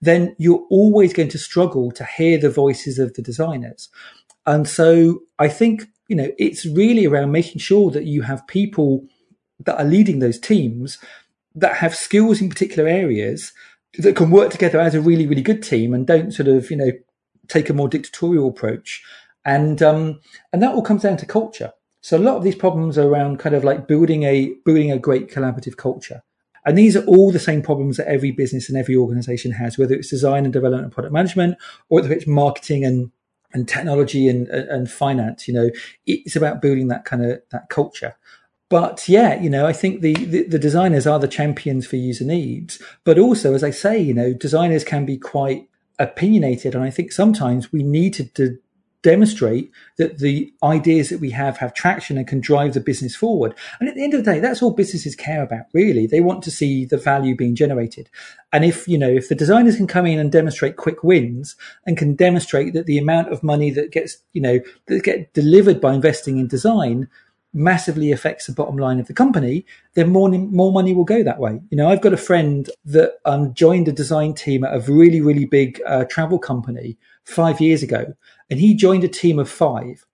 then 0.02 0.36
you're 0.38 0.66
always 0.70 1.14
going 1.14 1.30
to 1.30 1.38
struggle 1.38 1.92
to 1.92 2.06
hear 2.06 2.38
the 2.38 2.50
voices 2.50 3.00
of 3.00 3.14
the 3.16 3.22
designers. 3.22 3.90
And 4.46 4.68
so 4.68 5.22
I 5.40 5.48
think, 5.48 5.86
you 6.08 6.16
know, 6.16 6.32
it's 6.38 6.66
really 6.66 7.08
around 7.08 7.32
making 7.32 7.60
sure 7.60 7.90
that 7.92 8.06
you 8.06 8.22
have 8.22 8.46
people 8.48 9.06
that 9.66 9.80
are 9.80 9.86
leading 9.86 10.20
those 10.20 10.40
teams 10.40 11.00
that 11.56 11.78
have 11.78 11.96
skills 11.96 12.40
in 12.40 12.50
particular 12.50 12.88
areas 12.88 13.52
that 13.98 14.16
can 14.16 14.30
work 14.30 14.52
together 14.52 14.80
as 14.80 14.94
a 14.94 15.02
really, 15.02 15.26
really 15.26 15.42
good 15.42 15.64
team 15.64 15.94
and 15.94 16.06
don't 16.06 16.32
sort 16.32 16.48
of, 16.48 16.70
you 16.70 16.78
know, 16.78 16.92
take 17.48 17.70
a 17.70 17.74
more 17.74 17.90
dictatorial 17.90 18.50
approach. 18.50 19.04
And, 19.44 19.82
um, 19.82 20.20
and 20.54 20.62
that 20.62 20.76
all 20.76 20.84
comes 20.84 21.02
down 21.02 21.18
to 21.18 21.26
culture 21.26 21.74
so 22.02 22.18
a 22.18 22.20
lot 22.20 22.38
of 22.38 22.44
these 22.44 22.56
problems 22.56 22.98
are 22.98 23.08
around 23.08 23.40
kind 23.40 23.56
of 23.56 23.64
like 23.64 23.88
building 23.88 24.24
a 24.24 24.54
building 24.66 24.92
a 24.92 25.00
great 25.00 25.30
collaborative 25.30 25.78
culture. 25.78 26.24
And 26.66 26.78
these 26.78 26.96
are 26.96 27.06
all 27.06 27.32
the 27.32 27.40
same 27.40 27.62
problems 27.62 27.98
that 27.98 28.08
every 28.08 28.32
business 28.32 28.70
and 28.70 28.78
every 28.78 28.96
organization 28.96 29.52
has, 29.54 29.78
whether 29.78 29.96
it's 29.96 30.10
design 30.10 30.44
and 30.44 30.54
development 30.54 30.84
and 30.84 30.94
product 30.94 31.14
management, 31.14 31.58
or 31.90 32.02
whether 32.02 32.14
it's 32.14 32.28
marketing 32.28 32.84
and, 32.84 33.12
and 33.54 33.68
technology 33.68 34.28
and, 34.28 34.48
and 34.50 34.92
finance. 34.92 35.48
You 35.48 35.54
know, 35.54 35.70
it's 36.06 36.36
about 36.36 36.62
building 36.62 36.90
that 36.90 37.06
kind 37.06 37.26
of 37.26 37.42
that 37.52 37.70
culture. 37.70 38.16
But 38.70 39.10
yeah, 39.10 39.42
you 39.42 39.50
know, 39.50 39.66
I 39.66 39.74
think 39.74 40.02
the, 40.02 40.14
the, 40.14 40.44
the 40.44 40.60
designers 40.60 41.08
are 41.08 41.18
the 41.18 41.28
champions 41.28 41.88
for 41.88 41.96
user 41.96 42.26
needs. 42.26 42.80
But 43.04 43.18
also, 43.18 43.56
as 43.56 43.64
I 43.64 43.72
say, 43.72 44.00
you 44.00 44.14
know, 44.14 44.34
designers 44.34 44.84
can 44.84 45.06
be 45.06 45.18
quite 45.18 45.68
opinionated. 45.98 46.76
And 46.76 46.84
I 46.84 46.92
think 46.92 47.12
sometimes 47.12 47.72
we 47.72 47.84
need 47.84 48.14
to, 48.16 48.26
to 48.26 48.60
demonstrate 49.02 49.72
that 49.98 50.20
the 50.20 50.54
ideas 50.64 51.10
that 51.10 51.20
we 51.20 51.30
have 51.30 51.58
have 51.58 51.74
traction 51.74 52.18
and 52.18 52.28
can 52.28 52.42
drive 52.42 52.74
the 52.74 52.80
business 52.80 53.16
forward. 53.16 53.56
And 53.80 53.88
at 53.88 53.96
the 53.96 54.04
end 54.04 54.14
of 54.14 54.24
the 54.24 54.32
day, 54.32 54.40
that's 54.40 54.62
all 54.62 54.72
businesses 54.72 55.16
care 55.16 55.42
about, 55.42 55.66
really. 55.74 56.06
They 56.06 56.20
want 56.20 56.44
to 56.44 56.52
see 56.52 56.86
the 56.86 56.98
value 56.98 57.36
being 57.36 57.56
generated. 57.56 58.10
And 58.52 58.66
if, 58.66 58.88
you 58.88 58.98
know, 58.98 59.10
if 59.10 59.30
the 59.30 59.36
designers 59.36 59.78
can 59.78 59.88
come 59.88 60.06
in 60.06 60.20
and 60.20 60.32
demonstrate 60.32 60.76
quick 60.76 61.04
wins 61.04 61.56
and 61.86 61.98
can 61.98 62.16
demonstrate 62.16 62.74
that 62.74 62.88
the 62.88 62.98
amount 62.98 63.32
of 63.32 63.44
money 63.44 63.72
that 63.72 63.92
gets, 63.92 64.18
you 64.34 64.42
know, 64.42 64.60
that 64.88 65.04
get 65.04 65.34
delivered 65.34 65.80
by 65.80 65.94
investing 65.94 66.38
in 66.38 66.48
design 66.48 67.08
massively 67.54 68.12
affects 68.12 68.46
the 68.46 68.54
bottom 68.54 68.78
line 68.78 69.00
of 69.00 69.08
the 69.08 69.14
company, 69.14 69.66
then 69.96 70.12
more 70.12 70.30
more 70.30 70.72
money 70.72 70.94
will 70.94 71.04
go 71.04 71.24
that 71.24 71.40
way. 71.40 71.60
You 71.72 71.78
know, 71.78 71.90
I've 71.90 72.02
got 72.02 72.14
a 72.14 72.18
friend 72.18 72.70
that 72.86 73.18
um, 73.26 73.54
joined 73.54 73.88
a 73.88 73.92
design 73.92 74.34
team 74.36 74.64
at 74.64 74.76
a 74.76 74.92
really 74.92 75.22
really 75.22 75.46
big 75.46 75.82
uh, 75.88 76.06
travel 76.06 76.38
company 76.38 76.98
five 77.30 77.62
years 77.62 77.84
ago, 77.84 78.14
and 78.50 78.60
he 78.60 78.74
joined 78.74 79.04
a 79.04 79.08
team 79.08 79.40
of 79.40 79.50
five. 79.50 80.06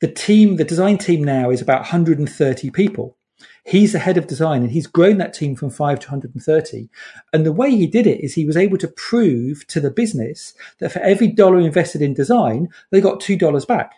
The 0.00 0.12
team, 0.12 0.56
the 0.56 0.64
design 0.64 0.98
team 0.98 1.24
now 1.24 1.50
is 1.50 1.62
about 1.62 1.80
130 1.80 2.70
people. 2.70 3.16
He's 3.64 3.92
the 3.92 4.00
head 4.00 4.16
of 4.16 4.26
design 4.26 4.62
and 4.62 4.72
he's 4.72 4.88
grown 4.88 5.18
that 5.18 5.34
team 5.34 5.54
from 5.54 5.70
five 5.70 6.00
to 6.00 6.08
130. 6.08 6.88
And 7.32 7.46
the 7.46 7.52
way 7.52 7.70
he 7.70 7.86
did 7.86 8.08
it 8.08 8.20
is 8.20 8.34
he 8.34 8.44
was 8.44 8.56
able 8.56 8.78
to 8.78 8.88
prove 8.88 9.64
to 9.68 9.80
the 9.80 9.90
business 9.90 10.54
that 10.80 10.90
for 10.90 10.98
every 10.98 11.28
dollar 11.28 11.60
invested 11.60 12.02
in 12.02 12.14
design, 12.14 12.68
they 12.90 13.00
got 13.00 13.20
$2 13.20 13.66
back. 13.66 13.92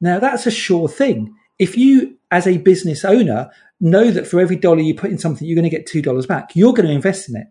Now 0.00 0.18
that's 0.18 0.46
a 0.46 0.50
sure 0.50 0.88
thing. 0.88 1.34
If 1.58 1.76
you, 1.76 2.16
as 2.30 2.46
a 2.46 2.58
business 2.58 3.04
owner, 3.04 3.50
know 3.80 4.10
that 4.10 4.26
for 4.26 4.40
every 4.40 4.56
dollar 4.56 4.80
you 4.80 4.94
put 4.94 5.10
in 5.10 5.18
something, 5.18 5.46
you're 5.46 5.56
going 5.56 5.70
to 5.70 5.76
get 5.76 5.86
$2 5.86 6.26
back, 6.26 6.56
you're 6.56 6.72
going 6.72 6.86
to 6.88 6.94
invest 6.94 7.28
in 7.28 7.36
it. 7.36 7.48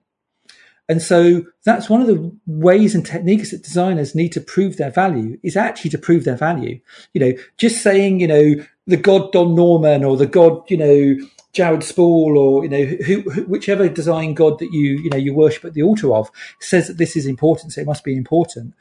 And 0.89 1.01
so 1.01 1.43
that's 1.65 1.89
one 1.89 2.01
of 2.01 2.07
the 2.07 2.31
ways 2.45 2.95
and 2.95 3.05
techniques 3.05 3.51
that 3.51 3.63
designers 3.63 4.15
need 4.15 4.31
to 4.33 4.41
prove 4.41 4.77
their 4.77 4.91
value 4.91 5.37
is 5.43 5.57
actually 5.57 5.89
to 5.91 5.97
prove 5.97 6.23
their 6.23 6.37
value. 6.37 6.79
You 7.13 7.21
know, 7.21 7.33
just 7.57 7.81
saying, 7.81 8.21
you 8.21 8.27
know, 8.27 8.55
the 8.85 8.97
God 8.97 9.31
Don 9.33 9.53
Norman 9.53 10.03
or 10.03 10.15
the 10.15 10.25
God, 10.27 10.69
you 10.69 10.77
know, 10.77 11.27
Jared 11.51 11.83
Spool 11.83 12.37
or, 12.37 12.63
you 12.63 12.69
know, 12.69 12.85
who, 12.85 13.21
who, 13.29 13.41
whichever 13.43 13.89
design 13.89 14.33
God 14.33 14.59
that 14.59 14.71
you, 14.71 14.97
you 14.99 15.09
know, 15.09 15.17
you 15.17 15.33
worship 15.33 15.65
at 15.65 15.73
the 15.73 15.83
altar 15.83 16.13
of 16.13 16.31
says 16.59 16.87
that 16.87 16.97
this 16.97 17.15
is 17.15 17.25
important. 17.25 17.73
So 17.73 17.81
it 17.81 17.87
must 17.87 18.03
be 18.03 18.15
important. 18.15 18.73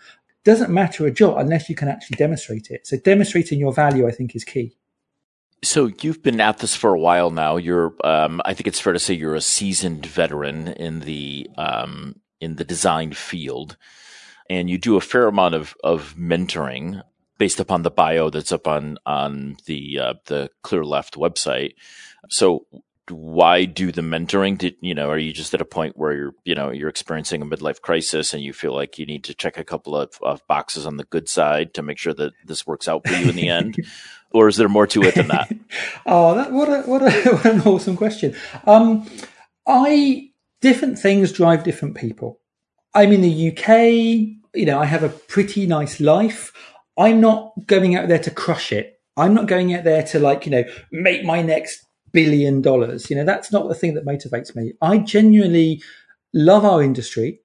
Doesn't 0.45 0.71
matter 0.71 1.07
a 1.07 1.11
jot 1.11 1.41
unless 1.41 1.69
you 1.69 1.75
can 1.75 1.89
actually 1.89 2.17
demonstrate 2.17 2.71
it. 2.71 2.87
So 2.87 2.97
demonstrating 2.99 3.59
your 3.59 3.73
value, 3.73 4.07
I 4.07 4.13
think, 4.13 4.37
is 4.37 4.45
key. 4.45 4.77
So 5.63 5.91
you've 6.03 6.23
been 6.23 6.41
at 6.41 6.59
this 6.59 6.77
for 6.77 6.95
a 6.95 6.99
while 6.99 7.31
now. 7.31 7.57
You're, 7.57 7.95
um, 8.05 8.41
I 8.45 8.55
think 8.55 8.67
it's 8.67 8.81
fair 8.81 8.93
to 8.93 8.99
say, 8.99 9.15
you're 9.15 9.35
a 9.35 9.41
seasoned 9.41 10.07
veteran 10.07 10.69
in 10.69 11.01
the 11.01 11.49
um, 11.57 12.21
in 12.41 12.57
the 12.57 12.65
design 12.65 13.13
field, 13.13 13.77
and 14.51 14.69
you 14.69 14.79
do 14.79 14.97
a 14.97 15.01
fair 15.01 15.27
amount 15.27 15.55
of 15.55 15.75
of 15.83 16.15
mentoring 16.17 17.03
based 17.39 17.61
upon 17.61 17.83
the 17.83 17.91
bio 17.91 18.31
that's 18.31 18.53
up 18.53 18.69
on 18.69 18.99
on 19.07 19.57
the 19.67 19.99
uh, 19.99 20.15
the 20.27 20.51
Clearleft 20.63 21.17
website. 21.17 21.73
So 22.29 22.67
why 23.11 23.65
do 23.65 23.93
the 23.93 24.03
mentoring? 24.03 24.59
Did 24.59 24.77
you 24.81 24.95
know? 24.95 25.11
Are 25.11 25.19
you 25.19 25.33
just 25.33 25.55
at 25.55 25.61
a 25.61 25.67
point 25.67 25.97
where 25.97 26.13
you're 26.13 26.35
you 26.45 26.55
know 26.55 26.71
you're 26.71 26.89
experiencing 26.89 27.43
a 27.43 27.47
midlife 27.47 27.81
crisis 27.81 28.35
and 28.35 28.43
you 28.43 28.53
feel 28.53 28.75
like 28.75 28.99
you 28.99 29.07
need 29.07 29.25
to 29.25 29.35
check 29.35 29.59
a 29.59 29.65
couple 29.65 29.97
of, 29.97 30.19
of 30.23 30.47
boxes 30.49 30.87
on 30.87 30.97
the 30.97 31.05
good 31.05 31.29
side 31.29 31.75
to 31.75 31.83
make 31.83 31.99
sure 31.99 32.15
that 32.15 32.33
this 32.45 32.67
works 32.67 32.89
out 32.89 33.07
for 33.07 33.15
you 33.15 33.31
in 33.31 33.37
the 33.37 33.49
end? 33.49 33.77
or 34.37 34.49
is 34.49 34.57
there 34.57 34.69
more 34.69 34.87
to 34.89 35.03
it 35.03 35.15
than 35.15 35.29
that? 35.29 35.51
oh, 36.07 36.35
that, 36.35 36.53
what 36.53 36.69
a 36.69 36.83
what 36.83 37.03
a 37.03 37.11
what 37.35 37.47
an 37.47 37.61
awesome 37.63 37.97
question. 37.97 38.35
Um, 38.67 39.09
I 39.67 40.31
different 40.61 40.99
things 40.99 41.33
drive 41.33 41.65
different 41.65 41.97
people. 41.97 42.41
I'm 42.95 43.13
in 43.13 43.23
the 43.23 43.51
UK. 43.51 43.69
You 44.55 44.67
know, 44.67 44.79
I 44.79 44.85
have 44.85 45.03
a 45.03 45.09
pretty 45.09 45.67
nice 45.67 46.01
life. 46.01 46.53
I'm 46.99 47.21
not 47.21 47.53
going 47.67 47.95
out 47.95 48.09
there 48.09 48.19
to 48.19 48.31
crush 48.31 48.73
it. 48.73 49.01
I'm 49.17 49.35
not 49.35 49.47
going 49.47 49.75
out 49.75 49.85
there 49.85 50.03
to 50.03 50.19
like 50.19 50.47
you 50.47 50.53
know 50.53 50.65
make 50.93 51.25
my 51.25 51.43
next 51.43 51.87
billion 52.13 52.63
dollars. 52.63 53.11
You 53.11 53.17
know, 53.17 53.25
that's 53.25 53.53
not 53.53 53.69
the 53.69 53.75
thing 53.75 53.95
that 53.95 54.07
motivates 54.07 54.55
me. 54.55 54.75
I 54.81 54.99
genuinely 54.99 55.83
love 56.33 56.65
our 56.65 56.83
industry. 56.83 57.41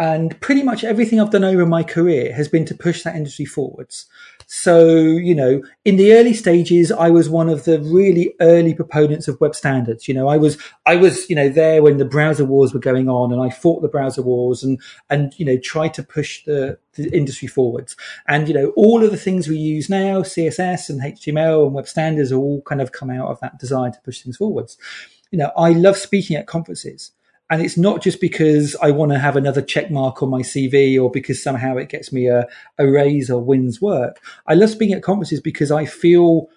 And 0.00 0.40
pretty 0.40 0.62
much 0.62 0.82
everything 0.82 1.20
I've 1.20 1.30
done 1.30 1.44
over 1.44 1.66
my 1.66 1.82
career 1.82 2.32
has 2.32 2.48
been 2.48 2.64
to 2.64 2.74
push 2.74 3.02
that 3.02 3.14
industry 3.14 3.44
forwards. 3.44 4.06
So, 4.46 4.88
you 4.96 5.34
know, 5.34 5.62
in 5.84 5.96
the 5.96 6.14
early 6.14 6.32
stages, 6.32 6.90
I 6.90 7.10
was 7.10 7.28
one 7.28 7.50
of 7.50 7.66
the 7.66 7.80
really 7.80 8.34
early 8.40 8.72
proponents 8.72 9.28
of 9.28 9.38
web 9.42 9.54
standards. 9.54 10.08
You 10.08 10.14
know, 10.14 10.26
I 10.26 10.38
was, 10.38 10.56
I 10.86 10.96
was, 10.96 11.28
you 11.28 11.36
know, 11.36 11.50
there 11.50 11.82
when 11.82 11.98
the 11.98 12.06
browser 12.06 12.46
wars 12.46 12.72
were 12.72 12.80
going 12.80 13.10
on 13.10 13.30
and 13.30 13.42
I 13.42 13.50
fought 13.50 13.82
the 13.82 13.88
browser 13.88 14.22
wars 14.22 14.64
and, 14.64 14.80
and, 15.10 15.38
you 15.38 15.44
know, 15.44 15.58
tried 15.58 15.92
to 15.94 16.02
push 16.02 16.46
the, 16.46 16.78
the 16.94 17.14
industry 17.14 17.46
forwards. 17.46 17.94
And, 18.26 18.48
you 18.48 18.54
know, 18.54 18.72
all 18.76 19.04
of 19.04 19.10
the 19.10 19.18
things 19.18 19.48
we 19.48 19.58
use 19.58 19.90
now, 19.90 20.22
CSS 20.22 20.88
and 20.88 21.02
HTML 21.02 21.66
and 21.66 21.74
web 21.74 21.86
standards 21.86 22.32
all 22.32 22.62
kind 22.62 22.80
of 22.80 22.92
come 22.92 23.10
out 23.10 23.28
of 23.28 23.38
that 23.40 23.58
desire 23.58 23.90
to 23.90 24.00
push 24.00 24.22
things 24.22 24.38
forwards. 24.38 24.78
You 25.30 25.40
know, 25.40 25.52
I 25.58 25.72
love 25.72 25.98
speaking 25.98 26.38
at 26.38 26.46
conferences. 26.46 27.12
And 27.50 27.60
it's 27.60 27.76
not 27.76 28.00
just 28.00 28.20
because 28.20 28.76
I 28.80 28.92
want 28.92 29.10
to 29.10 29.18
have 29.18 29.36
another 29.36 29.60
check 29.60 29.90
mark 29.90 30.22
on 30.22 30.30
my 30.30 30.40
CV 30.40 31.00
or 31.02 31.10
because 31.10 31.42
somehow 31.42 31.76
it 31.76 31.88
gets 31.88 32.12
me 32.12 32.28
a, 32.28 32.46
a 32.78 32.88
raise 32.88 33.28
or 33.28 33.42
wins 33.42 33.82
work. 33.82 34.20
I 34.46 34.54
love 34.54 34.70
speaking 34.70 34.94
at 34.94 35.02
conferences 35.02 35.40
because 35.40 35.72
I 35.72 35.84
feel 35.84 36.48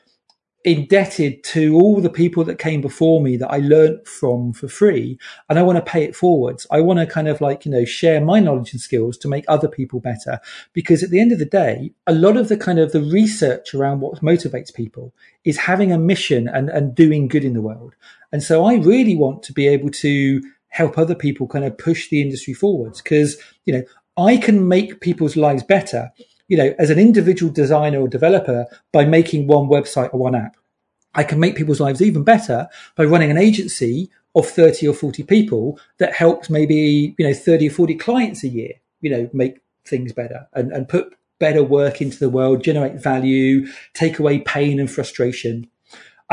indebted 0.66 1.44
to 1.44 1.76
all 1.76 2.00
the 2.00 2.10
people 2.10 2.44
that 2.46 2.58
came 2.58 2.80
before 2.80 3.22
me 3.22 3.36
that 3.38 3.52
I 3.52 3.58
learnt 3.58 4.08
from 4.08 4.54
for 4.54 4.68
free. 4.68 5.18
And 5.50 5.60
I 5.60 5.64
want 5.64 5.78
to 5.78 5.91
pay 5.91 6.04
it 6.04 6.16
forwards. 6.16 6.66
I 6.72 6.80
want 6.80 7.00
to 7.00 7.06
kind 7.06 7.28
of 7.28 7.41
like, 7.41 7.66
you 7.66 7.72
know, 7.72 7.86
share 7.86 8.22
my 8.22 8.39
knowledge 8.39 8.72
and 8.72 8.80
skills 8.80 9.18
to 9.20 9.28
make 9.28 9.44
other 9.48 9.68
people 9.68 10.00
better. 10.00 10.39
Because 10.72 11.04
at 11.04 11.10
the 11.10 11.20
end 11.20 11.32
of 11.32 11.39
the 11.39 11.46
day, 11.46 11.91
a 12.08 12.14
lot 12.14 12.38
of 12.38 12.48
the 12.48 12.58
kind 12.58 12.80
of 12.80 12.91
the 12.91 13.02
research 13.02 13.74
around 13.74 14.00
what 14.00 14.22
motivates 14.22 14.74
people 14.74 15.14
is 15.44 15.58
having 15.58 15.91
a 15.91 15.98
mission 15.98 16.48
and, 16.48 16.70
and 16.70 16.96
doing 16.96 17.28
good 17.28 17.44
in 17.44 17.54
the 17.54 17.62
world. 17.62 17.96
And 18.32 18.41
so 18.41 18.66
I 18.66 18.76
really 18.76 19.16
want 19.16 19.44
to 19.44 19.54
be 19.54 19.68
able 19.68 19.89
to 19.89 20.41
help 20.74 20.97
other 20.97 21.15
people 21.15 21.47
kind 21.47 21.63
of 21.63 21.78
push 21.78 22.09
the 22.09 22.21
industry 22.21 22.53
forwards. 22.53 23.01
Because, 23.01 23.38
you 23.65 23.74
know, 23.74 23.84
I 24.17 24.38
can 24.38 24.67
make 24.67 25.01
people's 25.01 25.38
lives 25.38 25.63
better, 25.63 26.11
you 26.47 26.57
know, 26.57 26.74
as 26.80 26.89
an 26.89 26.99
individual 26.99 27.51
designer 27.51 28.01
or 28.01 28.07
developer 28.07 28.65
by 28.91 29.05
making 29.05 29.47
one 29.47 29.67
website 29.67 30.13
or 30.13 30.19
one 30.19 30.36
app. 30.36 30.57
I 31.13 31.24
can 31.24 31.39
make 31.39 31.55
people's 31.55 31.80
lives 31.80 32.01
even 32.01 32.24
better 32.24 32.67
by 32.95 33.05
running 33.05 33.30
an 33.30 33.38
agency 33.38 34.09
of 34.36 34.47
30 34.47 34.88
or 34.88 34.95
40 34.95 35.21
people 35.24 35.80
that 35.99 36.15
helps 36.15 36.49
maybe, 36.49 37.15
you 37.19 37.28
know, 37.28 37.36
30 37.36 37.67
or 37.67 37.71
40 37.71 37.95
clients 37.95 38.43
a 38.43 38.47
year, 38.47 38.74
you 39.01 39.11
know, 39.11 39.30
make 39.32 39.59
things 39.86 40.11
better 40.11 40.47
and, 40.53 40.71
and 40.71 40.89
put 40.89 41.13
better 41.39 41.61
work 41.61 42.01
into 42.01 42.17
the 42.17 42.32
world, 42.32 42.63
generate 42.63 42.95
value, 42.95 43.67
take 43.93 44.17
away 44.17 44.39
pain 44.39 44.80
and 44.80 44.89
frustration. 44.89 45.69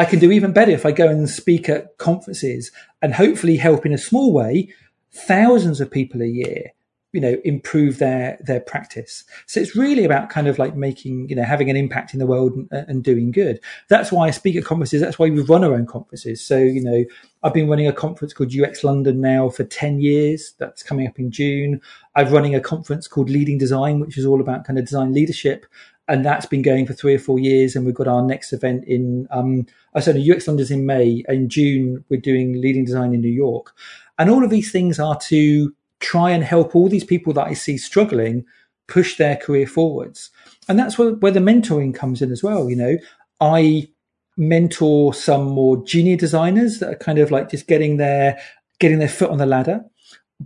I 0.01 0.07
can 0.07 0.19
do 0.19 0.33
even 0.33 0.55
better 0.55 0.71
if 0.71 0.87
I 0.87 0.93
go 0.93 1.09
and 1.09 1.29
speak 1.29 1.69
at 1.69 1.99
conferences 1.99 2.73
and 3.03 3.15
hopefully 3.15 3.59
help 3.59 3.85
in 3.85 3.93
a 3.93 3.99
small 3.99 4.33
way 4.33 4.73
thousands 5.13 5.79
of 5.79 5.91
people 5.91 6.23
a 6.23 6.27
year 6.27 6.73
you 7.13 7.21
know 7.21 7.37
improve 7.45 7.99
their 7.99 8.39
their 8.41 8.61
practice. 8.61 9.25
So 9.45 9.61
it's 9.61 9.77
really 9.77 10.05
about 10.05 10.31
kind 10.31 10.49
of 10.49 10.59
like 10.59 10.75
making 10.75 11.29
you 11.29 11.37
know 11.37 11.43
having 11.43 11.69
an 11.69 11.77
impact 11.77 12.15
in 12.15 12.19
the 12.19 12.25
world 12.27 12.55
and, 12.55 12.69
and, 12.71 13.05
doing 13.05 13.31
good. 13.31 13.61
That's 13.89 14.11
why 14.11 14.29
i 14.29 14.31
speak 14.31 14.57
at 14.57 14.65
conferences. 14.65 15.03
That's 15.03 15.19
why 15.19 15.29
we 15.29 15.43
run 15.43 15.65
our 15.65 15.75
own 15.75 15.85
conferences. 15.87 16.43
So 16.43 16.57
you 16.57 16.83
know 16.83 17.05
i've 17.43 17.53
been 17.53 17.69
running 17.69 17.87
a 17.87 17.93
conference 17.93 18.33
called 18.33 18.55
ux 18.55 18.85
london 18.85 19.21
now 19.21 19.51
for 19.51 19.65
10 19.65 20.01
years. 20.01 20.55
That's 20.59 20.83
coming 20.83 21.07
up 21.07 21.19
in 21.19 21.31
june. 21.31 21.81
I'm 22.15 22.33
running 22.33 22.55
a 22.55 22.61
conference 22.61 23.07
called 23.07 23.29
leading 23.29 23.59
design 23.59 24.01
which 24.01 24.17
is 24.17 24.25
all 24.25 24.41
about 24.41 24.65
kind 24.65 24.79
of 24.79 24.87
design 24.87 25.13
leadership 25.13 25.67
and 26.11 26.25
that's 26.25 26.45
been 26.45 26.61
going 26.61 26.87
for 26.87 26.93
three 26.93 27.15
or 27.15 27.21
four 27.21 27.39
years. 27.39 27.77
And 27.77 27.87
we've 27.87 27.95
got 27.95 28.09
our 28.09 28.21
next 28.21 28.53
event 28.53 28.85
in, 28.85 29.29
um, 29.31 29.65
I 29.95 30.01
said, 30.01 30.19
UX 30.19 30.49
London's 30.49 30.71
in 30.73 30.85
May. 30.85 31.25
In 31.29 31.49
June, 31.49 32.05
we're 32.09 32.21
doing 32.21 32.61
leading 32.61 32.85
design 32.85 33.15
in 33.15 33.21
New 33.21 33.29
York. 33.29 33.73
And 34.19 34.29
all 34.29 34.43
of 34.43 34.51
these 34.51 34.73
things 34.73 34.99
are 34.99 35.17
to 35.21 35.73
try 36.01 36.31
and 36.31 36.43
help 36.43 36.75
all 36.75 36.89
these 36.89 37.05
people 37.05 37.33
that 37.35 37.47
I 37.47 37.53
see 37.53 37.79
struggling 37.79 38.45
push 38.89 39.17
their 39.19 39.37
career 39.37 39.69
forwards. 39.69 40.31
And 40.69 40.77
that's 40.77 40.99
where, 40.99 41.13
where 41.13 41.31
the 41.31 41.39
mentoring 41.39 41.95
comes 41.95 42.21
in 42.21 42.33
as 42.33 42.43
well. 42.43 42.69
You 42.69 42.77
know, 42.77 42.99
I 43.41 43.89
mentor 44.37 45.15
some 45.15 45.45
more 45.45 45.85
junior 45.85 46.17
designers 46.17 46.81
that 46.81 46.91
are 46.91 46.97
kind 46.97 47.21
of 47.21 47.31
like 47.31 47.51
just 47.51 47.69
getting 47.69 47.99
their, 47.99 48.41
getting 48.81 48.99
their 48.99 49.09
foot 49.09 49.31
on 49.31 49.39
the 49.39 49.47
ladder 49.47 49.85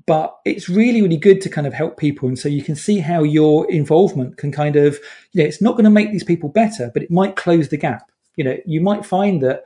but 0.07 0.37
it's 0.45 0.69
really 0.69 1.03
really 1.03 1.17
good 1.17 1.41
to 1.41 1.49
kind 1.49 1.67
of 1.67 1.73
help 1.73 1.97
people 1.97 2.29
and 2.29 2.39
so 2.39 2.49
you 2.49 2.63
can 2.63 2.75
see 2.75 2.99
how 2.99 3.23
your 3.23 3.71
involvement 3.71 4.37
can 4.37 4.51
kind 4.51 4.77
of 4.77 4.99
you 5.33 5.43
know 5.43 5.49
it's 5.49 5.63
not 5.63 5.73
going 5.73 5.85
to 5.85 5.91
make 5.91 6.11
these 6.11 6.25
people 6.25 6.49
better 6.49 6.91
but 6.93 7.03
it 7.03 7.11
might 7.11 7.37
close 7.37 7.69
the 7.69 7.77
gap 7.77 8.11
you 8.37 8.45
know 8.45 8.57
you 8.67 8.81
might 8.81 9.07
find 9.07 9.43
that 9.43 9.65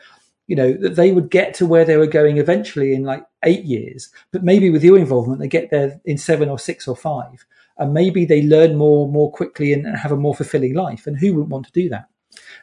you 0.49 0.57
know, 0.57 0.73
that 0.73 0.97
they 0.97 1.13
would 1.13 1.31
get 1.31 1.55
to 1.55 1.67
where 1.67 1.85
they 1.85 1.99
were 1.99 2.07
going 2.07 2.39
eventually 2.39 2.95
in 2.95 3.05
like 3.05 3.25
eight 3.45 3.65
years, 3.65 4.09
but 4.33 4.43
maybe 4.43 4.71
with 4.71 4.83
your 4.83 4.99
involvement, 4.99 5.41
they 5.41 5.47
get 5.47 5.71
there 5.71 6.01
in 6.07 6.17
seven 6.17 6.49
or 6.49 6.59
six 6.59 6.89
or 6.89 6.97
five. 6.97 7.45
And 7.77 7.95
maybe 7.95 8.25
they 8.25 8.43
learn 8.43 8.75
more 8.75 9.07
more 9.07 9.31
quickly 9.31 9.73
and 9.73 9.87
have 9.97 10.11
a 10.11 10.17
more 10.17 10.35
fulfilling 10.35 10.75
life. 10.75 11.07
And 11.07 11.17
who 11.17 11.35
wouldn't 11.35 11.51
want 11.51 11.67
to 11.67 11.73
do 11.73 11.89
that? 11.91 12.07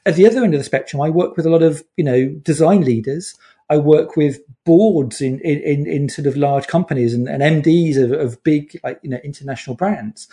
At 0.05 0.15
the 0.15 0.27
other 0.27 0.43
end 0.43 0.53
of 0.53 0.59
the 0.59 0.65
spectrum, 0.65 1.01
I 1.01 1.09
work 1.09 1.37
with 1.37 1.45
a 1.45 1.49
lot 1.49 1.61
of, 1.61 1.83
you 1.95 2.03
know, 2.03 2.27
design 2.41 2.81
leaders. 2.81 3.35
I 3.69 3.77
work 3.77 4.17
with 4.17 4.39
boards 4.65 5.21
in, 5.21 5.39
in, 5.41 5.87
in 5.87 6.09
sort 6.09 6.27
of 6.27 6.35
large 6.35 6.67
companies 6.67 7.13
and, 7.13 7.29
and 7.29 7.41
MDs 7.41 7.97
of, 7.97 8.11
of 8.11 8.43
big, 8.43 8.79
like, 8.83 8.99
you 9.03 9.09
know, 9.09 9.19
international 9.23 9.75
brands. 9.75 10.27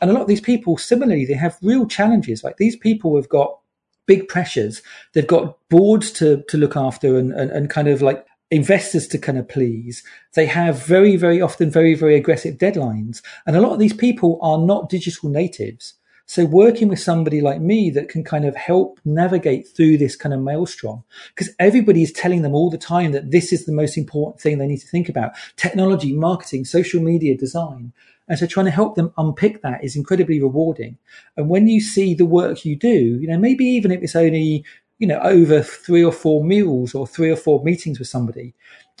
And 0.00 0.10
a 0.10 0.12
lot 0.12 0.22
of 0.22 0.28
these 0.28 0.40
people, 0.40 0.76
similarly, 0.76 1.24
they 1.24 1.34
have 1.34 1.56
real 1.62 1.86
challenges. 1.86 2.44
Like 2.44 2.56
these 2.56 2.76
people 2.76 3.16
have 3.16 3.28
got 3.28 3.58
big 4.06 4.28
pressures. 4.28 4.82
They've 5.14 5.26
got 5.26 5.56
boards 5.68 6.10
to, 6.12 6.44
to 6.48 6.56
look 6.56 6.76
after 6.76 7.16
and, 7.16 7.32
and, 7.32 7.50
and 7.50 7.70
kind 7.70 7.88
of 7.88 8.02
like 8.02 8.26
investors 8.50 9.06
to 9.08 9.18
kind 9.18 9.38
of 9.38 9.48
please. 9.48 10.02
They 10.34 10.46
have 10.46 10.84
very, 10.84 11.16
very 11.16 11.40
often 11.40 11.70
very, 11.70 11.94
very 11.94 12.16
aggressive 12.16 12.58
deadlines. 12.58 13.22
And 13.46 13.56
a 13.56 13.60
lot 13.60 13.72
of 13.72 13.78
these 13.78 13.94
people 13.94 14.38
are 14.42 14.58
not 14.58 14.88
digital 14.88 15.30
natives. 15.30 15.94
So 16.28 16.44
working 16.44 16.88
with 16.88 16.98
somebody 16.98 17.40
like 17.40 17.60
me 17.60 17.88
that 17.90 18.08
can 18.08 18.24
kind 18.24 18.44
of 18.44 18.56
help 18.56 19.00
navigate 19.04 19.68
through 19.68 19.98
this 19.98 20.16
kind 20.16 20.34
of 20.34 20.40
maelstrom, 20.40 21.04
because 21.34 21.54
everybody 21.60 22.02
is 22.02 22.12
telling 22.12 22.42
them 22.42 22.54
all 22.54 22.68
the 22.68 22.76
time 22.76 23.12
that 23.12 23.30
this 23.30 23.52
is 23.52 23.64
the 23.64 23.72
most 23.72 23.96
important 23.96 24.40
thing 24.40 24.58
they 24.58 24.66
need 24.66 24.80
to 24.80 24.88
think 24.88 25.08
about. 25.08 25.32
Technology, 25.56 26.12
marketing, 26.12 26.64
social 26.64 27.00
media, 27.00 27.36
design. 27.36 27.92
And 28.28 28.38
so 28.38 28.46
trying 28.46 28.66
to 28.66 28.72
help 28.72 28.96
them 28.96 29.12
unpick 29.16 29.62
that 29.62 29.84
is 29.84 29.94
incredibly 29.94 30.42
rewarding. 30.42 30.98
And 31.36 31.48
when 31.48 31.68
you 31.68 31.80
see 31.80 32.12
the 32.12 32.26
work 32.26 32.64
you 32.64 32.74
do, 32.74 33.18
you 33.20 33.28
know, 33.28 33.38
maybe 33.38 33.64
even 33.64 33.92
if 33.92 34.02
it's 34.02 34.16
only, 34.16 34.64
you 34.98 35.06
know, 35.06 35.20
over 35.20 35.62
three 35.62 36.02
or 36.02 36.10
four 36.10 36.42
meals 36.42 36.92
or 36.92 37.06
three 37.06 37.30
or 37.30 37.36
four 37.36 37.62
meetings 37.62 38.00
with 38.00 38.08
somebody, 38.08 38.52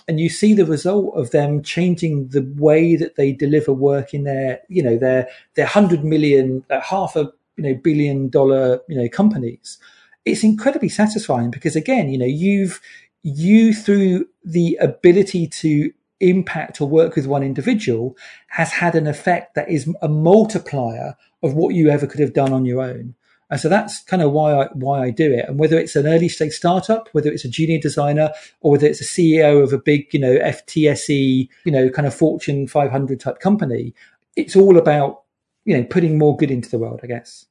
and 0.08 0.20
you 0.20 0.28
see 0.28 0.54
the 0.54 0.66
result 0.66 1.16
of 1.16 1.30
them 1.30 1.62
changing 1.62 2.28
the 2.28 2.42
way 2.56 2.96
that 2.96 3.16
they 3.16 3.32
deliver 3.32 3.72
work 3.72 4.14
in 4.14 4.24
their, 4.24 4.60
you 4.68 4.82
know, 4.82 4.96
their 4.96 5.28
their 5.54 5.66
hundred 5.66 6.04
million, 6.04 6.64
uh, 6.70 6.80
half 6.80 7.16
a 7.16 7.32
you 7.56 7.64
know 7.64 7.74
billion 7.74 8.28
dollar 8.28 8.80
you 8.88 8.96
know 8.96 9.08
companies, 9.08 9.78
it's 10.24 10.44
incredibly 10.44 10.88
satisfying 10.88 11.50
because 11.50 11.76
again, 11.76 12.08
you 12.08 12.18
know, 12.18 12.26
you've 12.26 12.80
you 13.22 13.72
through 13.74 14.26
the 14.44 14.76
ability 14.80 15.48
to 15.48 15.92
impact 16.20 16.80
or 16.80 16.88
work 16.88 17.16
with 17.16 17.26
one 17.26 17.42
individual 17.42 18.16
has 18.48 18.72
had 18.72 18.94
an 18.94 19.06
effect 19.06 19.54
that 19.54 19.68
is 19.68 19.92
a 20.00 20.08
multiplier 20.08 21.14
of 21.42 21.54
what 21.54 21.74
you 21.74 21.90
ever 21.90 22.06
could 22.06 22.20
have 22.20 22.32
done 22.32 22.52
on 22.52 22.64
your 22.64 22.80
own. 22.80 23.14
And 23.50 23.60
so 23.60 23.68
that's 23.68 24.02
kind 24.02 24.22
of 24.22 24.32
why 24.32 24.52
I, 24.52 24.68
why 24.72 25.04
I 25.04 25.10
do 25.10 25.32
it. 25.32 25.44
And 25.48 25.58
whether 25.58 25.78
it's 25.78 25.94
an 25.94 26.06
early 26.06 26.28
stage 26.28 26.52
startup, 26.52 27.08
whether 27.12 27.30
it's 27.30 27.44
a 27.44 27.48
junior 27.48 27.78
designer 27.78 28.32
or 28.60 28.72
whether 28.72 28.86
it's 28.86 29.00
a 29.00 29.04
CEO 29.04 29.62
of 29.62 29.72
a 29.72 29.78
big, 29.78 30.12
you 30.12 30.18
know, 30.18 30.36
FTSE, 30.38 31.48
you 31.64 31.72
know, 31.72 31.88
kind 31.88 32.06
of 32.06 32.14
Fortune 32.14 32.66
500 32.66 33.20
type 33.20 33.38
company, 33.38 33.94
it's 34.34 34.56
all 34.56 34.76
about, 34.76 35.22
you 35.64 35.76
know, 35.76 35.84
putting 35.84 36.18
more 36.18 36.36
good 36.36 36.50
into 36.50 36.68
the 36.68 36.78
world, 36.78 37.00
I 37.04 37.06
guess. 37.06 37.46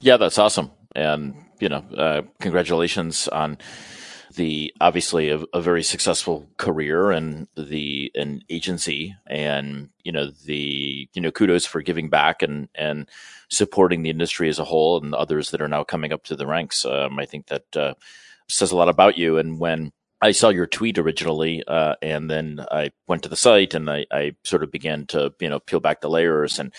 Yeah, 0.00 0.16
that's 0.16 0.38
awesome. 0.38 0.72
And, 0.96 1.34
you 1.60 1.68
know, 1.68 1.84
uh, 1.96 2.22
congratulations 2.40 3.28
on 3.28 3.58
the 4.34 4.74
obviously 4.80 5.30
a, 5.30 5.40
a, 5.52 5.60
very 5.60 5.82
successful 5.82 6.48
career 6.56 7.10
and 7.10 7.46
the 7.56 8.10
an 8.14 8.42
agency 8.50 9.14
and 9.26 9.88
you 10.02 10.10
know 10.10 10.30
the 10.46 11.08
you 11.14 11.22
know 11.22 11.30
kudos 11.30 11.64
for 11.64 11.80
giving 11.80 12.08
back 12.08 12.42
and 12.42 12.68
and 12.74 13.08
supporting 13.48 14.02
the 14.02 14.10
industry 14.10 14.48
as 14.48 14.58
a 14.58 14.64
whole 14.64 15.02
and 15.02 15.14
others 15.14 15.50
that 15.50 15.62
are 15.62 15.68
now 15.68 15.84
coming 15.84 16.12
up 16.12 16.24
to 16.24 16.34
the 16.34 16.46
ranks. 16.46 16.84
Um, 16.84 17.18
i 17.18 17.24
think 17.24 17.46
that 17.46 17.76
uh, 17.76 17.94
says 18.48 18.72
a 18.72 18.76
lot 18.76 18.88
about 18.88 19.18
you. 19.18 19.38
And 19.38 19.58
when 19.58 19.92
I 20.20 20.32
saw 20.32 20.48
your 20.48 20.66
tweet 20.66 20.98
originally, 20.98 21.62
uh, 21.66 21.94
and 22.00 22.30
then 22.30 22.64
I 22.70 22.90
went 23.06 23.22
to 23.24 23.28
the 23.28 23.36
site 23.36 23.74
and 23.74 23.90
I, 23.90 24.06
I 24.10 24.34
sort 24.44 24.62
of 24.62 24.70
began 24.70 25.06
to, 25.06 25.32
you 25.40 25.48
know, 25.48 25.60
peel 25.60 25.80
back 25.80 26.00
the 26.00 26.10
layers 26.10 26.58
and 26.58 26.72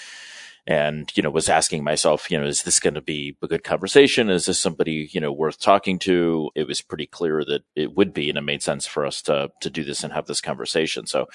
and 0.68 1.12
you 1.16 1.24
know 1.24 1.30
was 1.30 1.48
asking 1.48 1.82
myself 1.82 2.30
you 2.30 2.38
know 2.38 2.46
is 2.46 2.64
this 2.64 2.80
going 2.80 2.94
to 2.94 3.02
be 3.02 3.38
a 3.42 3.48
good 3.48 3.64
conversation? 3.64 4.30
Is 4.30 4.46
this 4.46 4.60
somebody 4.60 5.10
you 5.12 5.22
know 5.22 5.32
worth 5.32 5.60
talking 5.60 5.98
to? 6.00 6.52
It 6.56 6.68
was 6.68 6.82
pretty 6.82 7.08
clear 7.08 7.44
that 7.46 7.64
it 7.76 7.96
would 7.96 8.14
be 8.14 8.30
and 8.30 8.38
it 8.38 8.42
made 8.42 8.62
sense 8.62 8.86
for 8.86 9.06
us 9.06 9.22
to 9.24 9.50
to 9.62 9.70
do 9.70 9.84
this 9.84 10.04
and 10.04 10.12
have 10.14 10.28
this 10.28 10.42
conversation. 10.42 11.08
So 11.08 11.28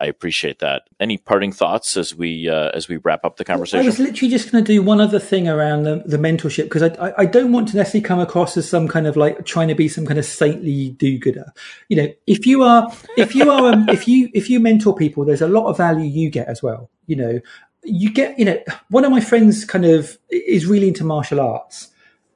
i 0.00 0.06
appreciate 0.06 0.58
that. 0.60 0.82
Any 0.98 1.18
parting 1.18 1.52
thoughts 1.52 1.96
as 1.96 2.14
we 2.14 2.48
uh, 2.48 2.70
as 2.72 2.88
we 2.88 2.96
wrap 2.96 3.24
up 3.24 3.36
the 3.36 3.44
conversation 3.44 3.84
i 3.84 3.86
was 3.86 3.98
literally 3.98 4.30
just 4.30 4.50
going 4.50 4.64
to 4.64 4.72
do 4.72 4.82
one 4.82 5.00
other 5.00 5.18
thing 5.18 5.48
around 5.48 5.82
the, 5.82 6.02
the 6.06 6.16
mentorship 6.16 6.64
because 6.64 6.82
I, 6.82 7.12
I 7.18 7.26
don't 7.26 7.52
want 7.52 7.68
to 7.68 7.76
necessarily 7.76 8.06
come 8.06 8.20
across 8.20 8.56
as 8.56 8.68
some 8.68 8.88
kind 8.88 9.06
of 9.06 9.16
like 9.16 9.44
trying 9.44 9.68
to 9.68 9.74
be 9.74 9.88
some 9.88 10.06
kind 10.06 10.18
of 10.18 10.24
saintly 10.24 10.90
do-gooder. 10.90 11.52
You 11.88 11.96
know 11.98 12.08
if 12.26 12.46
you 12.46 12.62
are 12.62 12.90
if 13.16 13.34
you 13.34 13.50
are 13.50 13.72
um, 13.72 13.88
if 13.88 14.08
you 14.08 14.30
if 14.32 14.48
you 14.48 14.60
mentor 14.60 14.94
people 14.94 15.24
there's 15.24 15.42
a 15.42 15.48
lot 15.48 15.68
of 15.68 15.76
value 15.76 16.08
you 16.08 16.30
get 16.30 16.48
as 16.48 16.62
well 16.62 16.90
you 17.06 17.16
know 17.16 17.40
you 17.88 18.12
get, 18.12 18.38
you 18.38 18.44
know, 18.44 18.58
one 18.90 19.04
of 19.04 19.10
my 19.10 19.20
friends 19.20 19.64
kind 19.64 19.84
of 19.84 20.18
is 20.30 20.66
really 20.66 20.88
into 20.88 21.04
martial 21.04 21.40
arts. 21.40 21.88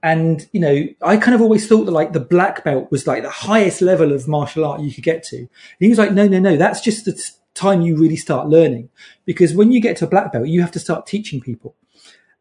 And, 0.02 0.48
you 0.52 0.60
know, 0.60 0.84
I 1.02 1.16
kind 1.16 1.34
of 1.34 1.40
always 1.40 1.68
thought 1.68 1.84
that 1.84 1.92
like 1.92 2.12
the 2.12 2.20
black 2.20 2.64
belt 2.64 2.90
was 2.90 3.06
like 3.06 3.22
the 3.22 3.30
highest 3.30 3.80
level 3.80 4.12
of 4.12 4.26
martial 4.26 4.64
art 4.64 4.80
you 4.80 4.92
could 4.92 5.04
get 5.04 5.22
to. 5.24 5.36
And 5.36 5.48
he 5.78 5.88
was 5.88 5.98
like, 5.98 6.12
no, 6.12 6.26
no, 6.26 6.40
no, 6.40 6.56
that's 6.56 6.80
just 6.80 7.04
the 7.04 7.20
time 7.54 7.82
you 7.82 7.96
really 7.96 8.16
start 8.16 8.48
learning. 8.48 8.88
Because 9.24 9.54
when 9.54 9.70
you 9.70 9.80
get 9.80 9.96
to 9.98 10.06
a 10.06 10.08
black 10.08 10.32
belt, 10.32 10.48
you 10.48 10.60
have 10.60 10.72
to 10.72 10.80
start 10.80 11.06
teaching 11.06 11.40
people. 11.40 11.76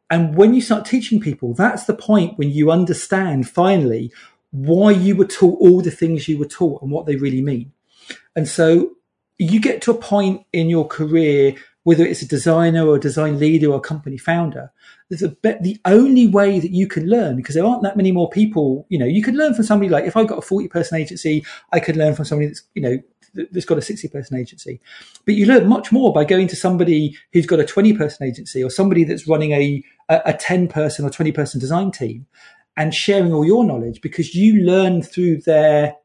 And 0.10 0.36
when 0.36 0.54
you 0.54 0.62
start 0.62 0.86
teaching 0.86 1.20
people, 1.20 1.54
that's 1.54 1.86
the 1.86 1.94
point 1.94 2.38
when 2.38 2.50
you 2.50 2.72
understand 2.72 3.48
finally 3.48 4.12
why 4.52 4.92
you 4.92 5.16
were 5.16 5.26
taught 5.26 5.60
all 5.62 5.82
the 5.82 5.92
things 5.92 6.28
you 6.28 6.38
were 6.38 6.46
taught 6.46 6.82
and 6.82 6.92
what 6.92 7.06
they 7.06 7.16
really 7.16 7.42
mean. 7.42 7.72
And 8.36 8.48
so 8.48 8.92
you 9.38 9.60
get 9.60 9.82
to 9.84 9.92
a 9.92 9.96
point 9.98 10.46
in 10.52 10.70
your 10.70 10.88
career 10.88 11.56
whether 11.84 12.06
it's 12.06 12.22
a 12.22 12.28
designer 12.28 12.88
or 12.88 12.96
a 12.96 13.00
design 13.00 13.40
leader 13.40 13.72
or 13.72 13.78
a 13.78 13.82
company 13.82 14.18
founder, 14.18 14.72
bet 15.42 15.64
the 15.64 15.80
only 15.86 16.28
way 16.28 16.60
that 16.60 16.72
you 16.72 16.88
can 16.88 17.08
learn 17.08 17.36
because 17.36 17.56
there 17.56 17.66
aren't 17.66 17.84
that 17.84 17.98
many 17.98 18.12
more 18.12 18.30
people. 18.30 18.86
You 18.90 19.00
know, 19.00 19.06
you 19.06 19.24
could 19.24 19.36
learn 19.36 19.54
from 19.54 19.66
somebody 19.66 19.90
like 19.90 20.06
if 20.06 20.16
I've 20.16 20.28
got 20.28 20.38
a 20.38 20.42
40 20.42 20.68
person 20.68 21.00
agency, 21.00 21.44
I 21.72 21.80
could 21.80 21.98
learn 21.98 22.16
from 22.16 22.26
somebody 22.26 22.48
that's 22.48 22.64
you 22.76 22.82
know 22.82 23.00
that's 23.34 23.66
got 23.66 23.78
a 23.78 23.82
60 23.82 24.08
person 24.10 24.38
agency. 24.38 24.80
But 25.26 25.36
you 25.36 25.46
learn 25.46 25.68
much 25.68 25.92
more 25.92 26.14
by 26.14 26.26
going 26.26 26.48
to 26.50 26.56
somebody 26.56 27.18
who's 27.34 27.46
got 27.46 27.60
a 27.60 27.66
20 27.66 27.94
person 27.94 28.28
agency 28.28 28.64
or 28.64 28.70
somebody 28.70 29.04
that's 29.04 29.28
running 29.28 29.52
a, 29.54 29.84
a 30.10 30.34
10 30.34 30.68
person 30.68 31.06
or 31.06 31.10
20 31.10 31.32
person 31.32 31.60
design 31.60 31.92
team 31.92 32.28
and 32.78 32.94
sharing 32.94 33.34
all 33.34 33.46
your 33.46 33.64
knowledge 33.64 34.02
because 34.02 34.36
you 34.36 34.64
learn 34.64 35.02
through 35.02 35.42
their 35.42 35.96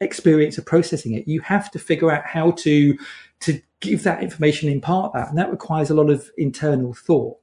experience 0.00 0.58
of 0.58 0.66
processing 0.66 1.14
it. 1.14 1.26
You 1.26 1.40
have 1.40 1.70
to 1.70 1.78
figure 1.78 2.10
out 2.10 2.24
how 2.26 2.52
to 2.52 2.96
to 3.44 3.60
give 3.80 4.02
that 4.02 4.22
information, 4.22 4.68
impart 4.68 5.12
that. 5.14 5.28
And 5.28 5.38
that 5.38 5.50
requires 5.50 5.90
a 5.90 5.94
lot 5.94 6.10
of 6.10 6.30
internal 6.36 6.94
thought. 6.94 7.36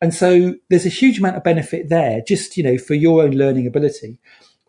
And 0.00 0.14
so 0.14 0.54
there's 0.70 0.86
a 0.86 0.90
huge 0.90 1.18
amount 1.18 1.36
of 1.36 1.44
benefit 1.44 1.88
there, 1.88 2.22
just, 2.26 2.56
you 2.56 2.62
know, 2.62 2.78
for 2.78 2.94
your 2.94 3.22
own 3.22 3.32
learning 3.32 3.66
ability. 3.66 4.18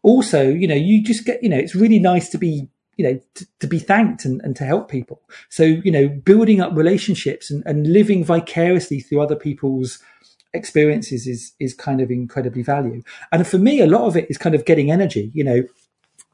Also, 0.04 0.50
you 0.50 0.68
know, 0.68 0.76
you 0.76 1.04
just 1.04 1.26
get, 1.26 1.42
you 1.42 1.50
know, 1.50 1.58
it's 1.58 1.76
really 1.76 2.00
nice 2.00 2.30
to 2.30 2.38
be, 2.38 2.68
you 2.98 3.06
know, 3.06 3.20
to, 3.36 3.48
to 3.60 3.68
be 3.68 3.80
thanked 3.80 4.26
and, 4.26 4.42
and 4.42 4.56
to 4.56 4.66
help 4.66 4.90
people. 4.90 5.22
So, 5.50 5.64
you 5.64 5.92
know, 5.92 6.10
building 6.10 6.60
up 6.60 6.76
relationships 6.76 7.50
and, 7.50 7.64
and 7.66 7.88
living 7.88 8.26
vicariously 8.26 9.00
through 9.00 9.22
other 9.22 9.36
people's 9.36 10.00
experiences 10.54 11.28
is, 11.28 11.54
is 11.62 11.74
kind 11.74 12.02
of 12.02 12.12
incredibly 12.12 12.64
value. 12.64 13.02
And 13.32 13.48
for 13.48 13.58
me, 13.58 13.80
a 13.80 13.88
lot 13.88 14.02
of 14.02 14.18
it 14.18 14.30
is 14.30 14.38
kind 14.38 14.54
of 14.54 14.66
getting 14.66 14.92
energy, 14.92 15.32
you 15.34 15.46
know, 15.46 15.64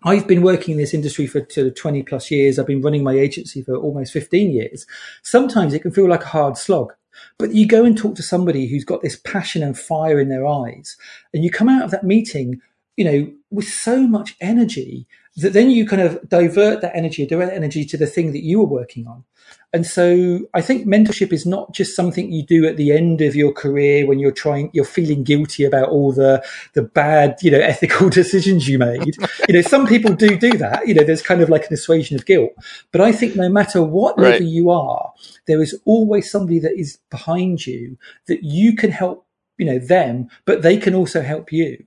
I've 0.07 0.25
been 0.25 0.41
working 0.41 0.71
in 0.71 0.77
this 0.77 0.93
industry 0.93 1.27
for 1.27 1.41
20 1.41 2.03
plus 2.03 2.31
years. 2.31 2.57
I've 2.57 2.65
been 2.65 2.81
running 2.81 3.03
my 3.03 3.19
agency 3.19 3.61
for 3.61 3.75
almost 3.75 4.13
15 4.13 4.51
years. 4.51 4.87
Sometimes 5.21 5.73
it 5.73 5.81
can 5.81 5.91
feel 5.91 6.07
like 6.07 6.23
a 6.23 6.27
hard 6.27 6.55
slog, 6.55 6.93
but 7.37 7.53
you 7.53 7.67
go 7.67 7.83
and 7.83 7.97
talk 7.97 8.15
to 8.15 8.23
somebody 8.23 8.67
who's 8.67 8.85
got 8.85 9.01
this 9.01 9.17
passion 9.17 9.61
and 9.61 9.77
fire 9.77 10.17
in 10.17 10.29
their 10.29 10.47
eyes 10.47 10.95
and 11.33 11.43
you 11.43 11.51
come 11.51 11.67
out 11.67 11.83
of 11.83 11.91
that 11.91 12.05
meeting, 12.05 12.61
you 12.97 13.05
know, 13.05 13.31
with 13.49 13.67
so 13.67 14.05
much 14.05 14.35
energy 14.41 15.07
that 15.37 15.53
then 15.53 15.69
you 15.69 15.87
kind 15.87 16.01
of 16.01 16.27
divert 16.27 16.81
that 16.81 16.95
energy, 16.95 17.25
direct 17.25 17.53
energy 17.53 17.85
to 17.85 17.95
the 17.95 18.07
thing 18.07 18.33
that 18.33 18.43
you 18.43 18.59
were 18.59 18.65
working 18.65 19.07
on. 19.07 19.23
And 19.71 19.85
so 19.85 20.39
I 20.53 20.61
think 20.61 20.87
mentorship 20.87 21.31
is 21.31 21.45
not 21.45 21.73
just 21.73 21.95
something 21.95 22.31
you 22.31 22.43
do 22.43 22.65
at 22.65 22.77
the 22.77 22.91
end 22.91 23.21
of 23.21 23.35
your 23.35 23.53
career 23.53 24.07
when 24.07 24.17
you're 24.17 24.31
trying, 24.31 24.71
you're 24.73 24.83
feeling 24.83 25.23
guilty 25.23 25.63
about 25.63 25.89
all 25.89 26.11
the, 26.11 26.43
the 26.73 26.81
bad, 26.81 27.37
you 27.41 27.51
know, 27.51 27.59
ethical 27.61 28.09
decisions 28.09 28.67
you 28.67 28.79
made. 28.79 29.15
you 29.47 29.53
know, 29.53 29.61
some 29.61 29.85
people 29.85 30.13
do 30.15 30.35
do 30.37 30.51
that. 30.57 30.87
You 30.87 30.95
know, 30.95 31.03
there's 31.03 31.21
kind 31.21 31.41
of 31.41 31.49
like 31.49 31.67
an 31.67 31.73
assuasion 31.73 32.17
of 32.17 32.25
guilt. 32.25 32.51
But 32.91 33.01
I 33.01 33.11
think 33.11 33.35
no 33.35 33.49
matter 33.49 33.83
what 33.83 34.17
right. 34.17 34.31
level 34.31 34.47
you 34.47 34.71
are, 34.71 35.13
there 35.45 35.61
is 35.61 35.79
always 35.85 36.31
somebody 36.31 36.59
that 36.59 36.77
is 36.77 36.97
behind 37.11 37.67
you 37.67 37.97
that 38.25 38.43
you 38.43 38.75
can 38.75 38.89
help 38.89 39.26
you 39.57 39.65
know 39.65 39.79
them 39.79 40.29
but 40.45 40.61
they 40.61 40.77
can 40.77 40.93
also 40.93 41.21
help 41.21 41.51
you 41.51 41.83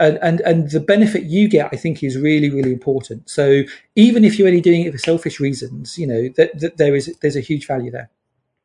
and, 0.00 0.18
and 0.22 0.40
and 0.40 0.70
the 0.70 0.80
benefit 0.80 1.24
you 1.24 1.48
get 1.48 1.68
i 1.72 1.76
think 1.76 2.02
is 2.02 2.18
really 2.18 2.50
really 2.50 2.72
important 2.72 3.28
so 3.28 3.62
even 3.96 4.24
if 4.24 4.38
you're 4.38 4.48
only 4.48 4.60
doing 4.60 4.82
it 4.82 4.92
for 4.92 4.98
selfish 4.98 5.40
reasons 5.40 5.98
you 5.98 6.06
know 6.06 6.28
that, 6.36 6.58
that 6.58 6.76
there 6.76 6.94
is 6.94 7.14
there's 7.22 7.36
a 7.36 7.40
huge 7.40 7.66
value 7.66 7.90
there 7.90 8.10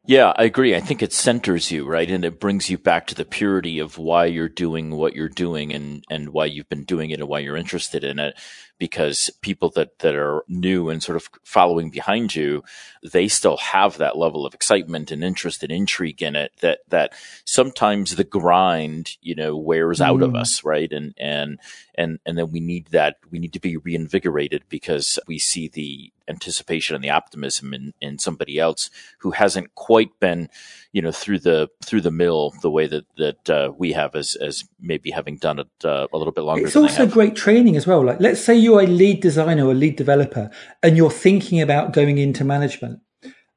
Yeah, 0.09 0.31
I 0.37 0.45
agree. 0.45 0.73
I 0.73 0.79
think 0.79 1.01
it 1.01 1.11
centers 1.11 1.69
you, 1.69 1.85
right? 1.85 2.09
And 2.09 2.23
it 2.23 2.39
brings 2.39 2.69
you 2.69 2.77
back 2.77 3.07
to 3.07 3.15
the 3.15 3.25
purity 3.25 3.79
of 3.79 3.97
why 3.97 4.23
you're 4.27 4.47
doing 4.47 4.91
what 4.91 5.17
you're 5.17 5.27
doing 5.27 5.73
and, 5.73 6.05
and 6.09 6.29
why 6.29 6.45
you've 6.45 6.69
been 6.69 6.85
doing 6.85 7.09
it 7.09 7.19
and 7.19 7.27
why 7.27 7.39
you're 7.39 7.57
interested 7.57 8.05
in 8.05 8.17
it 8.17 8.33
because 8.77 9.29
people 9.41 9.69
that, 9.71 9.99
that 9.99 10.15
are 10.15 10.43
new 10.47 10.89
and 10.89 11.01
sort 11.01 11.15
of 11.15 11.29
following 11.43 11.89
behind 11.89 12.35
you, 12.35 12.63
they 13.03 13.27
still 13.27 13.57
have 13.57 13.97
that 13.97 14.17
level 14.17 14.45
of 14.45 14.53
excitement 14.53 15.11
and 15.11 15.23
interest 15.23 15.63
and 15.63 15.71
intrigue 15.71 16.21
in 16.21 16.35
it 16.35 16.51
that, 16.61 16.79
that 16.89 17.13
sometimes 17.45 18.15
the 18.15 18.23
grind, 18.23 19.17
you 19.21 19.35
know, 19.35 19.55
wears 19.55 20.01
out 20.01 20.21
of 20.21 20.31
mm. 20.31 20.39
us, 20.39 20.63
right? 20.63 20.91
And, 20.91 21.13
and, 21.17 21.59
and, 21.95 22.19
and 22.25 22.37
then 22.37 22.51
we 22.51 22.59
need 22.59 22.87
that, 22.87 23.17
we 23.31 23.39
need 23.39 23.53
to 23.53 23.59
be 23.59 23.77
reinvigorated 23.77 24.63
because 24.69 25.19
we 25.27 25.39
see 25.39 25.67
the 25.67 26.11
anticipation 26.27 26.95
and 26.95 27.03
the 27.03 27.09
optimism 27.09 27.73
in, 27.73 27.93
in 28.01 28.19
somebody 28.19 28.59
else 28.59 28.89
who 29.19 29.31
hasn't 29.31 29.73
quite 29.75 30.19
been, 30.19 30.49
you 30.93 31.01
know, 31.01 31.11
through 31.11 31.39
the, 31.39 31.67
through 31.85 32.01
the 32.01 32.11
mill 32.11 32.53
the 32.61 32.71
way 32.71 32.87
that, 32.87 33.05
that, 33.17 33.49
uh, 33.49 33.71
we 33.77 33.93
have 33.93 34.15
as, 34.15 34.35
as 34.35 34.63
maybe 34.79 35.11
having 35.11 35.37
done 35.37 35.59
it, 35.59 35.67
uh, 35.85 36.07
a 36.13 36.17
little 36.17 36.33
bit 36.33 36.41
longer. 36.41 36.65
It's 36.65 36.75
also 36.75 37.05
great 37.05 37.35
training 37.35 37.75
as 37.75 37.85
well. 37.85 38.03
Like, 38.03 38.19
let's 38.19 38.41
say 38.41 38.55
you're 38.55 38.81
a 38.81 38.87
lead 38.87 39.21
designer 39.21 39.65
or 39.65 39.71
a 39.71 39.75
lead 39.75 39.95
developer 39.95 40.49
and 40.81 40.97
you're 40.97 41.11
thinking 41.11 41.61
about 41.61 41.93
going 41.93 42.17
into 42.17 42.43
management, 42.43 43.01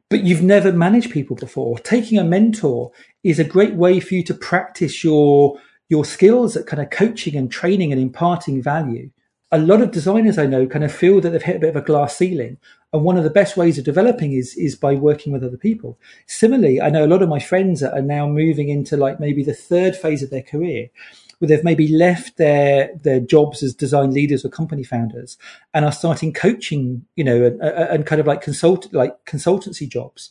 but 0.09 0.25
you've 0.25 0.43
never 0.43 0.73
managed 0.73 1.11
people 1.11 1.37
before. 1.37 1.79
Taking 1.79 2.19
a 2.19 2.25
mentor 2.25 2.91
is 3.23 3.39
a 3.39 3.45
great 3.45 3.75
way 3.75 4.01
for 4.01 4.15
you 4.15 4.25
to 4.25 4.35
practice 4.35 5.05
your 5.05 5.59
your 5.89 6.05
skills 6.05 6.57
at 6.57 6.67
kind 6.67 6.81
of 6.81 6.89
coaching 6.91 7.37
and 7.37 7.51
training 7.51 7.93
and 7.93 8.01
imparting 8.01 8.63
value. 8.63 9.11
A 9.51 9.59
lot 9.59 9.83
of 9.83 9.91
designers 9.91 10.39
I 10.39 10.47
know 10.47 10.67
kind 10.67 10.85
of 10.85 10.93
feel 10.93 11.21
that 11.21 11.31
they've 11.31 11.43
hit 11.43 11.57
a 11.57 11.59
bit 11.59 11.71
of 11.71 11.83
a 11.83 11.85
glass 11.85 12.17
ceiling. 12.17 12.59
And 12.93 13.05
one 13.05 13.17
of 13.17 13.25
the 13.25 13.31
best 13.31 13.57
ways 13.57 13.79
of 13.79 13.85
developing 13.85 14.33
is, 14.33 14.55
is 14.57 14.75
by 14.75 14.95
working 14.95 15.33
with 15.33 15.45
other 15.45 15.57
people. 15.57 15.99
Similarly, 16.27 16.81
I 16.81 16.91
know 16.91 17.05
a 17.05 17.07
lot 17.07 17.23
of 17.23 17.29
my 17.29 17.39
friends 17.39 17.83
are 17.83 18.03
now 18.03 18.27
moving 18.27 18.69
into 18.69 18.97
like 18.97 19.21
maybe 19.21 19.45
the 19.45 19.55
third 19.55 19.95
phase 19.95 20.23
of 20.23 20.31
their 20.31 20.43
career 20.43 20.89
where 21.39 21.49
they've 21.49 21.65
maybe 21.65 21.89
left 21.89 22.37
their 22.37 22.91
their 23.03 23.21
jobs 23.21 23.63
as 23.63 23.75
design 23.75 24.11
leaders 24.11 24.45
or 24.45 24.51
company 24.51 24.85
founders 24.85 25.39
and 25.73 25.85
are 25.85 25.93
starting 25.93 26.33
coaching, 26.33 27.05
you 27.17 27.25
know, 27.25 27.45
and, 27.45 27.61
and 27.63 28.07
kind 28.07 28.21
of 28.21 28.27
like 28.27 28.43
consult 28.43 28.93
like 28.93 29.25
consultancy 29.25 29.89
jobs 29.89 30.31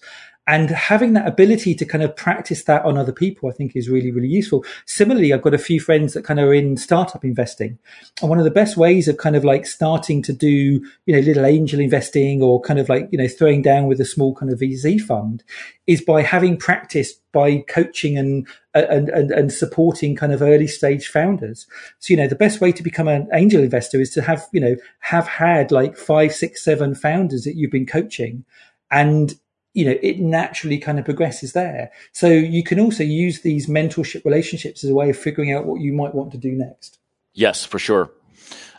and 0.49 0.71
having 0.71 1.13
that 1.13 1.27
ability 1.27 1.75
to 1.75 1.85
kind 1.85 2.03
of 2.03 2.15
practice 2.15 2.63
that 2.63 2.83
on 2.83 2.97
other 2.97 3.11
people, 3.11 3.47
I 3.47 3.53
think 3.53 3.75
is 3.75 3.87
really, 3.87 4.09
really 4.09 4.27
useful. 4.27 4.65
Similarly, 4.87 5.31
I've 5.31 5.43
got 5.43 5.53
a 5.53 5.59
few 5.59 5.79
friends 5.79 6.15
that 6.15 6.25
kind 6.25 6.39
of 6.39 6.47
are 6.47 6.53
in 6.55 6.75
startup 6.75 7.23
investing. 7.23 7.77
And 8.19 8.31
one 8.31 8.39
of 8.39 8.45
the 8.45 8.51
best 8.51 8.75
ways 8.75 9.07
of 9.07 9.17
kind 9.17 9.35
of 9.35 9.45
like 9.45 9.67
starting 9.67 10.23
to 10.23 10.33
do, 10.33 10.83
you 11.05 11.13
know, 11.13 11.19
little 11.19 11.45
angel 11.45 11.79
investing 11.79 12.41
or 12.41 12.59
kind 12.61 12.79
of 12.79 12.89
like, 12.89 13.09
you 13.11 13.19
know, 13.19 13.27
throwing 13.27 13.61
down 13.61 13.85
with 13.85 14.01
a 14.01 14.05
small 14.05 14.33
kind 14.33 14.51
of 14.51 14.57
VC 14.57 14.99
fund 14.99 15.43
is 15.85 16.01
by 16.01 16.23
having 16.23 16.57
practice 16.57 17.13
by 17.31 17.59
coaching 17.69 18.17
and, 18.17 18.47
and, 18.73 19.09
and, 19.09 19.29
and 19.29 19.53
supporting 19.53 20.15
kind 20.15 20.33
of 20.33 20.41
early 20.41 20.65
stage 20.65 21.09
founders. 21.09 21.67
So, 21.99 22.11
you 22.11 22.17
know, 22.17 22.27
the 22.27 22.33
best 22.33 22.59
way 22.59 22.71
to 22.71 22.81
become 22.81 23.07
an 23.07 23.29
angel 23.33 23.61
investor 23.61 24.01
is 24.01 24.09
to 24.15 24.23
have, 24.23 24.47
you 24.51 24.61
know, 24.61 24.77
have 25.01 25.27
had 25.27 25.71
like 25.71 25.95
five, 25.95 26.33
six, 26.33 26.63
seven 26.63 26.95
founders 26.95 27.43
that 27.43 27.55
you've 27.55 27.69
been 27.69 27.85
coaching 27.85 28.45
and 28.89 29.35
you 29.73 29.85
know, 29.85 29.95
it 30.01 30.19
naturally 30.19 30.77
kind 30.77 30.99
of 30.99 31.05
progresses 31.05 31.53
there. 31.53 31.91
So 32.11 32.27
you 32.27 32.63
can 32.63 32.79
also 32.79 33.03
use 33.03 33.41
these 33.41 33.67
mentorship 33.67 34.25
relationships 34.25 34.83
as 34.83 34.89
a 34.89 34.95
way 34.95 35.09
of 35.09 35.17
figuring 35.17 35.51
out 35.51 35.65
what 35.65 35.81
you 35.81 35.93
might 35.93 36.15
want 36.15 36.31
to 36.31 36.37
do 36.37 36.51
next. 36.51 36.97
Yes, 37.33 37.63
for 37.63 37.79
sure. 37.79 38.11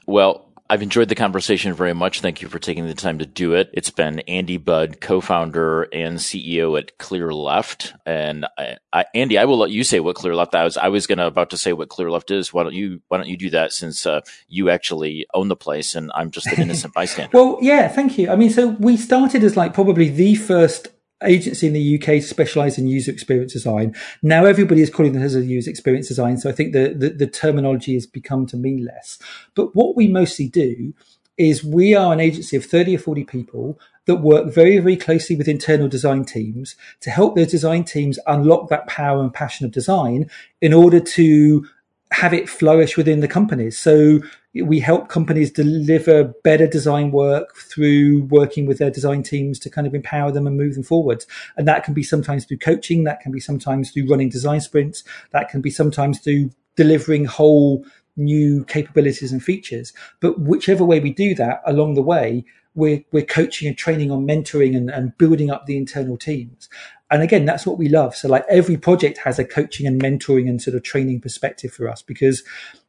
Well, 0.06 0.49
I've 0.70 0.82
enjoyed 0.82 1.08
the 1.08 1.16
conversation 1.16 1.74
very 1.74 1.94
much. 1.94 2.20
Thank 2.20 2.42
you 2.42 2.48
for 2.48 2.60
taking 2.60 2.86
the 2.86 2.94
time 2.94 3.18
to 3.18 3.26
do 3.26 3.54
it. 3.54 3.70
It's 3.72 3.90
been 3.90 4.20
Andy 4.20 4.56
Budd, 4.56 5.00
co-founder 5.00 5.88
and 5.92 6.18
CEO 6.18 6.78
at 6.78 6.96
Clearleft. 6.96 7.92
And 8.06 8.46
I, 8.56 8.76
I, 8.92 9.04
Andy, 9.12 9.36
I 9.36 9.46
will 9.46 9.58
let 9.58 9.72
you 9.72 9.82
say 9.82 9.98
what 9.98 10.14
Clearleft. 10.14 10.54
I 10.54 10.62
was 10.62 10.76
I 10.76 10.86
was 10.86 11.08
gonna 11.08 11.26
about 11.26 11.50
to 11.50 11.56
say 11.56 11.72
what 11.72 11.88
Clearleft 11.88 12.30
is. 12.30 12.54
Why 12.54 12.62
don't 12.62 12.72
you 12.72 13.02
Why 13.08 13.16
don't 13.16 13.26
you 13.26 13.36
do 13.36 13.50
that 13.50 13.72
since 13.72 14.06
uh, 14.06 14.20
you 14.46 14.70
actually 14.70 15.26
own 15.34 15.48
the 15.48 15.56
place 15.56 15.96
and 15.96 16.12
I'm 16.14 16.30
just 16.30 16.46
an 16.46 16.62
innocent 16.62 16.94
bystander. 16.94 17.30
well, 17.36 17.58
yeah, 17.60 17.88
thank 17.88 18.16
you. 18.16 18.30
I 18.30 18.36
mean, 18.36 18.50
so 18.50 18.68
we 18.68 18.96
started 18.96 19.42
as 19.42 19.56
like 19.56 19.74
probably 19.74 20.08
the 20.08 20.36
first 20.36 20.86
agency 21.22 21.66
in 21.66 21.72
the 21.72 22.00
UK 22.00 22.22
specialised 22.22 22.78
in 22.78 22.86
user 22.86 23.10
experience 23.10 23.52
design. 23.52 23.94
Now 24.22 24.44
everybody 24.44 24.82
is 24.82 24.90
calling 24.90 25.12
themselves 25.12 25.36
a 25.36 25.44
user 25.44 25.70
experience 25.70 26.08
design, 26.08 26.38
so 26.38 26.48
I 26.48 26.52
think 26.52 26.72
the, 26.72 26.94
the, 26.96 27.10
the 27.10 27.26
terminology 27.26 27.94
has 27.94 28.06
become 28.06 28.46
to 28.46 28.56
mean 28.56 28.84
less. 28.84 29.18
But 29.54 29.74
what 29.74 29.96
we 29.96 30.08
mostly 30.08 30.48
do 30.48 30.94
is 31.36 31.64
we 31.64 31.94
are 31.94 32.12
an 32.12 32.20
agency 32.20 32.56
of 32.56 32.66
30 32.66 32.96
or 32.96 32.98
40 32.98 33.24
people 33.24 33.80
that 34.04 34.16
work 34.16 34.52
very, 34.52 34.78
very 34.78 34.96
closely 34.96 35.36
with 35.36 35.48
internal 35.48 35.88
design 35.88 36.24
teams 36.24 36.76
to 37.00 37.10
help 37.10 37.34
those 37.34 37.50
design 37.50 37.84
teams 37.84 38.18
unlock 38.26 38.68
that 38.68 38.86
power 38.86 39.22
and 39.22 39.32
passion 39.32 39.64
of 39.64 39.72
design 39.72 40.28
in 40.60 40.74
order 40.74 41.00
to 41.00 41.66
have 42.12 42.34
it 42.34 42.48
flourish 42.48 42.96
within 42.96 43.20
the 43.20 43.28
companies. 43.28 43.78
So 43.78 44.20
we 44.54 44.80
help 44.80 45.08
companies 45.08 45.50
deliver 45.50 46.24
better 46.42 46.66
design 46.66 47.12
work 47.12 47.56
through 47.56 48.22
working 48.24 48.66
with 48.66 48.78
their 48.78 48.90
design 48.90 49.22
teams 49.22 49.58
to 49.60 49.70
kind 49.70 49.86
of 49.86 49.94
empower 49.94 50.32
them 50.32 50.46
and 50.46 50.56
move 50.56 50.74
them 50.74 50.82
forward. 50.82 51.24
And 51.56 51.68
that 51.68 51.84
can 51.84 51.94
be 51.94 52.02
sometimes 52.02 52.44
through 52.44 52.58
coaching. 52.58 53.04
That 53.04 53.20
can 53.20 53.30
be 53.30 53.40
sometimes 53.40 53.92
through 53.92 54.08
running 54.08 54.28
design 54.28 54.60
sprints. 54.60 55.04
That 55.30 55.48
can 55.48 55.60
be 55.60 55.70
sometimes 55.70 56.18
through 56.18 56.50
delivering 56.76 57.26
whole 57.26 57.84
new 58.16 58.64
capabilities 58.64 59.32
and 59.32 59.42
features. 59.42 59.92
But 60.20 60.40
whichever 60.40 60.84
way 60.84 61.00
we 61.00 61.12
do 61.12 61.34
that 61.36 61.62
along 61.66 61.94
the 61.94 62.02
way, 62.02 62.44
we're, 62.74 63.02
we're 63.12 63.24
coaching 63.24 63.68
and 63.68 63.76
training 63.76 64.10
on 64.10 64.26
mentoring 64.26 64.76
and, 64.76 64.90
and 64.90 65.16
building 65.18 65.50
up 65.50 65.66
the 65.66 65.76
internal 65.76 66.16
teams. 66.16 66.68
And 67.10 67.22
again, 67.22 67.44
that's 67.44 67.66
what 67.66 67.78
we 67.78 67.88
love. 67.88 68.14
So 68.14 68.28
like 68.28 68.44
every 68.48 68.76
project 68.76 69.18
has 69.18 69.38
a 69.38 69.44
coaching 69.44 69.86
and 69.86 70.00
mentoring 70.00 70.48
and 70.48 70.62
sort 70.62 70.76
of 70.76 70.82
training 70.82 71.20
perspective 71.20 71.72
for 71.72 71.88
us 71.88 72.02
because, 72.02 72.44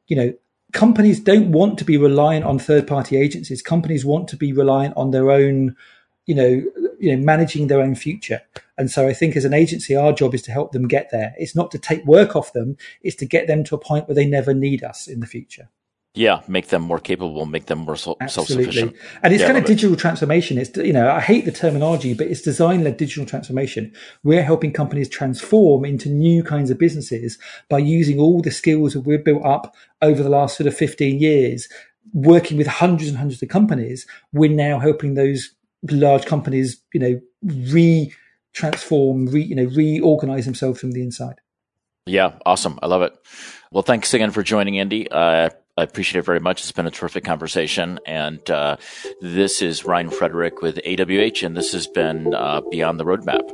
you 0.07 0.15
know, 0.15 0.33
companies 0.73 1.19
don't 1.19 1.51
want 1.51 1.77
to 1.79 1.85
be 1.85 1.97
reliant 1.97 2.45
on 2.45 2.59
third 2.59 2.87
party 2.87 3.17
agencies. 3.17 3.61
Companies 3.61 4.05
want 4.05 4.27
to 4.29 4.37
be 4.37 4.53
reliant 4.53 4.95
on 4.95 5.11
their 5.11 5.31
own, 5.31 5.75
you 6.25 6.35
know, 6.35 6.63
you 6.99 7.15
know, 7.15 7.23
managing 7.23 7.67
their 7.67 7.81
own 7.81 7.95
future. 7.95 8.41
And 8.77 8.89
so 8.89 9.07
I 9.07 9.13
think 9.13 9.35
as 9.35 9.45
an 9.45 9.53
agency, 9.53 9.95
our 9.95 10.13
job 10.13 10.33
is 10.33 10.41
to 10.43 10.51
help 10.51 10.71
them 10.71 10.87
get 10.87 11.09
there. 11.11 11.33
It's 11.37 11.55
not 11.55 11.71
to 11.71 11.79
take 11.79 12.05
work 12.05 12.35
off 12.35 12.53
them. 12.53 12.77
It's 13.01 13.15
to 13.17 13.25
get 13.25 13.47
them 13.47 13.63
to 13.65 13.75
a 13.75 13.79
point 13.79 14.07
where 14.07 14.15
they 14.15 14.25
never 14.25 14.53
need 14.53 14.83
us 14.83 15.07
in 15.07 15.19
the 15.19 15.27
future. 15.27 15.69
Yeah, 16.13 16.41
make 16.45 16.67
them 16.67 16.81
more 16.81 16.99
capable, 16.99 17.45
make 17.45 17.67
them 17.67 17.79
more 17.79 17.95
self 17.95 18.17
sufficient. 18.27 18.97
And 19.23 19.33
it's 19.33 19.41
yeah, 19.41 19.47
kind 19.47 19.57
of 19.57 19.63
digital 19.63 19.93
it. 19.93 19.99
transformation. 19.99 20.57
It's, 20.57 20.75
you 20.75 20.91
know, 20.91 21.09
I 21.09 21.21
hate 21.21 21.45
the 21.45 21.53
terminology, 21.53 22.13
but 22.13 22.27
it's 22.27 22.41
design 22.41 22.83
led 22.83 22.97
digital 22.97 23.25
transformation. 23.25 23.93
We're 24.21 24.43
helping 24.43 24.73
companies 24.73 25.07
transform 25.07 25.85
into 25.85 26.09
new 26.09 26.43
kinds 26.43 26.69
of 26.69 26.77
businesses 26.77 27.37
by 27.69 27.79
using 27.79 28.19
all 28.19 28.41
the 28.41 28.51
skills 28.51 28.91
that 28.91 29.01
we've 29.01 29.23
built 29.23 29.45
up 29.45 29.73
over 30.01 30.21
the 30.21 30.29
last 30.29 30.57
sort 30.57 30.67
of 30.67 30.75
15 30.75 31.17
years, 31.21 31.69
working 32.13 32.57
with 32.57 32.67
hundreds 32.67 33.07
and 33.07 33.17
hundreds 33.17 33.41
of 33.41 33.47
companies. 33.47 34.05
We're 34.33 34.51
now 34.51 34.79
helping 34.79 35.13
those 35.13 35.51
large 35.89 36.25
companies, 36.25 36.81
you 36.93 36.99
know, 36.99 37.19
re 37.43 38.13
transform, 38.53 39.27
re, 39.27 39.41
you 39.41 39.55
know, 39.55 39.65
reorganize 39.65 40.45
themselves 40.45 40.79
from 40.79 40.91
the 40.91 41.01
inside. 41.01 41.35
Yeah, 42.05 42.33
awesome. 42.45 42.79
I 42.81 42.87
love 42.87 43.01
it. 43.03 43.13
Well, 43.71 43.83
thanks 43.83 44.13
again 44.13 44.31
for 44.31 44.43
joining, 44.43 44.79
Andy. 44.79 45.09
Uh, 45.09 45.49
I 45.77 45.83
appreciate 45.83 46.19
it 46.19 46.25
very 46.25 46.39
much. 46.39 46.61
It's 46.61 46.71
been 46.71 46.87
a 46.87 46.91
terrific 46.91 47.23
conversation. 47.23 47.99
And 48.05 48.47
uh, 48.49 48.77
this 49.21 49.61
is 49.61 49.85
Ryan 49.85 50.09
Frederick 50.09 50.61
with 50.61 50.77
AWH, 50.77 51.45
and 51.45 51.55
this 51.55 51.71
has 51.73 51.87
been 51.87 52.33
uh, 52.33 52.61
Beyond 52.69 52.99
the 52.99 53.05
Roadmap. 53.05 53.49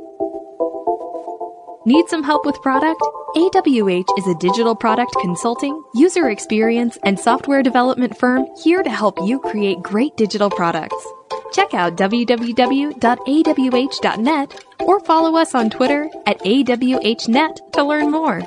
Need 1.86 2.08
some 2.08 2.22
help 2.22 2.44
with 2.44 2.60
product? 2.60 3.00
AWH 3.36 4.18
is 4.18 4.26
a 4.26 4.34
digital 4.34 4.74
product 4.74 5.14
consulting, 5.20 5.80
user 5.94 6.28
experience, 6.28 6.98
and 7.04 7.18
software 7.18 7.62
development 7.62 8.18
firm 8.18 8.46
here 8.62 8.82
to 8.82 8.90
help 8.90 9.16
you 9.22 9.38
create 9.40 9.80
great 9.82 10.16
digital 10.16 10.50
products. 10.50 10.96
Check 11.52 11.74
out 11.74 11.96
www.awh.net 11.96 12.94
or 14.80 15.00
follow 15.00 15.36
us 15.36 15.54
on 15.54 15.70
Twitter 15.70 16.10
at 16.26 16.38
AWHnet 16.40 17.72
to 17.72 17.84
learn 17.84 18.10
more. 18.10 18.42